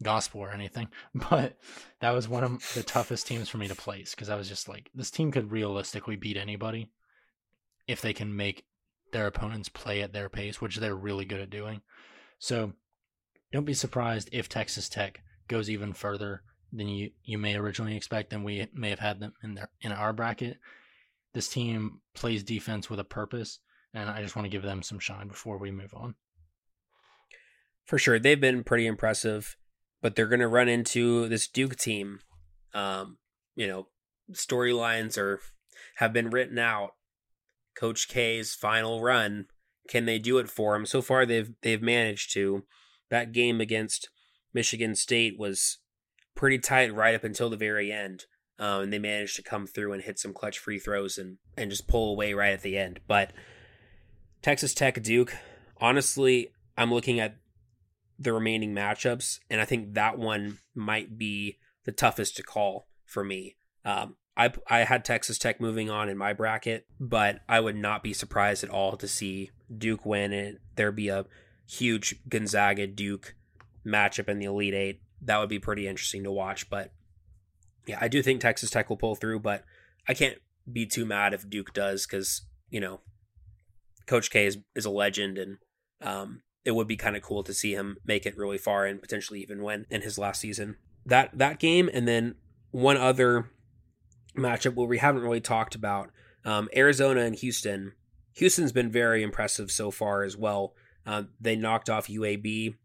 gospel 0.03 0.41
or 0.41 0.51
anything, 0.51 0.87
but 1.31 1.57
that 2.01 2.11
was 2.11 2.29
one 2.29 2.43
of 2.43 2.71
the 2.75 2.83
toughest 2.83 3.25
teams 3.25 3.49
for 3.49 3.57
me 3.57 3.67
to 3.67 3.73
place 3.73 4.13
because 4.13 4.29
I 4.29 4.35
was 4.35 4.47
just 4.47 4.69
like, 4.69 4.91
this 4.93 5.09
team 5.09 5.31
could 5.31 5.51
realistically 5.51 6.17
beat 6.17 6.37
anybody 6.37 6.91
if 7.87 7.99
they 8.01 8.13
can 8.13 8.35
make 8.35 8.65
their 9.11 9.25
opponents 9.25 9.69
play 9.69 10.03
at 10.03 10.13
their 10.13 10.29
pace, 10.29 10.61
which 10.61 10.75
they're 10.77 10.95
really 10.95 11.25
good 11.25 11.41
at 11.41 11.49
doing. 11.49 11.81
So 12.37 12.73
don't 13.51 13.65
be 13.65 13.73
surprised 13.73 14.29
if 14.31 14.47
Texas 14.47 14.87
Tech 14.87 15.21
goes 15.47 15.67
even 15.67 15.93
further 15.93 16.43
than 16.71 16.87
you, 16.89 17.09
you 17.23 17.39
may 17.39 17.55
originally 17.55 17.97
expect 17.97 18.29
than 18.29 18.43
we 18.43 18.67
may 18.71 18.91
have 18.91 18.99
had 18.99 19.19
them 19.19 19.33
in 19.41 19.55
their 19.55 19.69
in 19.81 19.91
our 19.91 20.13
bracket. 20.13 20.59
This 21.33 21.49
team 21.49 22.01
plays 22.13 22.43
defense 22.43 22.87
with 22.87 22.99
a 22.99 23.03
purpose, 23.03 23.57
and 23.93 24.09
I 24.09 24.21
just 24.21 24.35
want 24.35 24.45
to 24.45 24.49
give 24.49 24.63
them 24.63 24.81
some 24.81 24.99
shine 24.99 25.27
before 25.27 25.57
we 25.57 25.71
move 25.71 25.93
on. 25.93 26.15
For 27.85 27.97
sure, 27.97 28.19
they've 28.19 28.39
been 28.39 28.63
pretty 28.63 28.85
impressive, 28.85 29.57
but 30.01 30.15
they're 30.15 30.27
going 30.27 30.39
to 30.41 30.47
run 30.47 30.69
into 30.69 31.27
this 31.27 31.47
Duke 31.47 31.75
team. 31.75 32.19
Um, 32.73 33.17
you 33.55 33.67
know, 33.67 33.87
storylines 34.31 35.17
are 35.17 35.39
have 35.95 36.13
been 36.13 36.29
written 36.29 36.59
out 36.59 36.91
Coach 37.75 38.07
K's 38.07 38.53
final 38.53 39.01
run. 39.01 39.45
Can 39.87 40.05
they 40.05 40.19
do 40.19 40.37
it 40.37 40.49
for 40.49 40.75
him? 40.75 40.85
So 40.85 41.01
far, 41.01 41.25
they've 41.25 41.51
they've 41.61 41.81
managed 41.81 42.33
to. 42.33 42.65
That 43.09 43.31
game 43.31 43.59
against 43.59 44.09
Michigan 44.53 44.93
State 44.93 45.39
was 45.39 45.79
pretty 46.35 46.59
tight 46.59 46.93
right 46.93 47.15
up 47.15 47.23
until 47.23 47.49
the 47.49 47.57
very 47.57 47.91
end, 47.91 48.25
um, 48.59 48.83
and 48.83 48.93
they 48.93 48.99
managed 48.99 49.35
to 49.37 49.43
come 49.43 49.65
through 49.65 49.93
and 49.93 50.03
hit 50.03 50.19
some 50.19 50.33
clutch 50.33 50.59
free 50.59 50.77
throws 50.77 51.17
and 51.17 51.37
and 51.57 51.71
just 51.71 51.87
pull 51.87 52.11
away 52.11 52.33
right 52.33 52.53
at 52.53 52.61
the 52.61 52.77
end. 52.77 52.99
But 53.07 53.33
Texas 54.41 54.73
Tech 54.73 55.01
Duke, 55.01 55.35
honestly, 55.77 56.51
I'm 56.77 56.93
looking 56.93 57.19
at 57.19 57.35
the 58.17 58.33
remaining 58.33 58.73
matchups, 58.73 59.39
and 59.49 59.61
I 59.61 59.65
think 59.65 59.93
that 59.93 60.17
one 60.17 60.59
might 60.73 61.17
be 61.17 61.57
the 61.85 61.91
toughest 61.91 62.37
to 62.37 62.43
call 62.43 62.87
for 63.05 63.23
me. 63.23 63.55
Um, 63.85 64.15
I 64.37 64.51
I 64.69 64.79
had 64.79 65.03
Texas 65.03 65.37
Tech 65.37 65.59
moving 65.59 65.89
on 65.89 66.09
in 66.09 66.17
my 66.17 66.33
bracket, 66.33 66.85
but 66.99 67.41
I 67.47 67.59
would 67.59 67.75
not 67.75 68.03
be 68.03 68.13
surprised 68.13 68.63
at 68.63 68.69
all 68.69 68.95
to 68.97 69.07
see 69.07 69.51
Duke 69.75 70.05
win 70.05 70.31
and 70.31 70.59
there 70.75 70.91
be 70.91 71.09
a 71.09 71.25
huge 71.67 72.15
Gonzaga 72.27 72.87
Duke 72.87 73.35
matchup 73.85 74.29
in 74.29 74.39
the 74.39 74.45
Elite 74.45 74.73
Eight. 74.73 75.01
That 75.21 75.39
would 75.39 75.49
be 75.49 75.59
pretty 75.59 75.87
interesting 75.87 76.23
to 76.23 76.31
watch. 76.31 76.69
But 76.69 76.93
yeah, 77.85 77.97
I 77.99 78.07
do 78.07 78.21
think 78.21 78.39
Texas 78.39 78.69
Tech 78.69 78.89
will 78.89 78.97
pull 78.97 79.15
through, 79.15 79.39
but 79.39 79.65
I 80.07 80.13
can't 80.13 80.37
be 80.71 80.85
too 80.85 81.05
mad 81.05 81.33
if 81.33 81.49
Duke 81.49 81.73
does 81.73 82.05
because 82.05 82.43
you 82.69 82.79
know 82.79 83.01
Coach 84.09 84.31
K 84.31 84.47
is 84.47 84.57
is 84.75 84.85
a 84.85 84.89
legend 84.89 85.37
and 85.37 85.57
um, 86.01 86.41
it 86.65 86.71
would 86.71 86.87
be 86.87 86.97
kind 86.97 87.15
of 87.15 87.21
cool 87.21 87.43
to 87.43 87.53
see 87.53 87.73
him 87.73 87.97
make 88.03 88.25
it 88.25 88.35
really 88.35 88.57
far 88.57 88.85
and 88.85 88.99
potentially 88.99 89.39
even 89.41 89.61
win 89.61 89.85
in 89.91 90.01
his 90.01 90.17
last 90.17 90.41
season. 90.41 90.77
That 91.05 91.37
that 91.37 91.59
game 91.59 91.89
and 91.93 92.07
then 92.07 92.35
one 92.71 92.97
other 92.97 93.51
matchup 94.35 94.73
where 94.73 94.87
we 94.87 94.97
haven't 94.97 95.21
really 95.21 95.41
talked 95.41 95.75
about 95.75 96.09
um, 96.43 96.69
Arizona 96.75 97.21
and 97.21 97.35
Houston. 97.35 97.93
Houston's 98.33 98.71
been 98.71 98.91
very 98.91 99.21
impressive 99.21 99.69
so 99.69 99.91
far 99.91 100.23
as 100.23 100.35
well. 100.35 100.73
Uh, 101.05 101.23
they 101.39 101.55
knocked 101.55 101.89
off 101.89 102.07
UAB 102.07 102.75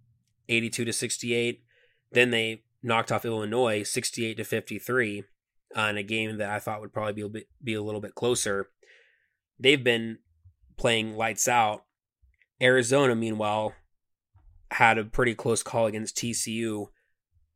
82 0.48 0.84
to 0.84 0.92
68. 0.92 1.62
Then 2.12 2.30
they 2.30 2.64
knocked 2.82 3.10
off 3.10 3.24
Illinois 3.24 3.82
68 3.82 4.36
to 4.36 4.44
53 4.44 5.24
uh, 5.76 5.80
in 5.80 5.96
a 5.96 6.02
game 6.02 6.36
that 6.36 6.50
I 6.50 6.58
thought 6.58 6.80
would 6.80 6.92
probably 6.92 7.14
be 7.14 7.22
a, 7.22 7.28
bit, 7.28 7.48
be 7.62 7.74
a 7.74 7.82
little 7.82 8.00
bit 8.00 8.14
closer. 8.14 8.68
They've 9.58 9.82
been 9.82 10.18
playing 10.76 11.16
lights 11.16 11.48
out. 11.48 11.84
Arizona, 12.60 13.14
meanwhile, 13.14 13.74
had 14.70 14.98
a 14.98 15.04
pretty 15.04 15.34
close 15.34 15.62
call 15.62 15.86
against 15.86 16.16
TCU. 16.16 16.86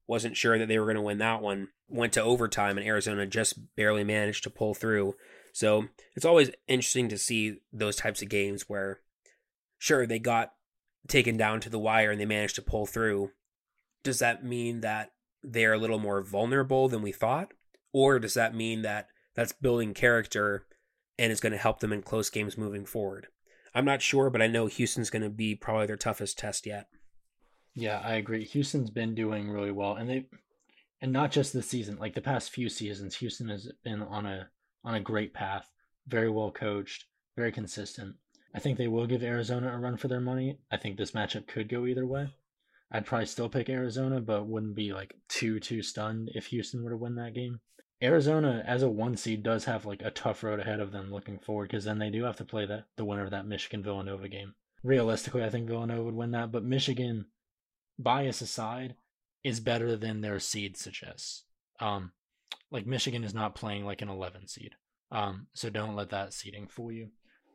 Wasn't 0.06 0.36
sure 0.36 0.58
that 0.58 0.68
they 0.68 0.78
were 0.78 0.86
going 0.86 0.96
to 0.96 1.02
win 1.02 1.18
that 1.18 1.42
one 1.42 1.68
went 1.88 2.12
to 2.12 2.22
overtime 2.22 2.76
and 2.76 2.86
Arizona 2.86 3.26
just 3.26 3.74
barely 3.74 4.04
managed 4.04 4.44
to 4.44 4.50
pull 4.50 4.74
through. 4.74 5.14
So 5.52 5.86
it's 6.14 6.24
always 6.24 6.50
interesting 6.66 7.08
to 7.08 7.18
see 7.18 7.58
those 7.72 7.96
types 7.96 8.22
of 8.22 8.28
games 8.28 8.68
where, 8.68 9.00
sure, 9.78 10.06
they 10.06 10.18
got 10.18 10.52
taken 11.08 11.36
down 11.36 11.60
to 11.60 11.70
the 11.70 11.78
wire 11.78 12.10
and 12.10 12.20
they 12.20 12.26
managed 12.26 12.56
to 12.56 12.62
pull 12.62 12.86
through. 12.86 13.30
Does 14.04 14.18
that 14.18 14.44
mean 14.44 14.82
that 14.82 15.12
they're 15.42 15.72
a 15.72 15.78
little 15.78 15.98
more 15.98 16.22
vulnerable 16.22 16.88
than 16.88 17.02
we 17.02 17.12
thought? 17.12 17.52
Or 17.92 18.18
does 18.18 18.34
that 18.34 18.54
mean 18.54 18.82
that 18.82 19.08
that's 19.34 19.52
building 19.52 19.94
character 19.94 20.66
and 21.18 21.32
is 21.32 21.40
going 21.40 21.52
to 21.52 21.58
help 21.58 21.80
them 21.80 21.92
in 21.92 22.02
close 22.02 22.30
games 22.30 22.58
moving 22.58 22.84
forward? 22.84 23.28
I'm 23.74 23.84
not 23.84 24.02
sure, 24.02 24.30
but 24.30 24.42
I 24.42 24.46
know 24.46 24.66
Houston's 24.66 25.10
going 25.10 25.22
to 25.22 25.30
be 25.30 25.54
probably 25.54 25.86
their 25.86 25.96
toughest 25.96 26.38
test 26.38 26.66
yet. 26.66 26.88
Yeah, 27.74 28.00
I 28.02 28.14
agree. 28.14 28.44
Houston's 28.44 28.90
been 28.90 29.14
doing 29.14 29.50
really 29.50 29.70
well, 29.70 29.94
and 29.94 30.08
they, 30.08 30.26
and 31.00 31.12
not 31.12 31.30
just 31.30 31.52
this 31.52 31.68
season. 31.68 31.98
Like 31.98 32.14
the 32.14 32.20
past 32.20 32.50
few 32.50 32.68
seasons, 32.68 33.16
Houston 33.16 33.48
has 33.48 33.70
been 33.84 34.02
on 34.02 34.26
a 34.26 34.48
on 34.84 34.94
a 34.94 35.00
great 35.00 35.34
path. 35.34 35.70
Very 36.06 36.30
well 36.30 36.50
coached, 36.50 37.04
very 37.36 37.52
consistent. 37.52 38.16
I 38.54 38.58
think 38.58 38.78
they 38.78 38.88
will 38.88 39.06
give 39.06 39.22
Arizona 39.22 39.72
a 39.72 39.78
run 39.78 39.96
for 39.96 40.08
their 40.08 40.20
money. 40.20 40.58
I 40.72 40.76
think 40.78 40.96
this 40.96 41.12
matchup 41.12 41.46
could 41.46 41.68
go 41.68 41.86
either 41.86 42.06
way. 42.06 42.34
I'd 42.90 43.06
probably 43.06 43.26
still 43.26 43.50
pick 43.50 43.68
Arizona, 43.68 44.20
but 44.20 44.46
wouldn't 44.46 44.74
be 44.74 44.92
like 44.92 45.14
too 45.28 45.60
too 45.60 45.82
stunned 45.82 46.30
if 46.34 46.46
Houston 46.46 46.82
were 46.82 46.90
to 46.90 46.96
win 46.96 47.14
that 47.16 47.34
game. 47.34 47.60
Arizona 48.03 48.62
as 48.66 48.82
a 48.82 48.88
one 48.88 49.16
seed 49.16 49.42
does 49.42 49.64
have 49.64 49.84
like 49.84 50.03
a 50.03 50.11
tough 50.11 50.42
road 50.42 50.61
ahead 50.61 50.80
of 50.80 50.92
them 50.92 51.12
looking 51.12 51.38
forward 51.38 51.68
because 51.68 51.84
then 51.84 51.99
they 51.99 52.11
do 52.11 52.24
have 52.24 52.36
to 52.36 52.44
play 52.44 52.64
that 52.66 52.86
the 52.96 53.05
winner 53.05 53.24
of 53.24 53.30
that 53.30 53.46
Michigan 53.46 53.82
Villanova 53.82 54.28
game. 54.28 54.55
Realistically, 54.84 55.42
I 55.42 55.51
think 55.51 55.66
Villanova 55.66 56.05
would 56.05 56.14
win 56.14 56.30
that, 56.30 56.53
but 56.53 56.62
Michigan, 56.62 57.26
bias 57.99 58.40
aside, 58.40 58.94
is 59.42 59.59
better 59.59 59.96
than 59.96 60.20
their 60.20 60.38
seed 60.38 60.76
suggests. 60.76 61.44
Um, 61.80 62.12
like 62.70 62.86
Michigan 62.86 63.24
is 63.24 63.34
not 63.34 63.57
playing 63.57 63.84
like 63.84 64.03
an 64.03 64.09
11 64.09 64.46
seed. 64.46 64.74
Um, 65.11 65.49
so 65.55 65.70
don't 65.70 65.96
let 65.96 66.11
that 66.11 66.32
seeding 66.32 66.68
fool 66.68 66.92
you. 66.92 67.09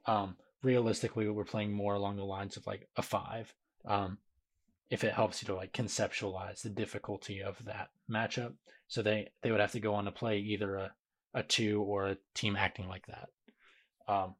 Um, 0.05 0.35
realistically, 0.61 1.29
we're 1.29 1.45
playing 1.45 1.71
more 1.71 1.93
along 1.93 2.17
the 2.17 2.25
lines 2.25 2.57
of 2.57 2.67
like 2.67 2.89
a 2.97 3.01
five. 3.01 3.53
Um, 3.85 4.17
if 4.93 5.03
it 5.03 5.13
helps 5.13 5.41
you 5.41 5.47
to 5.47 5.55
like 5.55 5.73
conceptualize 5.73 6.61
the 6.61 6.69
difficulty 6.69 7.41
of 7.41 7.57
that 7.65 7.89
matchup. 8.09 8.53
So 8.87 9.01
they 9.01 9.31
they 9.41 9.49
would 9.49 9.59
have 9.59 9.71
to 9.71 9.79
go 9.79 9.95
on 9.95 10.05
to 10.05 10.11
play 10.11 10.37
either 10.37 10.75
a 10.75 10.91
a 11.33 11.41
two 11.41 11.81
or 11.81 12.09
a 12.09 12.17
team 12.35 12.55
acting 12.55 12.87
like 12.87 13.07
that. 13.07 13.29
Um, 14.07 14.35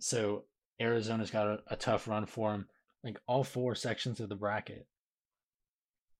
so 0.00 0.46
Arizona's 0.80 1.30
got 1.30 1.46
a, 1.46 1.58
a 1.68 1.76
tough 1.76 2.08
run 2.08 2.26
for 2.26 2.50
them. 2.50 2.66
Like 3.04 3.20
all 3.28 3.44
four 3.44 3.76
sections 3.76 4.18
of 4.18 4.28
the 4.28 4.34
bracket 4.34 4.88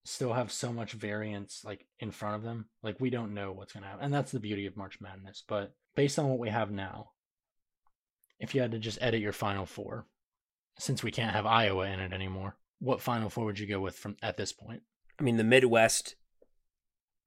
still 0.04 0.32
have 0.32 0.52
so 0.52 0.72
much 0.72 0.92
variance 0.92 1.62
like 1.64 1.88
in 1.98 2.12
front 2.12 2.36
of 2.36 2.44
them. 2.44 2.66
Like 2.84 3.00
we 3.00 3.10
don't 3.10 3.34
know 3.34 3.50
what's 3.50 3.72
gonna 3.72 3.86
happen, 3.86 4.04
and 4.04 4.14
that's 4.14 4.30
the 4.30 4.38
beauty 4.38 4.66
of 4.66 4.76
March 4.76 5.00
Madness. 5.00 5.42
But 5.48 5.74
based 5.96 6.20
on 6.20 6.28
what 6.28 6.38
we 6.38 6.50
have 6.50 6.70
now, 6.70 7.10
if 8.38 8.54
you 8.54 8.60
had 8.60 8.70
to 8.70 8.78
just 8.78 9.02
edit 9.02 9.20
your 9.20 9.32
Final 9.32 9.66
Four, 9.66 10.06
since 10.78 11.02
we 11.02 11.10
can't 11.10 11.34
have 11.34 11.46
Iowa 11.46 11.86
in 11.86 11.98
it 11.98 12.12
anymore, 12.12 12.54
what 12.80 13.00
Final 13.00 13.30
Four 13.30 13.44
would 13.44 13.58
you 13.58 13.66
go 13.66 13.80
with 13.80 13.96
from 13.96 14.16
at 14.22 14.36
this 14.36 14.52
point? 14.52 14.82
I 15.18 15.22
mean, 15.22 15.36
the 15.36 15.44
Midwest 15.44 16.16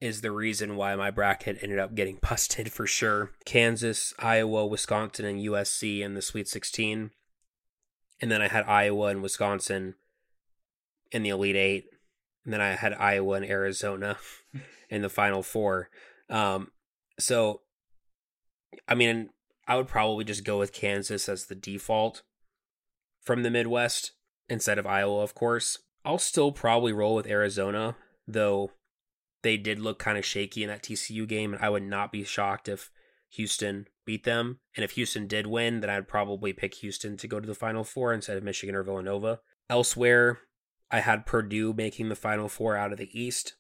is 0.01 0.19
the 0.21 0.31
reason 0.31 0.75
why 0.75 0.95
my 0.95 1.09
bracket 1.09 1.59
ended 1.61 1.79
up 1.79 1.95
getting 1.95 2.17
busted 2.29 2.71
for 2.71 2.85
sure. 2.85 3.31
Kansas, 3.45 4.13
Iowa, 4.19 4.65
Wisconsin, 4.65 5.25
and 5.25 5.39
USC 5.39 6.01
in 6.01 6.15
the 6.15 6.21
Sweet 6.21 6.47
16. 6.47 7.11
And 8.19 8.31
then 8.31 8.41
I 8.41 8.47
had 8.47 8.65
Iowa 8.65 9.07
and 9.07 9.21
Wisconsin 9.21 9.95
in 11.11 11.23
the 11.23 11.29
Elite 11.29 11.55
Eight. 11.55 11.85
And 12.43 12.53
then 12.53 12.61
I 12.61 12.71
had 12.71 12.93
Iowa 12.93 13.35
and 13.35 13.45
Arizona 13.45 14.17
in 14.89 15.01
the 15.01 15.09
Final 15.09 15.43
Four. 15.43 15.89
Um, 16.29 16.71
so, 17.19 17.61
I 18.87 18.95
mean, 18.95 19.29
I 19.67 19.77
would 19.77 19.87
probably 19.87 20.25
just 20.25 20.43
go 20.43 20.59
with 20.59 20.73
Kansas 20.73 21.29
as 21.29 21.45
the 21.45 21.55
default 21.55 22.23
from 23.21 23.43
the 23.43 23.51
Midwest 23.51 24.11
instead 24.49 24.77
of 24.77 24.87
Iowa, 24.87 25.21
of 25.21 25.35
course. 25.35 25.79
I'll 26.05 26.17
still 26.17 26.51
probably 26.51 26.91
roll 26.91 27.15
with 27.15 27.27
Arizona, 27.27 27.95
though 28.27 28.71
they 29.41 29.57
did 29.57 29.79
look 29.79 29.99
kind 29.99 30.17
of 30.17 30.25
shaky 30.25 30.63
in 30.63 30.69
that 30.69 30.83
TCU 30.83 31.27
game, 31.27 31.53
and 31.53 31.63
I 31.63 31.69
would 31.69 31.83
not 31.83 32.11
be 32.11 32.23
shocked 32.23 32.67
if 32.67 32.91
Houston 33.31 33.87
beat 34.05 34.23
them. 34.23 34.59
And 34.75 34.83
if 34.83 34.91
Houston 34.91 35.27
did 35.27 35.47
win, 35.47 35.81
then 35.81 35.89
I'd 35.89 36.07
probably 36.07 36.53
pick 36.53 36.75
Houston 36.75 37.17
to 37.17 37.27
go 37.27 37.39
to 37.39 37.47
the 37.47 37.55
Final 37.55 37.83
Four 37.83 38.13
instead 38.13 38.37
of 38.37 38.43
Michigan 38.43 38.75
or 38.75 38.83
Villanova. 38.83 39.39
Elsewhere, 39.69 40.39
I 40.91 40.99
had 40.99 41.25
Purdue 41.25 41.73
making 41.73 42.09
the 42.09 42.15
Final 42.15 42.47
Four 42.47 42.75
out 42.75 42.91
of 42.91 42.97
the 42.97 43.09
East. 43.19 43.55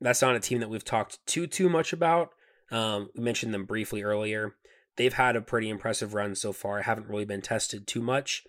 That's 0.00 0.22
not 0.22 0.34
a 0.34 0.40
team 0.40 0.60
that 0.60 0.70
we've 0.70 0.84
talked 0.84 1.24
too 1.26 1.46
too 1.46 1.68
much 1.68 1.92
about. 1.92 2.30
Um, 2.70 3.10
we 3.14 3.22
mentioned 3.22 3.52
them 3.52 3.66
briefly 3.66 4.02
earlier. 4.02 4.54
They've 4.96 5.12
had 5.12 5.36
a 5.36 5.40
pretty 5.40 5.68
impressive 5.68 6.14
run 6.14 6.34
so 6.34 6.52
far. 6.52 6.82
Haven't 6.82 7.08
really 7.08 7.24
been 7.24 7.42
tested 7.42 7.86
too 7.86 8.00
much. 8.00 8.44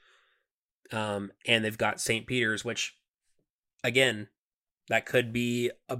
Um, 0.91 1.31
and 1.47 1.63
they've 1.63 1.77
got 1.77 2.01
St. 2.01 2.27
Peter's, 2.27 2.65
which, 2.65 2.97
again, 3.83 4.27
that 4.89 5.05
could 5.05 5.31
be 5.31 5.71
a 5.87 5.97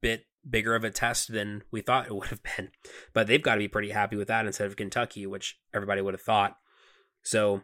bit 0.00 0.24
bigger 0.48 0.74
of 0.74 0.84
a 0.84 0.90
test 0.90 1.32
than 1.32 1.62
we 1.70 1.80
thought 1.80 2.06
it 2.06 2.14
would 2.14 2.28
have 2.28 2.42
been. 2.42 2.70
But 3.12 3.26
they've 3.26 3.42
got 3.42 3.54
to 3.54 3.60
be 3.60 3.68
pretty 3.68 3.90
happy 3.90 4.16
with 4.16 4.28
that 4.28 4.46
instead 4.46 4.66
of 4.66 4.76
Kentucky, 4.76 5.26
which 5.26 5.58
everybody 5.74 6.00
would 6.00 6.14
have 6.14 6.22
thought. 6.22 6.56
So, 7.22 7.62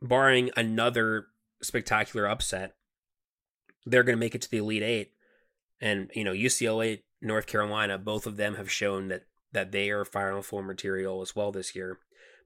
barring 0.00 0.50
another 0.56 1.26
spectacular 1.62 2.26
upset, 2.26 2.76
they're 3.84 4.04
going 4.04 4.16
to 4.16 4.20
make 4.20 4.34
it 4.34 4.42
to 4.42 4.50
the 4.50 4.58
Elite 4.58 4.82
Eight. 4.82 5.12
And, 5.80 6.10
you 6.14 6.24
know, 6.24 6.32
UCLA, 6.32 7.02
North 7.20 7.46
Carolina, 7.46 7.98
both 7.98 8.26
of 8.26 8.36
them 8.36 8.54
have 8.54 8.70
shown 8.70 9.08
that 9.08 9.24
that 9.52 9.72
they 9.72 9.90
are 9.90 10.04
Final 10.04 10.42
Four 10.42 10.62
material 10.62 11.20
as 11.22 11.34
well 11.34 11.50
this 11.50 11.74
year. 11.74 11.98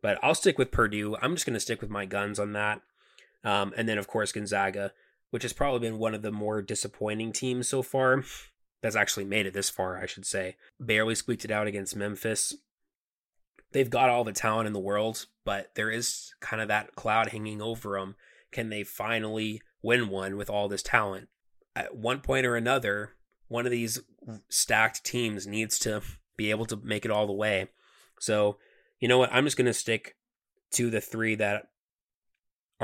But 0.03 0.19
I'll 0.23 0.35
stick 0.35 0.59
with 0.59 0.71
Purdue. 0.71 1.17
I'm 1.21 1.35
just 1.35 1.47
going 1.47 1.55
to 1.55 1.61
stick 1.61 1.81
with 1.81 1.91
my 1.91 2.07
guns 2.07 2.39
on 2.39 2.53
that. 2.53 2.81
Um, 3.45 3.73
and 3.77 3.89
then, 3.89 3.99
of 3.99 4.09
course, 4.09 4.33
Gonzaga, 4.33 4.93
which 5.31 5.43
has 5.43 5.53
probably 5.53 5.81
been 5.81 5.99
one 5.99 6.15
of 6.15 6.23
the 6.23 6.33
more 6.33 6.63
disappointing 6.63 7.33
teams 7.33 7.69
so 7.69 7.83
far. 7.83 8.25
That's 8.83 8.97
actually 8.97 9.25
made 9.25 9.47
it 9.47 9.55
this 9.55 9.71
far, 9.71 9.99
I 9.99 10.07
should 10.07 10.27
say. 10.27 10.57
Barely 10.79 11.15
squeaked 11.15 11.45
it 11.45 11.51
out 11.51 11.67
against 11.67 11.97
Memphis. 11.97 12.55
They've 13.73 13.89
got 13.89 14.11
all 14.11 14.25
the 14.25 14.33
talent 14.33 14.67
in 14.67 14.73
the 14.73 14.79
world, 14.79 15.27
but 15.45 15.75
there 15.75 15.91
is 15.91 16.35
kind 16.41 16.61
of 16.63 16.69
that 16.69 16.95
cloud 16.95 17.31
hanging 17.31 17.63
over 17.63 17.99
them. 17.99 18.15
Can 18.53 18.69
they 18.69 18.85
finally 18.85 19.63
win 19.83 20.09
one 20.09 20.37
with 20.37 20.49
all 20.51 20.69
this 20.69 20.83
talent? 20.83 21.29
At 21.75 21.97
one 21.97 22.21
point 22.21 22.47
or 22.47 22.57
another, 22.57 23.15
one 23.49 23.65
of 23.65 23.73
these 23.73 24.01
stacked 24.49 25.03
teams 25.03 25.47
needs 25.47 25.79
to 25.81 26.03
be 26.37 26.51
able 26.51 26.67
to 26.67 26.77
make 26.77 27.05
it 27.05 27.11
all 27.11 27.27
the 27.27 27.33
way. 27.33 27.69
So, 28.21 28.59
you 29.01 29.09
know 29.09 29.19
what? 29.19 29.33
I'm 29.33 29.45
just 29.45 29.57
going 29.57 29.67
to 29.67 29.75
stick 29.75 30.17
to 30.73 30.91
the 30.91 31.01
three 31.01 31.35
that 31.37 31.69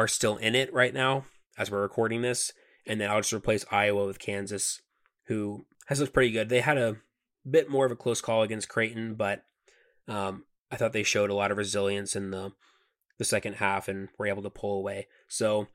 are 0.01 0.09
still 0.09 0.38
in 0.38 0.55
it 0.55 0.72
right 0.72 0.94
now 0.94 1.26
as 1.59 1.70
we're 1.70 1.82
recording 1.82 2.22
this. 2.22 2.55
And 2.86 2.98
then 2.98 3.11
I'll 3.11 3.20
just 3.20 3.34
replace 3.34 3.66
Iowa 3.70 4.07
with 4.07 4.18
Kansas, 4.18 4.80
who 5.26 5.66
has 5.88 6.01
looked 6.01 6.14
pretty 6.14 6.30
good. 6.32 6.48
They 6.48 6.62
had 6.62 6.78
a 6.78 6.96
bit 7.48 7.68
more 7.68 7.84
of 7.84 7.92
a 7.92 7.96
close 7.96 8.22
call 8.22 8.42
against 8.42 8.70
Creighton, 8.70 9.14
but 9.14 9.44
um, 10.09 10.44
I 10.70 10.76
thought 10.76 10.94
they 10.94 11.03
showed 11.03 11.28
a 11.28 11.34
lot 11.34 11.51
of 11.51 11.59
resilience 11.59 12.16
in 12.16 12.30
the 12.30 12.53
the 13.18 13.24
second 13.26 13.57
half 13.57 13.86
and 13.88 14.09
were 14.16 14.28
able 14.28 14.42
to 14.42 14.48
pull 14.48 14.78
away. 14.78 15.07
So 15.28 15.68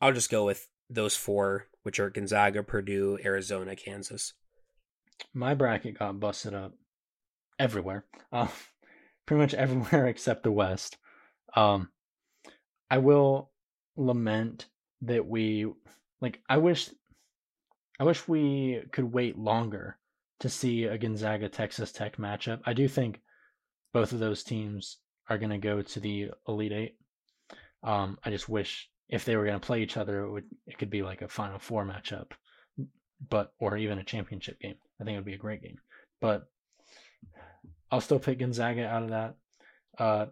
I'll 0.00 0.12
just 0.12 0.30
go 0.30 0.44
with 0.44 0.66
those 0.88 1.14
four, 1.14 1.68
which 1.84 2.00
are 2.00 2.10
Gonzaga, 2.10 2.64
Purdue, 2.64 3.16
Arizona, 3.24 3.76
Kansas. 3.76 4.32
My 5.32 5.54
bracket 5.54 6.00
got 6.00 6.18
busted 6.18 6.52
up 6.54 6.74
everywhere, 7.60 8.04
uh, 8.32 8.48
pretty 9.24 9.40
much 9.40 9.54
everywhere 9.54 10.06
except 10.08 10.42
the 10.42 10.50
West. 10.50 10.96
Um, 11.54 11.90
I 12.90 12.98
will 12.98 13.50
lament 13.96 14.66
that 15.02 15.26
we 15.26 15.66
like. 16.20 16.40
I 16.48 16.58
wish, 16.58 16.90
I 17.98 18.04
wish 18.04 18.26
we 18.26 18.82
could 18.92 19.12
wait 19.12 19.38
longer 19.38 19.96
to 20.40 20.48
see 20.48 20.84
a 20.84 20.98
Gonzaga 20.98 21.48
Texas 21.48 21.92
Tech 21.92 22.16
matchup. 22.16 22.60
I 22.64 22.72
do 22.72 22.88
think 22.88 23.20
both 23.92 24.12
of 24.12 24.18
those 24.18 24.42
teams 24.42 24.98
are 25.28 25.38
going 25.38 25.50
to 25.50 25.58
go 25.58 25.82
to 25.82 26.00
the 26.00 26.30
Elite 26.48 26.72
Eight. 26.72 26.96
Um, 27.82 28.18
I 28.24 28.30
just 28.30 28.48
wish 28.48 28.90
if 29.08 29.24
they 29.24 29.36
were 29.36 29.44
going 29.44 29.58
to 29.58 29.66
play 29.66 29.82
each 29.82 29.96
other, 29.96 30.24
it 30.24 30.30
would 30.30 30.44
it 30.66 30.78
could 30.78 30.90
be 30.90 31.02
like 31.02 31.22
a 31.22 31.28
Final 31.28 31.58
Four 31.58 31.84
matchup, 31.84 32.32
but 33.28 33.52
or 33.58 33.76
even 33.76 33.98
a 33.98 34.04
championship 34.04 34.58
game. 34.60 34.76
I 35.00 35.04
think 35.04 35.14
it 35.14 35.18
would 35.18 35.24
be 35.26 35.34
a 35.34 35.38
great 35.38 35.62
game. 35.62 35.78
But 36.20 36.46
I'll 37.90 38.00
still 38.00 38.18
pick 38.18 38.38
Gonzaga 38.38 38.86
out 38.86 39.02
of 39.02 39.10
that. 39.10 39.34
Uh, 39.98 40.26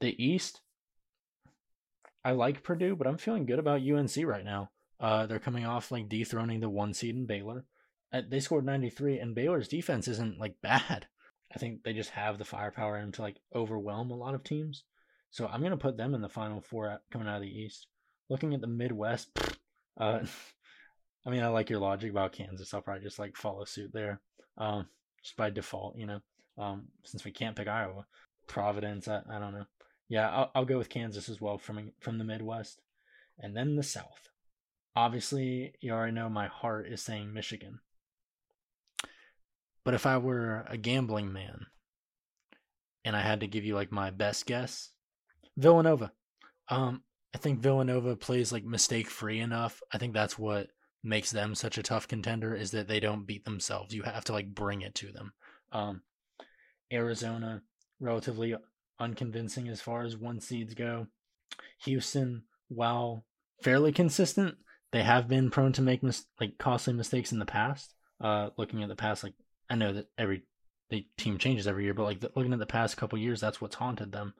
the 0.00 0.22
East, 0.22 0.60
I 2.24 2.32
like 2.32 2.62
Purdue, 2.62 2.96
but 2.96 3.06
I'm 3.06 3.18
feeling 3.18 3.46
good 3.46 3.58
about 3.58 3.82
UNC 3.82 4.16
right 4.24 4.44
now. 4.44 4.70
Uh, 5.00 5.26
they're 5.26 5.40
coming 5.40 5.66
off 5.66 5.90
like 5.90 6.08
dethroning 6.08 6.60
the 6.60 6.68
one 6.68 6.94
seed 6.94 7.16
in 7.16 7.26
Baylor. 7.26 7.64
Uh, 8.12 8.22
they 8.28 8.40
scored 8.40 8.64
93, 8.64 9.18
and 9.18 9.34
Baylor's 9.34 9.68
defense 9.68 10.06
isn't 10.06 10.38
like 10.38 10.54
bad. 10.62 11.08
I 11.54 11.58
think 11.58 11.82
they 11.82 11.92
just 11.92 12.10
have 12.10 12.38
the 12.38 12.44
firepower 12.44 12.98
in 12.98 13.12
to 13.12 13.22
like 13.22 13.36
overwhelm 13.54 14.10
a 14.10 14.16
lot 14.16 14.34
of 14.34 14.44
teams. 14.44 14.84
So 15.30 15.46
I'm 15.46 15.62
gonna 15.62 15.76
put 15.76 15.96
them 15.96 16.14
in 16.14 16.20
the 16.20 16.28
final 16.28 16.60
four 16.60 17.00
coming 17.10 17.28
out 17.28 17.36
of 17.36 17.42
the 17.42 17.48
East. 17.48 17.86
Looking 18.28 18.54
at 18.54 18.60
the 18.60 18.66
Midwest, 18.66 19.30
uh, 20.00 20.20
I 21.26 21.30
mean 21.30 21.42
I 21.42 21.48
like 21.48 21.70
your 21.70 21.80
logic 21.80 22.10
about 22.10 22.32
Kansas. 22.32 22.72
I'll 22.72 22.82
probably 22.82 23.02
just 23.02 23.18
like 23.18 23.36
follow 23.36 23.64
suit 23.64 23.92
there, 23.92 24.20
um, 24.56 24.86
just 25.22 25.36
by 25.36 25.50
default, 25.50 25.98
you 25.98 26.06
know. 26.06 26.20
Um, 26.58 26.88
since 27.04 27.24
we 27.24 27.32
can't 27.32 27.56
pick 27.56 27.68
Iowa, 27.68 28.06
Providence, 28.46 29.08
I, 29.08 29.22
I 29.30 29.38
don't 29.38 29.54
know. 29.54 29.64
Yeah, 30.12 30.28
I'll, 30.28 30.50
I'll 30.54 30.64
go 30.66 30.76
with 30.76 30.90
Kansas 30.90 31.30
as 31.30 31.40
well 31.40 31.56
from 31.56 31.90
from 32.00 32.18
the 32.18 32.24
Midwest, 32.24 32.82
and 33.38 33.56
then 33.56 33.76
the 33.76 33.82
South. 33.82 34.28
obviously, 34.94 35.72
you 35.80 35.90
already 35.90 36.12
know 36.12 36.28
my 36.28 36.48
heart 36.48 36.86
is 36.86 37.00
saying 37.00 37.32
Michigan. 37.32 37.80
But 39.86 39.94
if 39.94 40.04
I 40.04 40.18
were 40.18 40.66
a 40.68 40.76
gambling 40.76 41.32
man 41.32 41.64
and 43.06 43.16
I 43.16 43.22
had 43.22 43.40
to 43.40 43.46
give 43.46 43.64
you 43.64 43.74
like 43.74 43.90
my 43.90 44.10
best 44.10 44.44
guess, 44.44 44.90
Villanova. 45.56 46.12
Um, 46.68 47.04
I 47.34 47.38
think 47.38 47.60
Villanova 47.60 48.14
plays 48.14 48.52
like 48.52 48.64
mistake 48.66 49.08
free 49.08 49.40
enough. 49.40 49.80
I 49.94 49.96
think 49.96 50.12
that's 50.12 50.38
what 50.38 50.66
makes 51.02 51.30
them 51.30 51.54
such 51.54 51.78
a 51.78 51.82
tough 51.82 52.06
contender 52.06 52.54
is 52.54 52.72
that 52.72 52.86
they 52.86 53.00
don't 53.00 53.26
beat 53.26 53.46
themselves. 53.46 53.94
You 53.94 54.02
have 54.02 54.26
to 54.26 54.34
like 54.34 54.54
bring 54.54 54.82
it 54.82 54.94
to 54.96 55.10
them. 55.10 55.32
Um, 55.72 56.02
Arizona, 56.92 57.62
relatively 57.98 58.54
unconvincing 59.02 59.68
as 59.68 59.80
far 59.80 60.02
as 60.02 60.16
one 60.16 60.40
seeds 60.40 60.74
go. 60.74 61.08
Houston, 61.84 62.44
while 62.68 63.24
fairly 63.62 63.92
consistent, 63.92 64.56
they 64.92 65.02
have 65.02 65.28
been 65.28 65.50
prone 65.50 65.72
to 65.74 65.82
make 65.82 66.02
mis- 66.02 66.26
like 66.40 66.58
costly 66.58 66.92
mistakes 66.92 67.32
in 67.32 67.38
the 67.38 67.46
past. 67.46 67.94
Uh, 68.20 68.50
looking 68.56 68.82
at 68.82 68.88
the 68.88 68.96
past, 68.96 69.24
like 69.24 69.34
I 69.68 69.74
know 69.74 69.92
that 69.92 70.08
every 70.16 70.44
the 70.90 71.06
team 71.16 71.38
changes 71.38 71.66
every 71.66 71.84
year, 71.84 71.94
but 71.94 72.04
like 72.04 72.20
the, 72.20 72.30
looking 72.36 72.52
at 72.52 72.58
the 72.58 72.66
past 72.66 72.96
couple 72.96 73.18
years, 73.18 73.40
that's 73.40 73.60
what's 73.60 73.76
haunted 73.76 74.12
them 74.12 74.34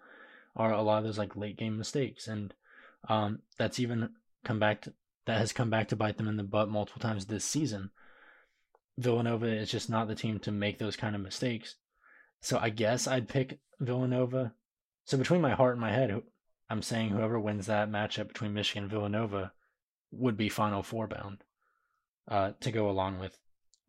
are 0.55 0.73
a 0.73 0.83
lot 0.83 0.99
of 0.99 1.05
those 1.05 1.19
like 1.19 1.37
late 1.37 1.57
game 1.57 1.79
mistakes, 1.79 2.29
and 2.29 2.55
um, 3.09 3.41
that's 3.59 3.81
even 3.81 4.11
come 4.45 4.59
back 4.59 4.83
to 4.83 4.93
that 5.27 5.39
has 5.39 5.53
come 5.53 5.71
back 5.71 5.89
to 5.89 5.97
bite 5.97 6.19
them 6.19 6.29
in 6.29 6.37
the 6.37 6.43
butt 6.43 6.69
multiple 6.69 7.01
times 7.01 7.27
this 7.27 7.45
season. 7.45 7.91
Villanova 8.99 9.47
is 9.47 9.71
just 9.71 9.89
not 9.89 10.09
the 10.09 10.15
team 10.15 10.39
to 10.41 10.53
make 10.53 10.79
those 10.79 10.97
kind 10.97 11.15
of 11.15 11.23
mistakes. 11.23 11.77
So 12.43 12.59
I 12.61 12.69
guess 12.69 13.07
I'd 13.07 13.29
pick 13.29 13.61
Villanova. 13.81 14.53
So 15.05 15.17
between 15.17 15.41
my 15.41 15.53
heart 15.53 15.73
and 15.73 15.81
my 15.81 15.93
head, 15.93 16.23
I'm 16.69 16.83
saying 16.83 17.11
whoever 17.11 17.41
wins 17.41 17.67
that 17.67 17.91
matchup 17.91 18.29
between 18.29 18.53
Michigan 18.53 18.85
and 18.85 18.91
Villanova 18.91 19.53
would 20.11 20.37
be 20.37 20.49
Final 20.49 20.83
Four 20.83 21.07
bound 21.07 21.45
uh, 22.29 22.53
to 22.61 22.71
go 22.71 22.91
along 22.91 23.19
with 23.19 23.39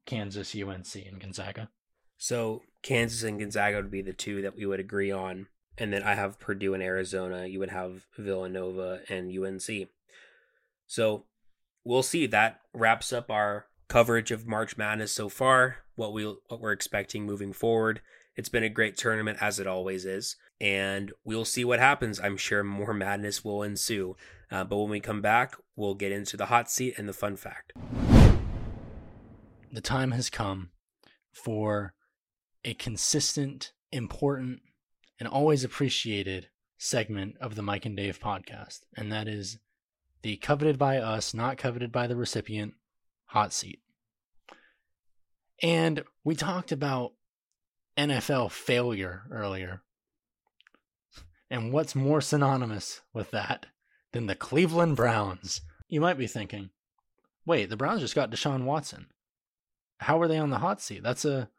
Kansas, 0.05 0.55
UNC, 0.55 0.95
and 0.95 1.19
Gonzaga. 1.19 1.69
So 2.17 2.61
Kansas 2.83 3.23
and 3.23 3.39
Gonzaga 3.39 3.77
would 3.77 3.91
be 3.91 4.01
the 4.01 4.13
two 4.13 4.41
that 4.43 4.55
we 4.55 4.65
would 4.65 4.79
agree 4.79 5.11
on. 5.11 5.47
And 5.77 5.91
then 5.91 6.03
I 6.03 6.13
have 6.13 6.39
Purdue 6.39 6.75
and 6.75 6.83
Arizona. 6.83 7.47
You 7.47 7.59
would 7.59 7.71
have 7.71 8.05
Villanova 8.17 8.99
and 9.09 9.35
UNC. 9.35 9.89
So 10.85 11.25
we'll 11.83 12.03
see. 12.03 12.27
That 12.27 12.61
wraps 12.73 13.11
up 13.11 13.31
our 13.31 13.65
coverage 13.87 14.29
of 14.29 14.45
March 14.45 14.77
Madness 14.77 15.11
so 15.11 15.27
far. 15.27 15.77
What 15.95 16.13
we 16.13 16.25
what 16.25 16.59
we're 16.59 16.71
expecting 16.71 17.25
moving 17.25 17.53
forward. 17.53 18.01
It's 18.35 18.49
been 18.49 18.63
a 18.63 18.69
great 18.69 18.97
tournament 18.97 19.37
as 19.41 19.59
it 19.59 19.67
always 19.67 20.05
is, 20.05 20.37
and 20.59 21.11
we'll 21.23 21.45
see 21.45 21.63
what 21.63 21.79
happens. 21.79 22.19
I'm 22.19 22.37
sure 22.37 22.63
more 22.63 22.93
madness 22.93 23.43
will 23.43 23.61
ensue. 23.61 24.15
Uh, 24.49 24.63
but 24.63 24.77
when 24.77 24.89
we 24.89 24.99
come 24.99 25.21
back, 25.21 25.55
we'll 25.75 25.93
get 25.93 26.11
into 26.11 26.35
the 26.35 26.47
hot 26.47 26.69
seat 26.69 26.95
and 26.97 27.07
the 27.07 27.13
fun 27.13 27.35
fact. 27.35 27.73
The 29.71 29.81
time 29.81 30.11
has 30.11 30.29
come 30.29 30.69
for 31.31 31.93
a 32.63 32.73
consistent, 32.73 33.71
important, 33.91 34.61
and 35.19 35.27
always 35.27 35.63
appreciated 35.63 36.49
segment 36.77 37.35
of 37.39 37.55
the 37.55 37.61
Mike 37.61 37.85
and 37.85 37.95
Dave 37.95 38.19
podcast, 38.19 38.81
and 38.97 39.11
that 39.11 39.27
is 39.27 39.59
the 40.23 40.37
coveted 40.37 40.79
by 40.79 40.97
us, 40.97 41.33
not 41.33 41.57
coveted 41.57 41.91
by 41.91 42.07
the 42.07 42.15
recipient, 42.15 42.73
hot 43.25 43.53
seat. 43.53 43.81
And 45.61 46.03
we 46.23 46.35
talked 46.35 46.71
about 46.71 47.13
NFL 47.97 48.51
failure 48.51 49.23
earlier. 49.31 49.81
And 51.49 51.71
what's 51.71 51.93
more 51.95 52.21
synonymous 52.21 53.01
with 53.13 53.31
that 53.31 53.67
than 54.11 54.25
the 54.25 54.35
Cleveland 54.35 54.95
Browns? 54.95 55.61
You 55.87 56.01
might 56.01 56.17
be 56.17 56.27
thinking, 56.27 56.71
wait, 57.45 57.69
the 57.69 57.77
Browns 57.77 58.01
just 58.01 58.15
got 58.15 58.31
Deshaun 58.31 58.63
Watson. 58.63 59.07
How 59.99 60.19
are 60.21 60.27
they 60.27 60.37
on 60.37 60.49
the 60.49 60.57
hot 60.57 60.81
seat? 60.81 61.03
That's 61.03 61.25
a 61.25 61.49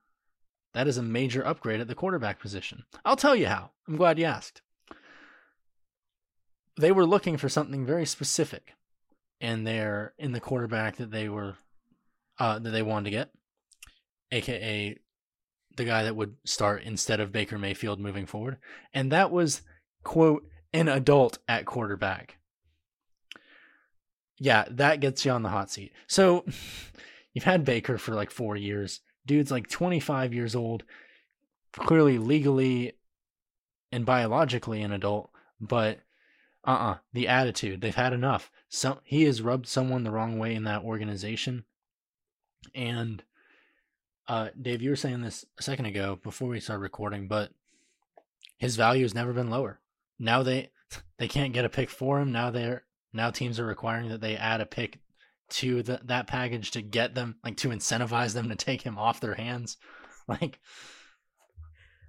that 0.73 0.89
is 0.89 0.99
a 0.99 1.03
major 1.03 1.47
upgrade 1.47 1.81
at 1.81 1.87
the 1.87 1.95
quarterback 1.95 2.41
position. 2.41 2.85
I'll 3.05 3.17
tell 3.17 3.37
you 3.37 3.47
how. 3.47 3.71
I'm 3.87 3.97
glad 3.97 4.19
you 4.19 4.25
asked. 4.25 4.61
They 6.77 6.91
were 6.91 7.07
looking 7.07 7.37
for 7.37 7.49
something 7.49 7.87
very 7.87 8.05
specific, 8.05 8.75
and 9.41 9.65
they're 9.65 10.15
in 10.19 10.33
the 10.33 10.41
quarterback 10.41 10.97
that 10.97 11.13
they 11.13 11.29
were 11.29 11.55
uh, 12.41 12.59
that 12.59 12.71
they 12.71 12.83
wanted 12.83 13.05
to 13.05 13.11
get, 13.11 13.31
aka 14.33 14.99
the 15.77 15.85
guy 15.85 16.05
that 16.05 16.17
would 16.17 16.37
start 16.45 16.83
instead 16.83 17.21
of 17.21 17.33
Baker 17.33 17.59
Mayfield 17.59 18.01
moving 18.01 18.27
forward, 18.27 18.59
and 18.93 19.11
that 19.13 19.31
was 19.31 19.63
quote 20.03 20.47
an 20.73 20.89
adult 20.89 21.39
at 21.49 21.67
quarterback. 21.67 22.39
Yeah, 24.39 24.65
that 24.71 25.01
gets 25.01 25.25
you 25.25 25.31
on 25.31 25.43
the 25.43 25.49
hot 25.49 25.71
seat. 25.71 25.93
So 26.07 26.45
you've 27.33 27.45
had 27.45 27.65
Baker 27.65 27.99
for 27.99 28.15
like 28.15 28.31
four 28.31 28.57
years. 28.57 29.01
Dude's 29.27 29.51
like 29.51 29.69
25 29.69 30.35
years 30.35 30.55
old, 30.55 30.83
clearly 31.73 32.19
legally 32.19 32.93
and 33.93 34.05
biologically 34.05 34.83
an 34.83 34.93
adult, 34.93 35.31
but 35.61 36.01
uh 36.67 36.71
uh-uh, 36.71 36.91
uh 36.93 36.97
the 37.13 37.29
attitude, 37.29 37.81
they've 37.81 37.95
had 37.95 38.13
enough. 38.13 38.51
So 38.69 38.99
he 39.05 39.23
has 39.25 39.41
rubbed 39.41 39.69
someone 39.69 40.03
the 40.03 40.11
wrong 40.11 40.39
way 40.39 40.55
in 40.55 40.65
that 40.65 40.83
organization. 40.83 41.65
And 42.75 43.23
uh 44.29 44.49
Dave, 44.61 44.83
you 44.83 44.91
were 44.91 44.97
saying 44.97 45.23
this 45.23 45.45
a 45.59 45.63
second 45.63 45.87
ago 45.87 46.19
before 46.23 46.49
we 46.49 46.61
started 46.61 46.83
recording, 46.83 47.29
but 47.29 47.51
his 48.59 48.77
value 48.77 49.03
has 49.03 49.15
never 49.15 49.33
been 49.33 49.51
lower. 49.51 49.81
Now 50.19 50.43
they 50.43 50.71
they 51.19 51.29
can't 51.29 51.53
get 51.53 51.65
a 51.65 51.71
pick 51.71 51.91
for 51.91 52.21
him. 52.21 52.33
Now 52.33 52.51
they're 52.51 52.85
now 53.13 53.31
teams 53.31 53.61
are 53.61 53.67
requiring 53.67 54.09
that 54.09 54.21
they 54.21 54.37
add 54.37 54.61
a 54.61 54.67
pick 54.67 54.99
to 55.51 55.83
the, 55.83 56.01
that 56.05 56.27
package 56.27 56.71
to 56.73 56.83
get 56.83 57.15
them 57.15 57.37
like 57.45 57.57
to 57.59 57.69
incentivize 57.69 58.35
them 58.35 58.49
to 58.49 58.57
take 58.57 58.83
him 58.83 58.99
off 58.99 59.21
their 59.21 59.35
hands 59.35 59.77
like 60.29 60.59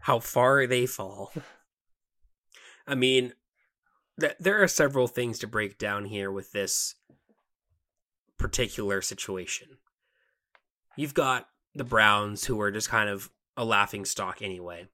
how 0.01 0.19
far 0.19 0.65
they 0.67 0.85
fall 0.85 1.33
i 2.87 2.95
mean 2.95 3.33
th- 4.19 4.35
there 4.39 4.61
are 4.61 4.67
several 4.67 5.07
things 5.07 5.37
to 5.39 5.47
break 5.47 5.77
down 5.77 6.05
here 6.05 6.31
with 6.31 6.51
this 6.53 6.95
particular 8.37 9.01
situation 9.01 9.77
you've 10.95 11.13
got 11.13 11.47
the 11.75 11.83
browns 11.83 12.45
who 12.45 12.59
are 12.59 12.71
just 12.71 12.89
kind 12.89 13.09
of 13.09 13.29
a 13.57 13.65
laughing 13.65 14.05
stock 14.05 14.41
anyway 14.41 14.87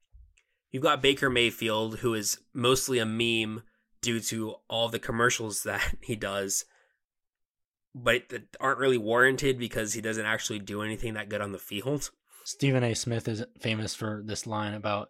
you've 0.72 0.84
got 0.84 1.02
baker 1.02 1.30
mayfield 1.30 2.00
who 2.00 2.14
is 2.14 2.40
mostly 2.54 3.00
a 3.00 3.06
meme 3.06 3.64
due 4.02 4.20
to 4.20 4.56
all 4.68 4.90
the 4.90 5.00
commercials 5.00 5.64
that 5.64 5.96
he 6.02 6.16
does 6.16 6.66
but 7.94 8.30
that 8.30 8.56
aren't 8.60 8.80
really 8.80 8.98
warranted 8.98 9.60
because 9.60 9.94
he 9.94 10.02
doesn't 10.02 10.26
actually 10.26 10.60
do 10.60 10.82
anything 10.82 11.14
that 11.14 11.30
good 11.30 11.42
on 11.42 11.52
the 11.52 11.60
field. 11.60 12.12
Stephen 12.44 12.84
A. 12.84 12.94
Smith 12.94 13.28
is 13.28 13.44
famous 13.60 13.94
for 13.94 14.22
this 14.26 14.48
line 14.48 14.74
about 14.74 15.10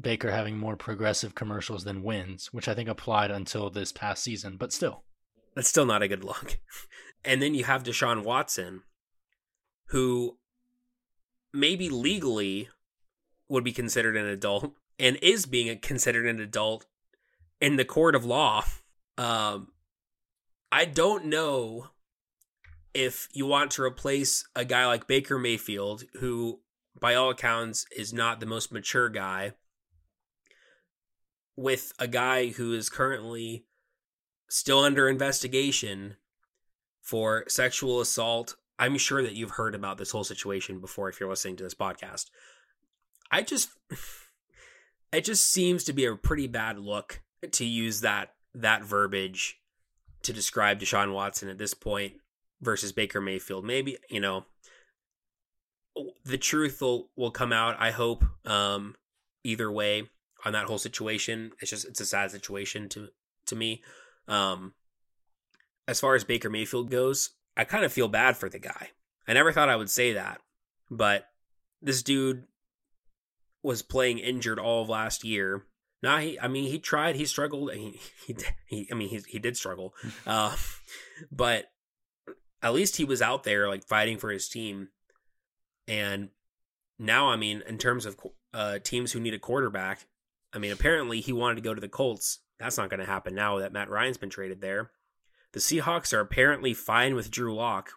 Baker 0.00 0.30
having 0.30 0.58
more 0.58 0.76
progressive 0.76 1.34
commercials 1.34 1.84
than 1.84 2.02
wins, 2.02 2.52
which 2.52 2.68
I 2.68 2.74
think 2.74 2.88
applied 2.88 3.30
until 3.30 3.70
this 3.70 3.92
past 3.92 4.22
season, 4.22 4.56
but 4.56 4.72
still. 4.72 5.04
That's 5.54 5.68
still 5.68 5.86
not 5.86 6.02
a 6.02 6.08
good 6.08 6.24
look. 6.24 6.58
and 7.24 7.40
then 7.40 7.54
you 7.54 7.64
have 7.64 7.82
Deshaun 7.82 8.24
Watson, 8.24 8.82
who 9.88 10.38
maybe 11.56 11.88
legally 11.88 12.68
would 13.48 13.64
be 13.64 13.72
considered 13.72 14.16
an 14.16 14.26
adult 14.26 14.72
and 14.98 15.16
is 15.22 15.46
being 15.46 15.78
considered 15.80 16.26
an 16.26 16.40
adult 16.40 16.86
in 17.60 17.76
the 17.76 17.84
court 17.84 18.14
of 18.14 18.24
law. 18.24 18.64
Um, 19.18 19.68
I 20.70 20.84
don't 20.84 21.26
know 21.26 21.88
if 22.94 23.28
you 23.32 23.46
want 23.46 23.70
to 23.72 23.82
replace 23.82 24.44
a 24.54 24.64
guy 24.64 24.86
like 24.86 25.06
Baker 25.06 25.38
Mayfield, 25.38 26.04
who 26.20 26.60
by 26.98 27.14
all 27.14 27.30
accounts 27.30 27.84
is 27.94 28.12
not 28.12 28.40
the 28.40 28.46
most 28.46 28.72
mature 28.72 29.08
guy, 29.08 29.52
with 31.56 31.92
a 31.98 32.08
guy 32.08 32.48
who 32.48 32.72
is 32.72 32.88
currently 32.88 33.66
still 34.48 34.80
under 34.80 35.08
investigation 35.08 36.16
for 37.02 37.44
sexual 37.48 38.00
assault. 38.00 38.56
I'm 38.78 38.98
sure 38.98 39.22
that 39.22 39.34
you've 39.34 39.52
heard 39.52 39.74
about 39.74 39.98
this 39.98 40.10
whole 40.10 40.24
situation 40.24 40.80
before 40.80 41.08
if 41.08 41.18
you're 41.18 41.28
listening 41.28 41.56
to 41.56 41.64
this 41.64 41.74
podcast. 41.74 42.26
I 43.30 43.42
just 43.42 43.70
it 45.12 45.24
just 45.24 45.50
seems 45.50 45.84
to 45.84 45.92
be 45.92 46.04
a 46.04 46.16
pretty 46.16 46.46
bad 46.46 46.78
look 46.78 47.22
to 47.52 47.64
use 47.64 48.00
that 48.00 48.34
that 48.54 48.82
verbiage 48.84 49.58
to 50.22 50.32
describe 50.32 50.80
Deshaun 50.80 51.12
Watson 51.12 51.48
at 51.48 51.58
this 51.58 51.74
point 51.74 52.14
versus 52.60 52.92
Baker 52.92 53.20
Mayfield. 53.20 53.64
Maybe, 53.64 53.96
you 54.10 54.20
know, 54.20 54.44
the 56.24 56.38
truth 56.38 56.80
will, 56.80 57.10
will 57.16 57.30
come 57.30 57.52
out, 57.52 57.76
I 57.78 57.90
hope, 57.90 58.24
um, 58.44 58.96
either 59.44 59.70
way 59.70 60.10
on 60.44 60.52
that 60.52 60.66
whole 60.66 60.78
situation. 60.78 61.52
It's 61.60 61.70
just, 61.70 61.86
it's 61.86 62.00
a 62.00 62.06
sad 62.06 62.30
situation 62.30 62.88
to, 62.90 63.08
to 63.46 63.56
me. 63.56 63.82
Um, 64.26 64.74
as 65.86 66.00
far 66.00 66.14
as 66.14 66.24
Baker 66.24 66.50
Mayfield 66.50 66.90
goes, 66.90 67.30
I 67.56 67.64
kind 67.64 67.84
of 67.84 67.92
feel 67.92 68.08
bad 68.08 68.36
for 68.36 68.48
the 68.48 68.58
guy. 68.58 68.90
I 69.26 69.32
never 69.32 69.52
thought 69.52 69.68
I 69.68 69.76
would 69.76 69.90
say 69.90 70.12
that, 70.12 70.40
but 70.90 71.28
this 71.82 72.02
dude 72.02 72.44
was 73.62 73.82
playing 73.82 74.18
injured 74.18 74.58
all 74.58 74.82
of 74.82 74.88
last 74.88 75.24
year. 75.24 75.64
Now 76.02 76.18
he, 76.18 76.38
I 76.38 76.48
mean, 76.48 76.70
he 76.70 76.78
tried, 76.78 77.16
he 77.16 77.24
struggled, 77.24 77.72
he, 77.72 78.00
he, 78.26 78.36
he 78.66 78.88
I 78.90 78.94
mean, 78.94 79.08
he, 79.08 79.20
he 79.26 79.38
did 79.38 79.56
struggle, 79.56 79.94
uh, 80.26 80.54
but 81.32 81.66
at 82.62 82.74
least 82.74 82.96
he 82.96 83.04
was 83.04 83.22
out 83.22 83.44
there 83.44 83.68
like 83.68 83.86
fighting 83.86 84.18
for 84.18 84.30
his 84.30 84.48
team. 84.48 84.88
And 85.88 86.30
now, 86.98 87.28
I 87.28 87.36
mean, 87.36 87.62
in 87.66 87.78
terms 87.78 88.06
of 88.06 88.16
uh, 88.52 88.78
teams 88.80 89.12
who 89.12 89.20
need 89.20 89.34
a 89.34 89.38
quarterback, 89.38 90.06
I 90.52 90.58
mean, 90.58 90.72
apparently 90.72 91.20
he 91.20 91.32
wanted 91.32 91.56
to 91.56 91.60
go 91.60 91.74
to 91.74 91.80
the 91.80 91.88
Colts. 91.88 92.40
That's 92.58 92.78
not 92.78 92.88
going 92.88 93.00
to 93.00 93.06
happen 93.06 93.34
now 93.34 93.58
that 93.58 93.72
Matt 93.72 93.90
Ryan's 93.90 94.16
been 94.16 94.30
traded 94.30 94.60
there. 94.60 94.90
The 95.56 95.62
Seahawks 95.62 96.12
are 96.12 96.20
apparently 96.20 96.74
fine 96.74 97.14
with 97.14 97.30
Drew 97.30 97.54
Lock, 97.54 97.92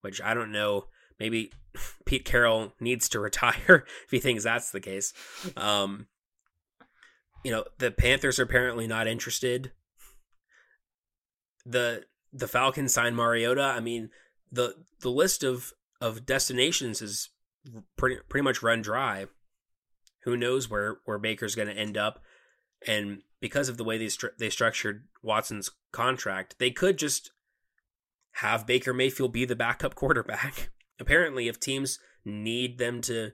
which 0.00 0.22
I 0.22 0.32
don't 0.32 0.52
know. 0.52 0.84
Maybe 1.18 1.50
Pete 2.06 2.24
Carroll 2.24 2.72
needs 2.78 3.08
to 3.08 3.18
retire 3.18 3.84
if 4.04 4.10
he 4.12 4.20
thinks 4.20 4.44
that's 4.44 4.70
the 4.70 4.78
case. 4.78 5.12
Um, 5.56 6.06
you 7.42 7.50
know, 7.50 7.64
the 7.78 7.90
Panthers 7.90 8.38
are 8.38 8.44
apparently 8.44 8.86
not 8.86 9.08
interested. 9.08 9.72
The 11.66 12.04
the 12.32 12.46
Falcons 12.46 12.94
signed 12.94 13.16
Mariota. 13.16 13.64
I 13.64 13.80
mean, 13.80 14.10
the 14.52 14.76
the 15.00 15.10
list 15.10 15.42
of 15.42 15.72
of 16.00 16.24
destinations 16.24 17.02
is 17.02 17.30
pretty 17.96 18.18
pretty 18.28 18.44
much 18.44 18.62
run 18.62 18.82
dry. 18.82 19.26
Who 20.22 20.36
knows 20.36 20.70
where 20.70 20.98
where 21.06 21.18
Baker's 21.18 21.56
going 21.56 21.66
to 21.66 21.74
end 21.76 21.96
up? 21.96 22.22
And 22.86 23.22
because 23.40 23.68
of 23.68 23.76
the 23.76 23.84
way 23.84 23.98
they 23.98 24.06
stru- 24.06 24.36
they 24.38 24.50
structured 24.50 25.04
Watson's 25.22 25.70
contract, 25.92 26.56
they 26.58 26.70
could 26.70 26.98
just 26.98 27.32
have 28.34 28.66
Baker 28.66 28.92
Mayfield 28.92 29.32
be 29.32 29.44
the 29.44 29.56
backup 29.56 29.94
quarterback. 29.96 30.70
Apparently, 30.98 31.48
if 31.48 31.58
teams 31.58 31.98
need 32.24 32.78
them 32.78 33.00
to 33.02 33.30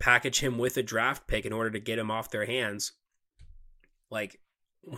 package 0.00 0.40
him 0.40 0.58
with 0.58 0.76
a 0.76 0.82
draft 0.82 1.26
pick 1.26 1.46
in 1.46 1.52
order 1.52 1.70
to 1.70 1.78
get 1.78 1.98
him 1.98 2.10
off 2.10 2.30
their 2.30 2.46
hands, 2.46 2.92
like 4.10 4.40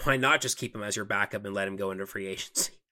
why 0.04 0.16
not 0.16 0.40
just 0.40 0.58
keep 0.58 0.74
him 0.74 0.82
as 0.82 0.96
your 0.96 1.04
backup 1.04 1.44
and 1.44 1.54
let 1.54 1.68
him 1.68 1.76
go 1.76 1.90
into 1.90 2.06
free 2.06 2.26
agency? 2.26 2.72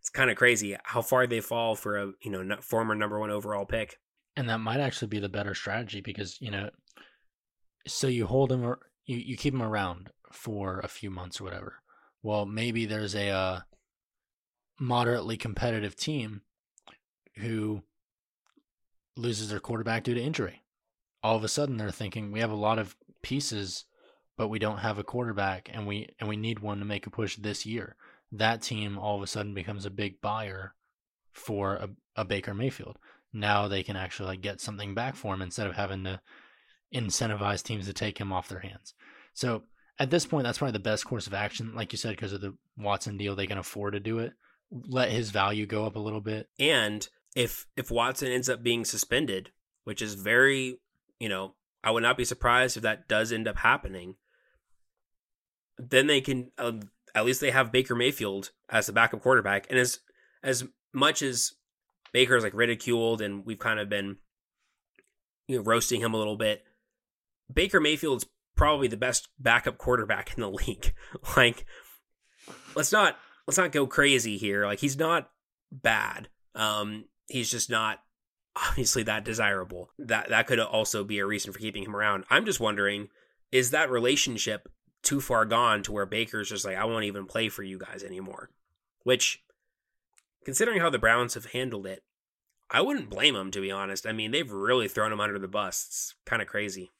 It's 0.00 0.10
kind 0.10 0.28
of 0.28 0.36
crazy 0.36 0.76
how 0.84 1.00
far 1.00 1.26
they 1.26 1.40
fall 1.40 1.74
for 1.74 1.96
a 1.96 2.12
you 2.22 2.30
know 2.30 2.58
former 2.60 2.94
number 2.94 3.18
one 3.18 3.30
overall 3.30 3.64
pick. 3.64 3.96
And 4.36 4.50
that 4.50 4.58
might 4.58 4.78
actually 4.78 5.08
be 5.08 5.18
the 5.18 5.30
better 5.30 5.54
strategy 5.54 6.02
because 6.02 6.38
you 6.42 6.50
know, 6.50 6.68
so 7.86 8.08
you 8.08 8.26
hold 8.26 8.52
him 8.52 8.66
or 8.66 8.80
you 9.06 9.16
you 9.16 9.38
keep 9.38 9.54
him 9.54 9.62
around 9.62 10.10
for 10.34 10.80
a 10.80 10.88
few 10.88 11.10
months 11.10 11.40
or 11.40 11.44
whatever. 11.44 11.82
Well, 12.22 12.46
maybe 12.46 12.86
there's 12.86 13.14
a 13.14 13.30
uh, 13.30 13.60
moderately 14.78 15.36
competitive 15.36 15.96
team 15.96 16.42
who 17.36 17.82
loses 19.16 19.48
their 19.48 19.60
quarterback 19.60 20.04
due 20.04 20.14
to 20.14 20.20
injury. 20.20 20.62
All 21.22 21.36
of 21.36 21.44
a 21.44 21.48
sudden, 21.48 21.76
they're 21.76 21.90
thinking 21.90 22.32
we 22.32 22.40
have 22.40 22.50
a 22.50 22.56
lot 22.56 22.78
of 22.78 22.96
pieces, 23.22 23.84
but 24.36 24.48
we 24.48 24.58
don't 24.58 24.78
have 24.78 24.98
a 24.98 25.04
quarterback, 25.04 25.70
and 25.72 25.86
we 25.86 26.08
and 26.18 26.28
we 26.28 26.36
need 26.36 26.58
one 26.58 26.78
to 26.78 26.84
make 26.84 27.06
a 27.06 27.10
push 27.10 27.36
this 27.36 27.64
year. 27.64 27.96
That 28.32 28.62
team 28.62 28.98
all 28.98 29.16
of 29.16 29.22
a 29.22 29.26
sudden 29.26 29.54
becomes 29.54 29.86
a 29.86 29.90
big 29.90 30.20
buyer 30.20 30.74
for 31.32 31.74
a, 31.74 31.90
a 32.16 32.24
Baker 32.24 32.54
Mayfield. 32.54 32.98
Now 33.32 33.68
they 33.68 33.82
can 33.82 33.96
actually 33.96 34.28
like 34.28 34.40
get 34.40 34.60
something 34.60 34.94
back 34.94 35.16
for 35.16 35.34
him 35.34 35.42
instead 35.42 35.66
of 35.66 35.74
having 35.74 36.04
to 36.04 36.20
incentivize 36.94 37.62
teams 37.62 37.86
to 37.86 37.92
take 37.92 38.18
him 38.18 38.32
off 38.32 38.48
their 38.48 38.60
hands. 38.60 38.94
So 39.32 39.64
at 39.98 40.10
this 40.10 40.26
point, 40.26 40.44
that's 40.44 40.58
probably 40.58 40.72
the 40.72 40.78
best 40.80 41.04
course 41.04 41.26
of 41.26 41.34
action. 41.34 41.74
Like 41.74 41.92
you 41.92 41.98
said, 41.98 42.10
because 42.10 42.32
of 42.32 42.40
the 42.40 42.56
Watson 42.76 43.16
deal, 43.16 43.36
they 43.36 43.46
can 43.46 43.58
afford 43.58 43.94
to 43.94 44.00
do 44.00 44.18
it. 44.18 44.32
Let 44.70 45.10
his 45.10 45.30
value 45.30 45.66
go 45.66 45.86
up 45.86 45.96
a 45.96 46.00
little 46.00 46.20
bit. 46.20 46.48
And 46.58 47.06
if 47.36 47.66
if 47.76 47.90
Watson 47.90 48.32
ends 48.32 48.48
up 48.48 48.62
being 48.62 48.84
suspended, 48.84 49.50
which 49.84 50.02
is 50.02 50.14
very, 50.14 50.80
you 51.20 51.28
know, 51.28 51.54
I 51.82 51.90
would 51.90 52.02
not 52.02 52.16
be 52.16 52.24
surprised 52.24 52.76
if 52.76 52.82
that 52.82 53.06
does 53.06 53.32
end 53.32 53.46
up 53.46 53.58
happening. 53.58 54.16
Then 55.78 56.06
they 56.06 56.20
can 56.20 56.50
uh, 56.58 56.72
at 57.14 57.24
least 57.24 57.40
they 57.40 57.50
have 57.50 57.72
Baker 57.72 57.94
Mayfield 57.94 58.50
as 58.68 58.86
the 58.86 58.92
backup 58.92 59.22
quarterback, 59.22 59.66
and 59.70 59.78
as 59.78 60.00
as 60.42 60.64
much 60.92 61.22
as 61.22 61.52
Baker 62.12 62.36
is 62.36 62.44
like 62.44 62.54
ridiculed 62.54 63.20
and 63.20 63.44
we've 63.46 63.58
kind 63.58 63.78
of 63.78 63.88
been 63.88 64.16
you 65.46 65.56
know 65.56 65.62
roasting 65.62 66.00
him 66.00 66.14
a 66.14 66.16
little 66.16 66.36
bit, 66.36 66.64
Baker 67.52 67.80
Mayfield's 67.80 68.26
probably 68.56 68.88
the 68.88 68.96
best 68.96 69.28
backup 69.38 69.78
quarterback 69.78 70.34
in 70.36 70.40
the 70.40 70.50
league. 70.66 70.94
like, 71.36 71.66
let's 72.74 72.92
not 72.92 73.16
let's 73.46 73.58
not 73.58 73.72
go 73.72 73.86
crazy 73.86 74.36
here. 74.36 74.66
Like, 74.66 74.80
he's 74.80 74.98
not 74.98 75.30
bad. 75.70 76.28
Um, 76.54 77.06
he's 77.28 77.50
just 77.50 77.70
not 77.70 78.00
obviously 78.56 79.02
that 79.04 79.24
desirable. 79.24 79.90
That 79.98 80.28
that 80.30 80.46
could 80.46 80.60
also 80.60 81.04
be 81.04 81.18
a 81.18 81.26
reason 81.26 81.52
for 81.52 81.58
keeping 81.58 81.84
him 81.84 81.96
around. 81.96 82.24
I'm 82.30 82.44
just 82.44 82.60
wondering, 82.60 83.08
is 83.52 83.70
that 83.70 83.90
relationship 83.90 84.68
too 85.02 85.20
far 85.20 85.44
gone 85.44 85.82
to 85.82 85.92
where 85.92 86.06
Baker's 86.06 86.48
just 86.48 86.64
like, 86.64 86.76
I 86.76 86.84
won't 86.84 87.04
even 87.04 87.26
play 87.26 87.48
for 87.48 87.62
you 87.62 87.78
guys 87.78 88.02
anymore? 88.02 88.50
Which, 89.02 89.42
considering 90.44 90.80
how 90.80 90.90
the 90.90 90.98
Browns 90.98 91.34
have 91.34 91.46
handled 91.46 91.86
it, 91.86 92.02
I 92.70 92.80
wouldn't 92.80 93.10
blame 93.10 93.36
him 93.36 93.50
to 93.50 93.60
be 93.60 93.70
honest. 93.70 94.06
I 94.06 94.12
mean, 94.12 94.30
they've 94.30 94.50
really 94.50 94.88
thrown 94.88 95.12
him 95.12 95.20
under 95.20 95.38
the 95.38 95.48
bus. 95.48 95.84
It's 95.88 96.14
kind 96.24 96.40
of 96.40 96.48
crazy. 96.48 96.92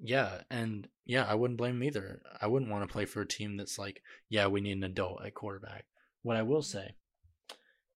Yeah, 0.00 0.42
and 0.50 0.88
yeah, 1.04 1.24
I 1.24 1.34
wouldn't 1.34 1.58
blame 1.58 1.76
him 1.76 1.84
either. 1.84 2.22
I 2.40 2.46
wouldn't 2.46 2.70
want 2.70 2.88
to 2.88 2.92
play 2.92 3.04
for 3.04 3.20
a 3.22 3.26
team 3.26 3.56
that's 3.56 3.78
like, 3.78 4.02
yeah, 4.28 4.46
we 4.46 4.60
need 4.60 4.76
an 4.76 4.84
adult 4.84 5.24
at 5.24 5.34
quarterback. 5.34 5.86
What 6.22 6.36
I 6.36 6.42
will 6.42 6.62
say 6.62 6.94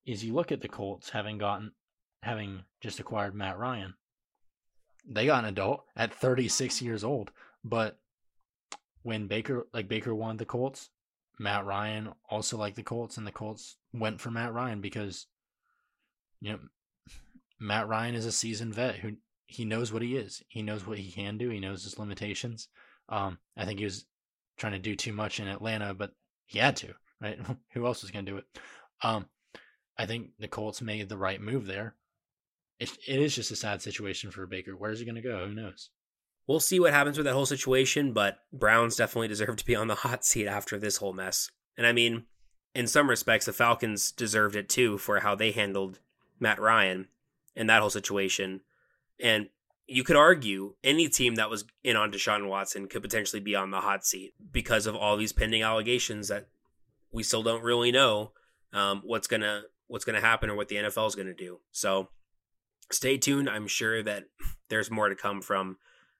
is 0.05 0.23
you 0.23 0.33
look 0.33 0.51
at 0.51 0.61
the 0.61 0.67
Colts 0.67 1.09
having 1.11 1.37
gotten 1.37 1.71
having 2.23 2.63
just 2.81 2.99
acquired 2.99 3.35
Matt 3.35 3.57
Ryan. 3.57 3.93
They 5.07 5.25
got 5.25 5.43
an 5.43 5.49
adult 5.49 5.83
at 5.95 6.13
36 6.13 6.81
years 6.81 7.03
old, 7.03 7.31
but 7.63 7.99
when 9.01 9.27
Baker 9.27 9.67
like 9.73 9.87
Baker 9.87 10.15
wanted 10.15 10.39
the 10.39 10.45
Colts, 10.45 10.89
Matt 11.39 11.65
Ryan 11.65 12.09
also 12.29 12.57
liked 12.57 12.75
the 12.75 12.83
Colts 12.83 13.17
and 13.17 13.27
the 13.27 13.31
Colts 13.31 13.77
went 13.93 14.21
for 14.21 14.31
Matt 14.31 14.53
Ryan 14.53 14.81
because 14.81 15.27
you 16.41 16.53
know 16.53 16.59
Matt 17.59 17.87
Ryan 17.87 18.15
is 18.15 18.25
a 18.25 18.31
seasoned 18.31 18.75
vet 18.75 18.95
who 18.95 19.13
he 19.53 19.65
knows 19.65 19.91
what 19.93 20.01
he 20.01 20.15
is. 20.15 20.43
He 20.47 20.61
knows 20.61 20.85
what 20.85 20.97
he 20.97 21.11
can 21.11 21.37
do. 21.37 21.49
He 21.49 21.59
knows 21.59 21.83
his 21.83 21.99
limitations. 21.99 22.67
Um, 23.09 23.37
I 23.55 23.65
think 23.65 23.79
he 23.79 23.85
was 23.85 24.05
trying 24.57 24.73
to 24.73 24.79
do 24.79 24.95
too 24.95 25.13
much 25.13 25.39
in 25.39 25.47
Atlanta, 25.47 25.93
but 25.93 26.11
he 26.45 26.59
had 26.59 26.75
to, 26.77 26.93
right? 27.21 27.39
Who 27.73 27.85
else 27.85 28.01
was 28.01 28.11
going 28.11 28.25
to 28.25 28.31
do 28.31 28.37
it? 28.37 28.45
Um, 29.01 29.25
I 29.97 30.05
think 30.05 30.29
the 30.39 30.47
Colts 30.47 30.81
made 30.81 31.09
the 31.09 31.17
right 31.17 31.41
move 31.41 31.67
there. 31.67 31.95
It, 32.79 32.91
it 33.07 33.19
is 33.19 33.35
just 33.35 33.51
a 33.51 33.55
sad 33.55 33.81
situation 33.81 34.31
for 34.31 34.47
Baker. 34.47 34.75
Where's 34.75 34.99
he 34.99 35.05
going 35.05 35.15
to 35.15 35.21
go? 35.21 35.45
Who 35.45 35.53
knows? 35.53 35.89
We'll 36.47 36.59
see 36.59 36.79
what 36.79 36.93
happens 36.93 37.17
with 37.17 37.25
that 37.25 37.33
whole 37.33 37.45
situation, 37.45 38.11
but 38.11 38.39
Browns 38.51 38.95
definitely 38.95 39.29
deserve 39.29 39.55
to 39.57 39.65
be 39.65 39.75
on 39.75 39.87
the 39.87 39.95
hot 40.03 40.25
seat 40.25 40.47
after 40.47 40.77
this 40.77 40.97
whole 40.97 41.13
mess. 41.13 41.51
And 41.77 41.87
I 41.87 41.91
mean, 41.91 42.25
in 42.75 42.87
some 42.87 43.09
respects, 43.09 43.45
the 43.45 43.53
Falcons 43.53 44.11
deserved 44.11 44.55
it 44.55 44.67
too 44.67 44.97
for 44.97 45.19
how 45.19 45.35
they 45.35 45.51
handled 45.51 45.99
Matt 46.39 46.59
Ryan 46.59 47.07
in 47.55 47.67
that 47.67 47.81
whole 47.81 47.89
situation. 47.89 48.61
And 49.23 49.47
you 49.87 50.03
could 50.03 50.15
argue 50.15 50.75
any 50.83 51.09
team 51.09 51.35
that 51.35 51.49
was 51.49 51.65
in 51.83 51.95
on 51.95 52.11
Deshaun 52.11 52.47
Watson 52.47 52.87
could 52.87 53.01
potentially 53.01 53.39
be 53.39 53.55
on 53.55 53.71
the 53.71 53.81
hot 53.81 54.05
seat 54.05 54.33
because 54.51 54.85
of 54.85 54.95
all 54.95 55.17
these 55.17 55.33
pending 55.33 55.63
allegations 55.63 56.27
that 56.27 56.47
we 57.11 57.23
still 57.23 57.41
don't 57.41 57.63
really 57.63 57.91
know 57.91 58.33
um, 58.73 59.01
what's 59.03 59.27
gonna 59.27 59.63
what's 59.87 60.05
gonna 60.05 60.21
happen 60.21 60.49
or 60.49 60.55
what 60.55 60.67
the 60.67 60.75
NFL 60.75 61.07
is 61.07 61.15
gonna 61.15 61.33
do. 61.33 61.59
So 61.71 62.09
stay 62.91 63.17
tuned. 63.17 63.49
I'm 63.49 63.67
sure 63.67 64.03
that 64.03 64.25
there's 64.69 64.91
more 64.91 65.09
to 65.09 65.15
come 65.15 65.41
from 65.41 65.77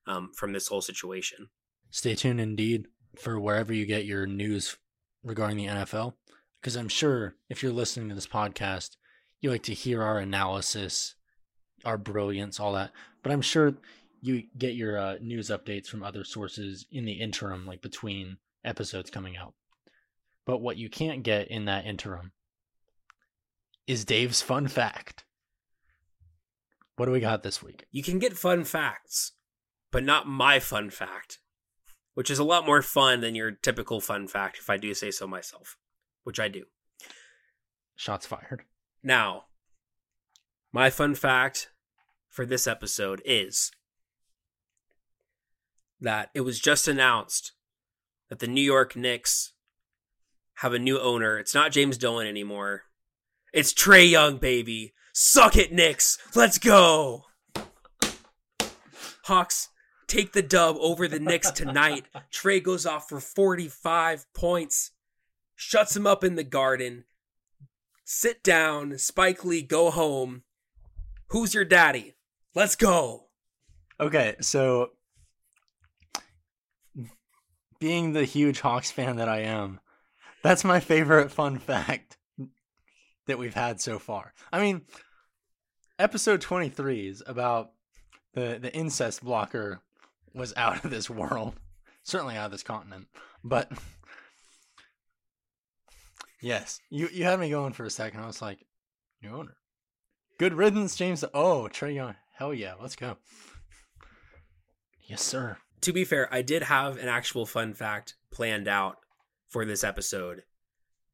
um, 0.07 0.31
from 0.35 0.53
this 0.53 0.67
whole 0.67 0.81
situation. 0.81 1.49
Stay 1.89 2.15
tuned, 2.15 2.41
indeed, 2.41 2.87
for 3.17 3.39
wherever 3.39 3.73
you 3.73 3.85
get 3.85 4.05
your 4.05 4.25
news 4.25 4.77
regarding 5.23 5.57
the 5.57 5.67
NFL, 5.67 6.13
because 6.59 6.75
I'm 6.75 6.89
sure 6.89 7.35
if 7.49 7.61
you're 7.61 7.71
listening 7.71 8.09
to 8.09 8.15
this 8.15 8.27
podcast, 8.27 8.97
you 9.41 9.49
like 9.49 9.63
to 9.63 9.73
hear 9.73 10.01
our 10.01 10.19
analysis 10.19 11.15
our 11.85 11.97
brilliance, 11.97 12.59
all 12.59 12.73
that. 12.73 12.91
But 13.21 13.31
I'm 13.31 13.41
sure 13.41 13.73
you 14.21 14.43
get 14.57 14.75
your 14.75 14.97
uh, 14.97 15.15
news 15.21 15.49
updates 15.49 15.87
from 15.87 16.03
other 16.03 16.23
sources 16.23 16.85
in 16.91 17.05
the 17.05 17.13
interim, 17.13 17.65
like 17.65 17.81
between 17.81 18.37
episodes 18.63 19.09
coming 19.09 19.35
out. 19.35 19.53
But 20.45 20.61
what 20.61 20.77
you 20.77 20.89
can't 20.89 21.23
get 21.23 21.49
in 21.49 21.65
that 21.65 21.85
interim 21.85 22.31
is 23.87 24.05
Dave's 24.05 24.41
fun 24.41 24.67
fact. 24.67 25.25
What 26.95 27.07
do 27.07 27.11
we 27.11 27.19
got 27.19 27.43
this 27.43 27.63
week? 27.63 27.85
You 27.91 28.03
can 28.03 28.19
get 28.19 28.37
fun 28.37 28.63
facts, 28.63 29.33
but 29.91 30.03
not 30.03 30.27
my 30.27 30.59
fun 30.59 30.89
fact, 30.89 31.39
which 32.13 32.29
is 32.29 32.39
a 32.39 32.43
lot 32.43 32.65
more 32.65 32.81
fun 32.81 33.21
than 33.21 33.35
your 33.35 33.51
typical 33.51 33.99
fun 33.99 34.27
fact, 34.27 34.57
if 34.57 34.69
I 34.69 34.77
do 34.77 34.93
say 34.93 35.11
so 35.11 35.27
myself, 35.27 35.77
which 36.23 36.39
I 36.39 36.47
do. 36.47 36.65
Shots 37.95 38.25
fired. 38.25 38.63
Now, 39.01 39.45
my 40.71 40.89
fun 40.89 41.15
fact 41.15 41.69
for 42.33 42.45
this 42.45 42.65
episode 42.65 43.21
is 43.23 43.71
that 46.01 46.31
it 46.33 46.41
was 46.41 46.59
just 46.59 46.87
announced 46.87 47.53
that 48.29 48.39
the 48.39 48.47
New 48.47 48.61
York 48.61 48.95
Knicks 48.95 49.53
have 50.55 50.73
a 50.73 50.79
new 50.79 50.99
owner. 50.99 51.37
It's 51.37 51.53
not 51.53 51.71
James 51.71 51.97
Dolan 51.97 52.27
anymore. 52.27 52.83
It's 53.53 53.73
Trae 53.73 54.09
Young, 54.09 54.37
baby. 54.37 54.93
Suck 55.13 55.55
it, 55.55 55.71
Knicks. 55.71 56.17
Let's 56.35 56.57
go. 56.57 57.25
Hawks 59.25 59.69
take 60.07 60.33
the 60.33 60.41
dub 60.41 60.75
over 60.79 61.07
the 61.07 61.19
Knicks 61.19 61.51
tonight. 61.55 62.05
Trae 62.33 62.61
goes 62.61 62.87
off 62.87 63.07
for 63.07 63.19
45 63.19 64.25
points, 64.33 64.91
shuts 65.55 65.95
him 65.95 66.07
up 66.07 66.23
in 66.23 66.35
the 66.35 66.43
garden, 66.43 67.05
Sit 68.05 68.43
down, 68.43 68.97
Spike 68.97 69.45
Lee, 69.45 69.61
go 69.61 69.89
home. 69.89 70.43
Who's 71.27 71.53
your 71.53 71.63
daddy? 71.63 72.15
Let's 72.55 72.75
go. 72.75 73.25
Okay, 73.99 74.35
so 74.41 74.91
being 77.79 78.13
the 78.13 78.25
huge 78.25 78.61
Hawks 78.61 78.91
fan 78.91 79.15
that 79.17 79.27
I 79.27 79.39
am, 79.39 79.79
that's 80.43 80.63
my 80.63 80.79
favorite 80.79 81.31
fun 81.31 81.57
fact 81.57 82.17
that 83.27 83.37
we've 83.37 83.53
had 83.53 83.81
so 83.81 83.97
far. 83.97 84.33
I 84.51 84.59
mean, 84.59 84.81
episode 85.97 86.41
23 86.41 87.07
is 87.07 87.23
about 87.25 87.71
the 88.33 88.59
the 88.61 88.73
incest 88.73 89.23
blocker 89.23 89.81
was 90.33 90.53
out 90.57 90.83
of 90.83 90.91
this 90.91 91.09
world, 91.09 91.55
certainly 92.03 92.35
out 92.35 92.45
of 92.45 92.51
this 92.51 92.63
continent. 92.63 93.07
But 93.43 93.71
yes, 96.41 96.81
you 96.89 97.09
you 97.11 97.23
had 97.23 97.39
me 97.39 97.49
going 97.49 97.73
for 97.73 97.85
a 97.85 97.89
second. 97.89 98.19
I 98.19 98.27
was 98.27 98.41
like, 98.41 98.65
new 99.21 99.35
owner, 99.35 99.57
good 100.37 100.53
riddance, 100.53 100.95
James. 100.95 101.23
Oh, 101.33 101.69
Trae 101.71 101.95
Young, 101.95 102.15
hell 102.33 102.53
yeah, 102.53 102.73
let's 102.79 102.95
go. 102.95 103.17
Yes, 105.01 105.21
sir. 105.21 105.57
To 105.81 105.93
be 105.93 106.05
fair, 106.05 106.33
I 106.33 106.41
did 106.41 106.63
have 106.63 106.97
an 106.97 107.07
actual 107.07 107.45
fun 107.45 107.73
fact 107.73 108.15
planned 108.31 108.67
out 108.67 108.97
for 109.47 109.65
this 109.65 109.83
episode, 109.83 110.43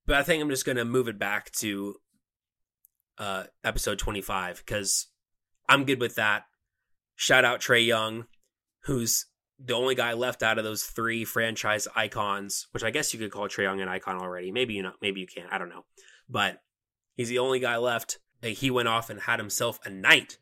but 0.06 0.16
I 0.16 0.24
think 0.24 0.42
I'm 0.42 0.50
just 0.50 0.66
gonna 0.66 0.86
move 0.86 1.08
it 1.08 1.20
back 1.20 1.52
to 1.54 1.96
uh, 3.18 3.44
episode 3.64 4.00
25 4.00 4.64
because 4.66 5.08
I'm 5.68 5.86
good 5.86 6.00
with 6.00 6.16
that. 6.16 6.44
Shout 7.16 7.44
out 7.46 7.60
Trae 7.60 7.86
Young, 7.86 8.26
who's 8.84 9.26
the 9.60 9.74
only 9.74 9.96
guy 9.96 10.14
left 10.14 10.42
out 10.42 10.58
of 10.58 10.64
those 10.64 10.84
three 10.84 11.26
franchise 11.26 11.88
icons, 11.96 12.68
which 12.72 12.84
I 12.84 12.92
guess 12.92 13.14
you 13.14 13.20
could 13.20 13.32
call 13.32 13.50
Trae 13.50 13.64
Young 13.64 13.82
an 13.82 13.90
icon 13.90 14.18
already. 14.18 14.52
Maybe 14.52 14.74
you 14.74 14.84
know, 14.84 14.94
maybe 15.02 15.20
you 15.20 15.28
can't. 15.28 15.52
I 15.52 15.58
don't 15.58 15.70
know, 15.70 15.84
but 16.30 16.62
he's 17.16 17.30
the 17.30 17.40
only 17.40 17.60
guy 17.60 17.78
left. 17.78 18.20
He 18.42 18.72
went 18.72 18.88
off 18.88 19.10
and 19.10 19.20
had 19.20 19.40
himself 19.40 19.80
a 19.84 19.90
night 19.90 20.38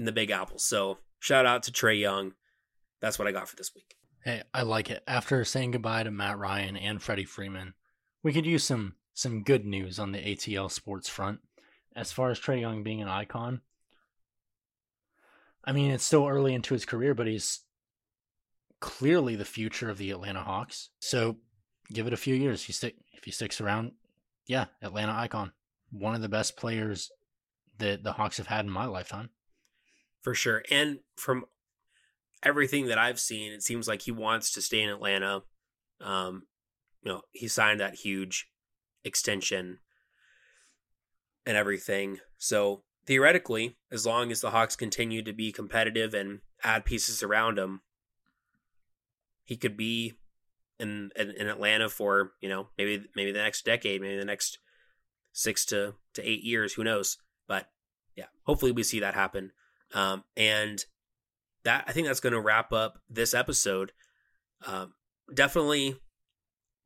in 0.00 0.06
the 0.06 0.12
Big 0.12 0.30
Apple. 0.30 0.58
So 0.58 0.98
shout 1.20 1.46
out 1.46 1.62
to 1.64 1.70
Trae 1.70 2.00
Young. 2.00 2.32
That's 3.00 3.18
what 3.18 3.28
I 3.28 3.32
got 3.32 3.48
for 3.48 3.54
this 3.54 3.72
week. 3.74 3.94
Hey, 4.24 4.42
I 4.52 4.62
like 4.62 4.90
it. 4.90 5.02
After 5.06 5.44
saying 5.44 5.72
goodbye 5.72 6.02
to 6.02 6.10
Matt 6.10 6.38
Ryan 6.38 6.76
and 6.76 7.00
Freddie 7.00 7.24
Freeman, 7.24 7.74
we 8.22 8.32
could 8.32 8.46
use 8.46 8.64
some 8.64 8.94
some 9.12 9.42
good 9.42 9.66
news 9.66 9.98
on 9.98 10.12
the 10.12 10.18
ATL 10.18 10.70
sports 10.70 11.08
front. 11.08 11.40
As 11.94 12.12
far 12.12 12.30
as 12.30 12.40
Trae 12.40 12.60
Young 12.60 12.82
being 12.82 13.02
an 13.02 13.08
icon, 13.08 13.60
I 15.64 15.72
mean, 15.72 15.90
it's 15.90 16.04
still 16.04 16.26
early 16.26 16.54
into 16.54 16.74
his 16.74 16.86
career, 16.86 17.14
but 17.14 17.26
he's 17.26 17.60
clearly 18.80 19.36
the 19.36 19.44
future 19.44 19.90
of 19.90 19.98
the 19.98 20.10
Atlanta 20.10 20.42
Hawks. 20.42 20.88
So 21.00 21.36
give 21.92 22.06
it 22.06 22.14
a 22.14 22.18
few 22.18 22.34
years. 22.34 22.62
He 22.62 22.72
stick 22.72 22.96
if 23.12 23.24
he 23.24 23.30
sticks 23.30 23.60
around, 23.60 23.92
yeah, 24.46 24.66
Atlanta 24.80 25.12
icon. 25.12 25.52
One 25.90 26.14
of 26.14 26.22
the 26.22 26.28
best 26.28 26.56
players 26.56 27.10
that 27.78 28.02
the 28.02 28.12
Hawks 28.12 28.38
have 28.38 28.46
had 28.46 28.64
in 28.64 28.70
my 28.70 28.86
lifetime. 28.86 29.30
For 30.22 30.34
sure. 30.34 30.62
And 30.70 31.00
from 31.16 31.44
everything 32.42 32.86
that 32.86 32.98
I've 32.98 33.20
seen, 33.20 33.52
it 33.52 33.62
seems 33.62 33.88
like 33.88 34.02
he 34.02 34.12
wants 34.12 34.52
to 34.52 34.62
stay 34.62 34.82
in 34.82 34.90
Atlanta. 34.90 35.42
Um, 36.00 36.46
you 37.02 37.12
know, 37.12 37.22
he 37.32 37.48
signed 37.48 37.80
that 37.80 37.94
huge 37.94 38.48
extension 39.04 39.78
and 41.46 41.56
everything. 41.56 42.18
So 42.38 42.82
theoretically, 43.06 43.76
as 43.90 44.06
long 44.06 44.30
as 44.30 44.40
the 44.40 44.50
Hawks 44.50 44.76
continue 44.76 45.22
to 45.22 45.32
be 45.32 45.52
competitive 45.52 46.14
and 46.14 46.40
add 46.62 46.84
pieces 46.84 47.22
around 47.22 47.58
him, 47.58 47.80
he 49.42 49.56
could 49.56 49.76
be 49.76 50.14
in, 50.78 51.10
in, 51.16 51.30
in 51.32 51.48
Atlanta 51.48 51.88
for 51.88 52.32
you 52.40 52.48
know 52.48 52.68
maybe 52.78 53.04
maybe 53.16 53.32
the 53.32 53.42
next 53.42 53.64
decade, 53.64 54.00
maybe 54.00 54.16
the 54.16 54.24
next 54.24 54.58
six 55.32 55.64
to 55.66 55.94
to 56.14 56.28
eight 56.28 56.42
years. 56.42 56.74
Who 56.74 56.84
knows? 56.84 57.18
But 57.46 57.68
yeah, 58.16 58.26
hopefully 58.44 58.72
we 58.72 58.82
see 58.82 59.00
that 59.00 59.14
happen. 59.14 59.52
Um, 59.94 60.24
and 60.36 60.84
that 61.64 61.84
I 61.86 61.92
think 61.92 62.06
that's 62.06 62.20
going 62.20 62.32
to 62.32 62.40
wrap 62.40 62.72
up 62.72 62.98
this 63.08 63.34
episode. 63.34 63.92
Um, 64.66 64.94
definitely 65.32 65.96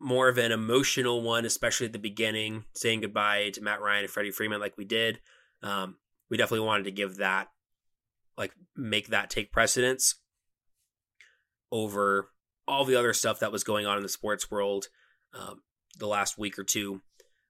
more 0.01 0.29
of 0.29 0.39
an 0.39 0.53
emotional 0.53 1.23
one, 1.23 1.45
especially 1.45 1.87
at 1.87 1.93
the 1.93 1.99
beginning, 1.99 2.65
saying 2.75 3.01
goodbye 3.01 3.51
to 3.51 3.63
Matt 3.63 3.81
Ryan 3.81 4.05
and 4.05 4.11
Freddie 4.11 4.31
Freeman 4.31 4.61
like 4.61 4.77
we 4.77 4.85
did. 4.85 5.21
Um, 5.63 5.97
we 6.31 6.37
definitely 6.37 6.67
wanted 6.67 6.85
to 6.85 6.91
give 6.91 7.17
that, 7.17 7.49
like, 8.37 8.53
make 8.77 9.09
that 9.09 9.31
take 9.31 9.53
precedence 9.53 10.17
over 11.71 12.31
all 12.67 12.85
the 12.85 12.97
other 12.97 13.13
stuff 13.13 13.41
that 13.41 13.53
was 13.53 13.65
going 13.65 13.87
on 13.87 13.97
in 13.97 14.03
the 14.03 14.09
sports 14.09 14.51
world 14.51 14.87
um, 15.33 15.63
the 15.99 16.07
last 16.07 16.39
week 16.39 16.59
or 16.59 16.65
two. 16.65 17.03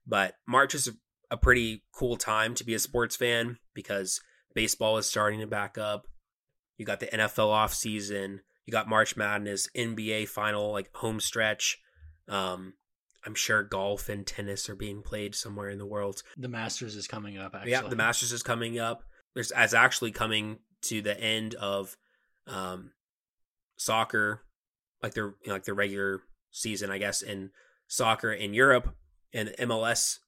But 0.07 0.35
March 0.47 0.75
is 0.75 0.89
a, 0.89 0.93
a 1.31 1.37
pretty 1.37 1.85
cool 1.93 2.17
time 2.17 2.55
to 2.57 2.65
be 2.65 2.75
a 2.75 2.79
sports 2.79 3.17
fan 3.17 3.59
because 3.75 4.21
baseball 4.55 4.99
is 4.99 5.07
starting 5.07 5.41
to 5.41 5.47
back 5.47 5.79
up. 5.79 6.07
You 6.79 6.87
got 6.87 7.01
the 7.01 7.07
NFL 7.07 7.49
off 7.49 7.73
season. 7.75 8.41
You 8.67 8.73
got 8.73 8.89
March 8.89 9.17
Madness, 9.17 9.69
NBA 9.77 10.29
final 10.29 10.73
like 10.73 10.95
home 10.95 11.21
stretch. 11.21 11.79
Um, 12.29 12.75
I'm 13.27 13.35
sure 13.35 13.63
golf 13.63 14.09
and 14.09 14.27
tennis 14.27 14.69
are 14.69 14.75
being 14.75 15.03
played 15.03 15.35
somewhere 15.35 15.71
in 15.71 15.79
the 15.79 15.87
world. 15.87 16.23
The 16.37 16.49
Masters 16.49 16.97
is 16.97 17.07
coming 17.07 17.39
up. 17.39 17.55
Actually. 17.55 17.71
Yeah, 17.71 17.83
the 17.83 17.97
Masters 17.97 18.33
is 18.33 18.43
coming 18.43 18.79
up. 18.79 19.05
There's 19.35 19.51
as 19.51 19.75
actually 19.75 20.13
coming 20.13 20.59
to 20.83 21.03
the 21.03 21.19
end 21.19 21.55
of 21.55 21.97
um, 22.47 22.93
soccer, 23.77 24.43
like 25.03 25.15
their 25.15 25.35
you 25.43 25.49
know, 25.49 25.55
like 25.55 25.65
the 25.65 25.75
regular 25.75 26.23
season, 26.51 26.91
I 26.91 26.99
guess, 26.99 27.23
in 27.23 27.51
soccer 27.87 28.33
in 28.33 28.55
Europe 28.55 28.95
and 29.33 29.51
MLS. 29.61 30.19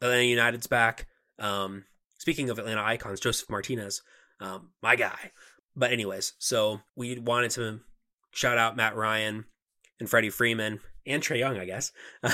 Atlanta 0.00 0.24
United's 0.24 0.66
back. 0.66 1.06
Um, 1.38 1.84
speaking 2.24 2.48
of 2.48 2.58
Atlanta 2.58 2.82
icons, 2.82 3.20
Josef 3.20 3.50
Martinez, 3.50 4.00
um, 4.40 4.70
my 4.82 4.96
guy. 4.96 5.30
But 5.76 5.92
anyways, 5.92 6.32
so 6.38 6.80
we 6.96 7.18
wanted 7.18 7.50
to 7.50 7.80
shout 8.30 8.56
out 8.56 8.78
Matt 8.78 8.96
Ryan 8.96 9.44
and 10.00 10.08
Freddie 10.08 10.30
Freeman 10.30 10.80
and 11.04 11.22
Trae 11.22 11.38
Young, 11.38 11.58
I 11.58 11.66
guess, 11.66 11.92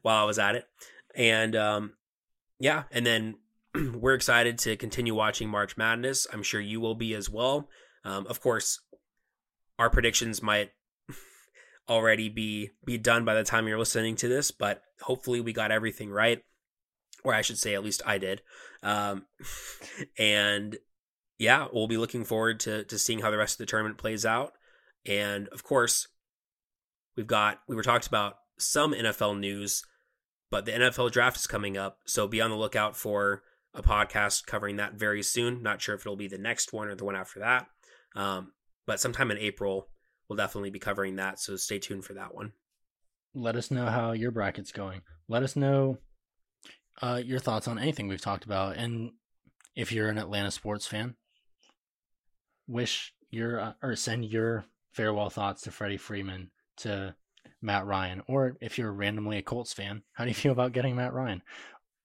while 0.00 0.22
I 0.22 0.24
was 0.24 0.38
at 0.38 0.54
it. 0.54 0.64
And 1.14 1.54
um, 1.54 1.92
yeah, 2.58 2.84
and 2.90 3.04
then 3.04 3.34
we're 3.94 4.14
excited 4.14 4.56
to 4.60 4.74
continue 4.78 5.14
watching 5.14 5.50
March 5.50 5.76
Madness. 5.76 6.26
I'm 6.32 6.42
sure 6.42 6.58
you 6.58 6.80
will 6.80 6.94
be 6.94 7.14
as 7.14 7.28
well. 7.28 7.68
Um, 8.06 8.26
of 8.26 8.40
course, 8.40 8.80
our 9.78 9.90
predictions 9.90 10.42
might 10.42 10.70
already 11.90 12.30
be 12.30 12.70
be 12.86 12.96
done 12.96 13.26
by 13.26 13.34
the 13.34 13.44
time 13.44 13.68
you're 13.68 13.78
listening 13.78 14.16
to 14.16 14.28
this, 14.28 14.50
but 14.50 14.82
hopefully 15.02 15.42
we 15.42 15.52
got 15.52 15.72
everything 15.72 16.08
right, 16.08 16.42
or 17.24 17.34
I 17.34 17.42
should 17.42 17.58
say, 17.58 17.74
at 17.74 17.84
least 17.84 18.02
I 18.06 18.18
did. 18.18 18.42
Um, 18.82 19.26
and 20.18 20.76
yeah, 21.38 21.68
we'll 21.72 21.88
be 21.88 21.96
looking 21.96 22.24
forward 22.24 22.60
to 22.60 22.84
to 22.84 22.98
seeing 22.98 23.20
how 23.20 23.30
the 23.30 23.38
rest 23.38 23.54
of 23.54 23.58
the 23.58 23.70
tournament 23.70 23.98
plays 23.98 24.26
out. 24.26 24.52
And 25.06 25.48
of 25.48 25.64
course, 25.64 26.08
we've 27.16 27.26
got 27.26 27.60
we 27.68 27.76
were 27.76 27.82
talked 27.82 28.06
about 28.06 28.36
some 28.58 28.92
NFL 28.92 29.38
news, 29.38 29.82
but 30.50 30.66
the 30.66 30.72
NFL 30.72 31.12
draft 31.12 31.38
is 31.38 31.46
coming 31.46 31.76
up, 31.76 31.98
so 32.06 32.26
be 32.28 32.40
on 32.40 32.50
the 32.50 32.56
lookout 32.56 32.96
for 32.96 33.42
a 33.72 33.82
podcast 33.82 34.46
covering 34.46 34.76
that 34.76 34.94
very 34.94 35.22
soon. 35.22 35.62
Not 35.62 35.80
sure 35.80 35.94
if 35.94 36.02
it'll 36.02 36.16
be 36.16 36.28
the 36.28 36.38
next 36.38 36.72
one 36.72 36.88
or 36.88 36.94
the 36.94 37.04
one 37.04 37.16
after 37.16 37.40
that, 37.40 37.66
um, 38.14 38.52
but 38.86 39.00
sometime 39.00 39.30
in 39.30 39.38
April 39.38 39.88
we'll 40.30 40.36
definitely 40.36 40.70
be 40.70 40.78
covering 40.78 41.16
that. 41.16 41.40
So 41.40 41.56
stay 41.56 41.80
tuned 41.80 42.04
for 42.04 42.14
that 42.14 42.34
one. 42.34 42.52
Let 43.34 43.56
us 43.56 43.70
know 43.70 43.86
how 43.86 44.12
your 44.12 44.30
bracket's 44.30 44.72
going. 44.72 45.02
Let 45.28 45.42
us 45.42 45.56
know 45.56 45.98
uh, 47.02 47.20
your 47.24 47.38
thoughts 47.38 47.68
on 47.68 47.78
anything 47.78 48.08
we've 48.08 48.20
talked 48.20 48.44
about, 48.44 48.76
and 48.76 49.12
if 49.74 49.92
you're 49.92 50.08
an 50.08 50.18
Atlanta 50.18 50.50
sports 50.50 50.86
fan, 50.86 51.16
wish 52.66 53.14
your 53.30 53.60
uh, 53.60 53.72
or 53.82 53.96
send 53.96 54.24
your 54.24 54.64
farewell 54.92 55.30
thoughts 55.30 55.62
to 55.62 55.70
Freddie 55.70 55.96
Freeman, 55.96 56.50
to 56.78 57.14
Matt 57.62 57.86
Ryan, 57.86 58.22
or 58.26 58.56
if 58.60 58.78
you're 58.78 58.92
randomly 58.92 59.38
a 59.38 59.42
Colts 59.42 59.72
fan, 59.72 60.02
how 60.12 60.24
do 60.24 60.30
you 60.30 60.34
feel 60.42 60.52
about 60.52 60.72
getting 60.72 60.96
Matt 60.96 61.12
Ryan? 61.12 61.42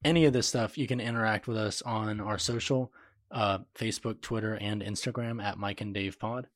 Any 0.03 0.25
of 0.25 0.33
this 0.33 0.47
stuff, 0.47 0.77
you 0.77 0.87
can 0.87 0.99
interact 0.99 1.47
with 1.47 1.57
us 1.57 1.81
on 1.81 2.19
our 2.19 2.37
social, 2.37 2.91
uh, 3.31 3.59
Facebook, 3.77 4.21
Twitter, 4.21 4.53
and 4.53 4.81
Instagram 4.81 5.43
at 5.43 5.57
Mike 5.57 5.81
and 5.81 5.93
Dave 5.93 6.19
Pod. 6.19 6.47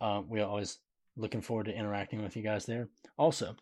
Uh, 0.00 0.20
we're 0.26 0.44
always 0.44 0.78
looking 1.16 1.40
forward 1.40 1.66
to 1.66 1.76
interacting 1.76 2.22
with 2.22 2.36
you 2.36 2.42
guys 2.42 2.66
there. 2.66 2.88
Also, 3.16 3.56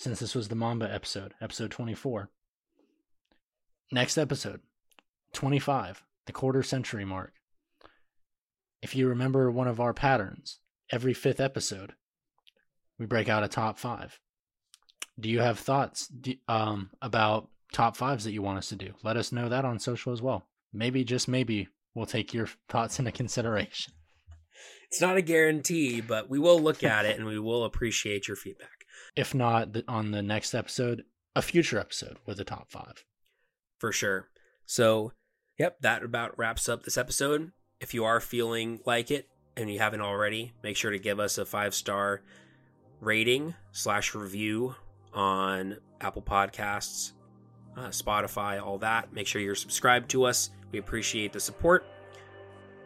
since 0.00 0.18
this 0.18 0.34
was 0.34 0.48
the 0.48 0.54
Mamba 0.54 0.90
episode, 0.90 1.34
episode 1.42 1.70
24, 1.70 2.30
next 3.92 4.16
episode, 4.16 4.60
25, 5.34 6.02
the 6.24 6.32
quarter 6.32 6.62
century 6.62 7.04
mark. 7.04 7.34
If 8.80 8.96
you 8.96 9.06
remember 9.08 9.50
one 9.50 9.68
of 9.68 9.78
our 9.78 9.92
patterns, 9.92 10.58
every 10.90 11.12
fifth 11.12 11.38
episode, 11.38 11.92
we 12.98 13.04
break 13.04 13.28
out 13.28 13.44
a 13.44 13.48
top 13.48 13.78
five. 13.78 14.18
Do 15.18 15.28
you 15.28 15.40
have 15.40 15.58
thoughts 15.58 16.10
um, 16.48 16.88
about 17.02 17.50
top 17.74 17.94
fives 17.94 18.24
that 18.24 18.32
you 18.32 18.40
want 18.40 18.56
us 18.56 18.70
to 18.70 18.76
do? 18.76 18.94
Let 19.02 19.18
us 19.18 19.32
know 19.32 19.50
that 19.50 19.66
on 19.66 19.78
social 19.78 20.14
as 20.14 20.22
well. 20.22 20.46
Maybe, 20.72 21.04
just 21.04 21.28
maybe, 21.28 21.68
we'll 21.94 22.06
take 22.06 22.32
your 22.32 22.48
thoughts 22.70 22.98
into 22.98 23.12
consideration. 23.12 23.92
It's 24.90 25.02
not 25.02 25.18
a 25.18 25.22
guarantee, 25.22 26.00
but 26.00 26.30
we 26.30 26.38
will 26.38 26.58
look 26.58 26.82
at 26.82 27.04
it 27.04 27.18
and 27.18 27.26
we 27.26 27.38
will 27.38 27.64
appreciate 27.64 28.28
your 28.28 28.36
feedback. 28.36 28.79
If 29.16 29.34
not, 29.34 29.76
on 29.88 30.10
the 30.10 30.22
next 30.22 30.54
episode, 30.54 31.04
a 31.34 31.42
future 31.42 31.78
episode 31.78 32.18
with 32.26 32.40
a 32.40 32.44
top 32.44 32.70
five. 32.70 33.04
for 33.78 33.92
sure. 33.92 34.28
So, 34.66 35.12
yep, 35.58 35.80
that 35.80 36.04
about 36.04 36.38
wraps 36.38 36.68
up 36.68 36.82
this 36.82 36.98
episode. 36.98 37.52
If 37.80 37.94
you 37.94 38.04
are 38.04 38.20
feeling 38.20 38.80
like 38.84 39.10
it 39.10 39.28
and 39.56 39.72
you 39.72 39.78
haven't 39.78 40.02
already, 40.02 40.52
make 40.62 40.76
sure 40.76 40.90
to 40.90 40.98
give 40.98 41.18
us 41.18 41.38
a 41.38 41.46
five 41.46 41.74
star 41.74 42.22
rating 43.00 43.54
slash 43.72 44.14
review 44.14 44.74
on 45.14 45.78
Apple 46.00 46.22
Podcasts, 46.22 47.12
uh, 47.76 47.88
Spotify, 47.88 48.62
all 48.62 48.78
that. 48.78 49.12
Make 49.12 49.26
sure 49.26 49.40
you're 49.40 49.54
subscribed 49.54 50.10
to 50.10 50.24
us. 50.24 50.50
We 50.72 50.78
appreciate 50.78 51.32
the 51.32 51.40
support. 51.40 51.86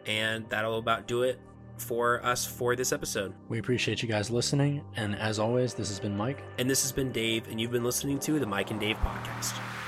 And 0.05 0.49
that'll 0.49 0.77
about 0.77 1.07
do 1.07 1.23
it 1.23 1.39
for 1.77 2.23
us 2.25 2.45
for 2.45 2.75
this 2.75 2.91
episode. 2.91 3.33
We 3.49 3.59
appreciate 3.59 4.01
you 4.01 4.09
guys 4.09 4.29
listening. 4.29 4.83
And 4.95 5.15
as 5.15 5.39
always, 5.39 5.73
this 5.73 5.89
has 5.89 5.99
been 5.99 6.15
Mike. 6.15 6.43
And 6.57 6.69
this 6.69 6.81
has 6.83 6.91
been 6.91 7.11
Dave, 7.11 7.47
and 7.47 7.59
you've 7.59 7.71
been 7.71 7.83
listening 7.83 8.19
to 8.19 8.39
the 8.39 8.45
Mike 8.45 8.71
and 8.71 8.79
Dave 8.79 8.97
podcast. 8.97 9.84